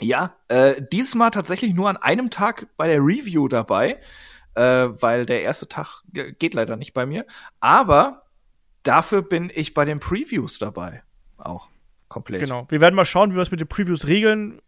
ja, 0.00 0.34
äh, 0.48 0.80
diesmal 0.90 1.30
tatsächlich 1.30 1.74
nur 1.74 1.90
an 1.90 1.98
einem 1.98 2.30
Tag 2.30 2.66
bei 2.78 2.88
der 2.88 3.00
Review 3.00 3.46
dabei 3.46 4.00
äh, 4.54 4.62
weil 4.62 5.26
der 5.26 5.42
erste 5.42 5.68
Tag 5.68 6.02
geht 6.12 6.54
leider 6.54 6.76
nicht 6.76 6.92
bei 6.92 7.06
mir. 7.06 7.26
Aber 7.60 8.22
dafür 8.82 9.22
bin 9.22 9.50
ich 9.54 9.74
bei 9.74 9.84
den 9.84 10.00
Previews 10.00 10.58
dabei. 10.58 11.02
Auch 11.38 11.68
komplett. 12.08 12.40
Genau. 12.40 12.66
Wir 12.68 12.80
werden 12.80 12.94
mal 12.94 13.04
schauen, 13.04 13.32
wie 13.32 13.36
wir 13.36 13.42
es 13.42 13.50
mit 13.50 13.60
den 13.60 13.68
Previews 13.68 14.06
regeln, 14.06 14.60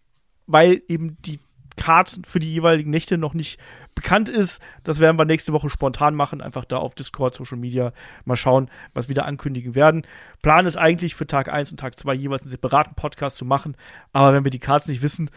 weil 0.47 0.83
eben 0.89 1.17
die 1.23 1.41
Karten 1.77 2.25
für 2.25 2.39
die 2.39 2.53
jeweiligen 2.53 2.91
Nächte 2.91 3.19
noch 3.19 3.35
nicht 3.35 3.59
bekannt 3.95 4.29
ist. 4.29 4.61
Das 4.85 5.01
werden 5.01 5.19
wir 5.19 5.25
nächste 5.25 5.53
Woche 5.53 5.71
spontan 5.71 6.15
machen, 6.15 6.41
einfach 6.41 6.65
da 6.65 6.77
auf 6.79 6.95
Discord, 6.95 7.35
Social 7.35 7.59
Media 7.59 7.93
mal 8.25 8.37
schauen, 8.37 8.71
was 8.93 9.09
wir 9.09 9.15
da 9.15 9.23
ankündigen 9.23 9.75
werden. 9.75 10.07
Plan 10.43 10.67
ist 10.67 10.77
eigentlich 10.77 11.15
für 11.15 11.27
Tag 11.27 11.53
1 11.53 11.73
und 11.73 11.81
Tag 11.81 11.99
2 11.99 12.15
jeweils 12.15 12.43
einen 12.43 12.51
separaten 12.51 12.95
Podcast 12.95 13.37
zu 13.37 13.45
machen, 13.45 13.77
aber 14.13 14.33
wenn 14.33 14.45
wir 14.45 14.51
die 14.51 14.59
Cards 14.59 14.87
nicht 14.87 15.03
wissen, 15.03 15.31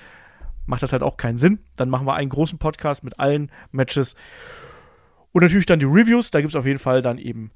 macht 0.67 0.83
das 0.83 0.91
halt 0.91 1.03
auch 1.03 1.17
keinen 1.17 1.37
Sinn. 1.37 1.59
Dann 1.75 1.89
machen 1.89 2.05
wir 2.05 2.13
einen 2.13 2.29
großen 2.29 2.59
Podcast 2.59 3.03
mit 3.03 3.19
allen 3.19 3.51
Matches. 3.71 4.15
Und 5.31 5.43
natürlich 5.43 5.65
dann 5.65 5.79
die 5.79 5.85
Reviews. 5.85 6.31
Da 6.31 6.41
gibt 6.41 6.51
es 6.51 6.55
auf 6.55 6.65
jeden 6.65 6.79
Fall 6.79 7.01
dann 7.01 7.17
eben 7.17 7.51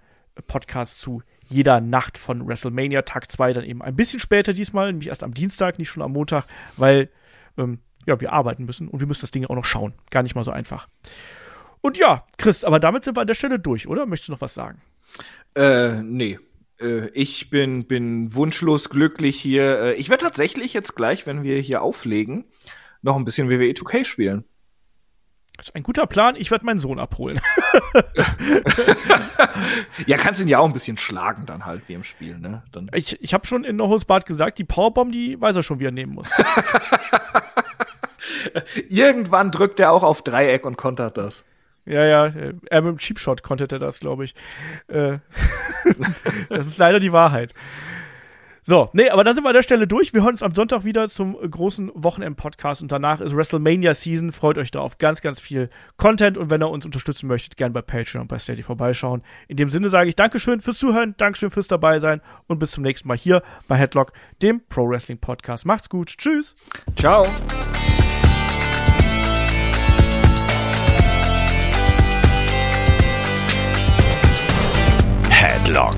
Podcasts 0.47 0.99
zu 0.99 1.21
jeder 1.47 1.81
Nacht 1.81 2.17
von 2.17 2.47
WrestleMania, 2.47 3.01
Tag 3.01 3.29
2, 3.29 3.53
dann 3.53 3.65
eben 3.65 3.81
ein 3.81 3.95
bisschen 3.95 4.19
später 4.19 4.53
diesmal, 4.53 4.87
nämlich 4.87 5.09
erst 5.09 5.23
am 5.23 5.33
Dienstag, 5.33 5.77
nicht 5.77 5.89
schon 5.89 6.01
am 6.01 6.13
Montag, 6.13 6.45
weil 6.77 7.09
ähm, 7.57 7.79
ja, 8.05 8.19
wir 8.21 8.31
arbeiten 8.31 8.65
müssen 8.65 8.87
und 8.87 8.99
wir 8.99 9.07
müssen 9.07 9.21
das 9.21 9.31
Ding 9.31 9.45
auch 9.45 9.55
noch 9.55 9.65
schauen. 9.65 9.93
Gar 10.09 10.23
nicht 10.23 10.33
mal 10.33 10.43
so 10.43 10.51
einfach. 10.51 10.87
Und 11.81 11.97
ja, 11.97 12.25
Chris, 12.37 12.63
aber 12.63 12.79
damit 12.79 13.03
sind 13.03 13.17
wir 13.17 13.21
an 13.21 13.27
der 13.27 13.33
Stelle 13.33 13.59
durch, 13.59 13.87
oder? 13.87 14.05
Möchtest 14.05 14.29
du 14.29 14.33
noch 14.33 14.41
was 14.41 14.53
sagen? 14.53 14.81
Äh, 15.55 16.01
nee. 16.03 16.39
Äh, 16.79 17.09
ich 17.09 17.49
bin, 17.49 17.85
bin 17.85 18.33
wunschlos 18.33 18.89
glücklich 18.89 19.39
hier. 19.39 19.79
Äh, 19.79 19.93
ich 19.95 20.09
werde 20.09 20.23
tatsächlich 20.23 20.73
jetzt 20.73 20.95
gleich, 20.95 21.27
wenn 21.27 21.43
wir 21.43 21.59
hier 21.59 21.81
auflegen, 21.81 22.45
noch 23.01 23.15
ein 23.15 23.25
bisschen 23.25 23.49
WWE 23.49 23.71
2K 23.71 24.05
spielen. 24.05 24.45
Das 25.57 25.67
ist 25.69 25.75
ein 25.75 25.83
guter 25.83 26.07
Plan. 26.07 26.35
Ich 26.37 26.49
werde 26.49 26.65
meinen 26.65 26.79
Sohn 26.79 26.97
abholen. 26.97 27.39
ja, 30.07 30.17
kannst 30.17 30.41
ihn 30.41 30.47
ja 30.47 30.59
auch 30.59 30.65
ein 30.65 30.73
bisschen 30.73 30.97
schlagen 30.97 31.45
dann 31.45 31.65
halt 31.65 31.87
wie 31.87 31.93
im 31.93 32.03
Spiel, 32.03 32.39
ne? 32.39 32.63
Dann 32.71 32.89
ich 32.93 33.21
ich 33.21 33.33
habe 33.33 33.45
schon 33.45 33.63
in 33.63 33.75
Nohos 33.75 34.05
Bart 34.05 34.25
gesagt, 34.25 34.57
die 34.57 34.63
Powerbomb, 34.63 35.11
die 35.11 35.39
weiß 35.39 35.55
er 35.57 35.63
schon, 35.63 35.79
wie 35.79 35.85
er 35.85 35.91
nehmen 35.91 36.13
muss. 36.13 36.31
Irgendwann 38.89 39.51
drückt 39.51 39.79
er 39.79 39.91
auch 39.91 40.03
auf 40.03 40.23
Dreieck 40.23 40.65
und 40.65 40.77
kontert 40.77 41.17
das. 41.17 41.43
Ja, 41.85 42.05
ja, 42.05 42.25
er 42.69 42.81
mit 42.81 42.91
dem 42.91 42.97
Cheap 42.99 43.19
Shot 43.19 43.43
kontert 43.43 43.71
er 43.71 43.79
das, 43.79 43.99
glaube 43.99 44.23
ich. 44.23 44.35
Äh, 44.87 45.17
das 46.49 46.67
ist 46.67 46.77
leider 46.77 46.99
die 46.99 47.11
Wahrheit. 47.11 47.53
So, 48.63 48.89
nee, 48.93 49.09
aber 49.09 49.23
dann 49.23 49.33
sind 49.33 49.43
wir 49.43 49.49
an 49.49 49.55
der 49.55 49.63
Stelle 49.63 49.87
durch. 49.87 50.13
Wir 50.13 50.21
hören 50.21 50.33
uns 50.33 50.43
am 50.43 50.53
Sonntag 50.53 50.83
wieder 50.83 51.09
zum 51.09 51.35
großen 51.35 51.91
Wochenend-Podcast 51.95 52.83
und 52.83 52.91
danach 52.91 53.19
ist 53.19 53.35
WrestleMania 53.35 53.95
Season. 53.95 54.31
Freut 54.31 54.59
euch 54.59 54.69
da 54.69 54.81
auf 54.81 54.99
ganz, 54.99 55.21
ganz 55.21 55.39
viel 55.39 55.71
Content 55.97 56.37
und 56.37 56.51
wenn 56.51 56.61
ihr 56.61 56.69
uns 56.69 56.85
unterstützen 56.85 57.25
möchtet, 57.25 57.57
gerne 57.57 57.73
bei 57.73 57.81
Patreon 57.81 58.21
und 58.21 58.27
bei 58.27 58.37
Steady 58.37 58.61
vorbeischauen. 58.61 59.23
In 59.47 59.57
dem 59.57 59.69
Sinne 59.69 59.89
sage 59.89 60.09
ich 60.09 60.15
Dankeschön 60.15 60.61
fürs 60.61 60.77
Zuhören, 60.77 61.15
Dankeschön 61.17 61.49
fürs 61.49 61.67
dabei 61.67 61.97
sein 61.97 62.21
und 62.45 62.59
bis 62.59 62.69
zum 62.71 62.83
nächsten 62.83 63.07
Mal 63.07 63.17
hier 63.17 63.41
bei 63.67 63.77
Headlock, 63.77 64.13
dem 64.43 64.61
Pro 64.69 64.87
Wrestling 64.87 65.17
Podcast. 65.17 65.65
Macht's 65.65 65.89
gut. 65.89 66.15
Tschüss. 66.17 66.55
Ciao. 66.95 67.25
Headlock, 75.29 75.97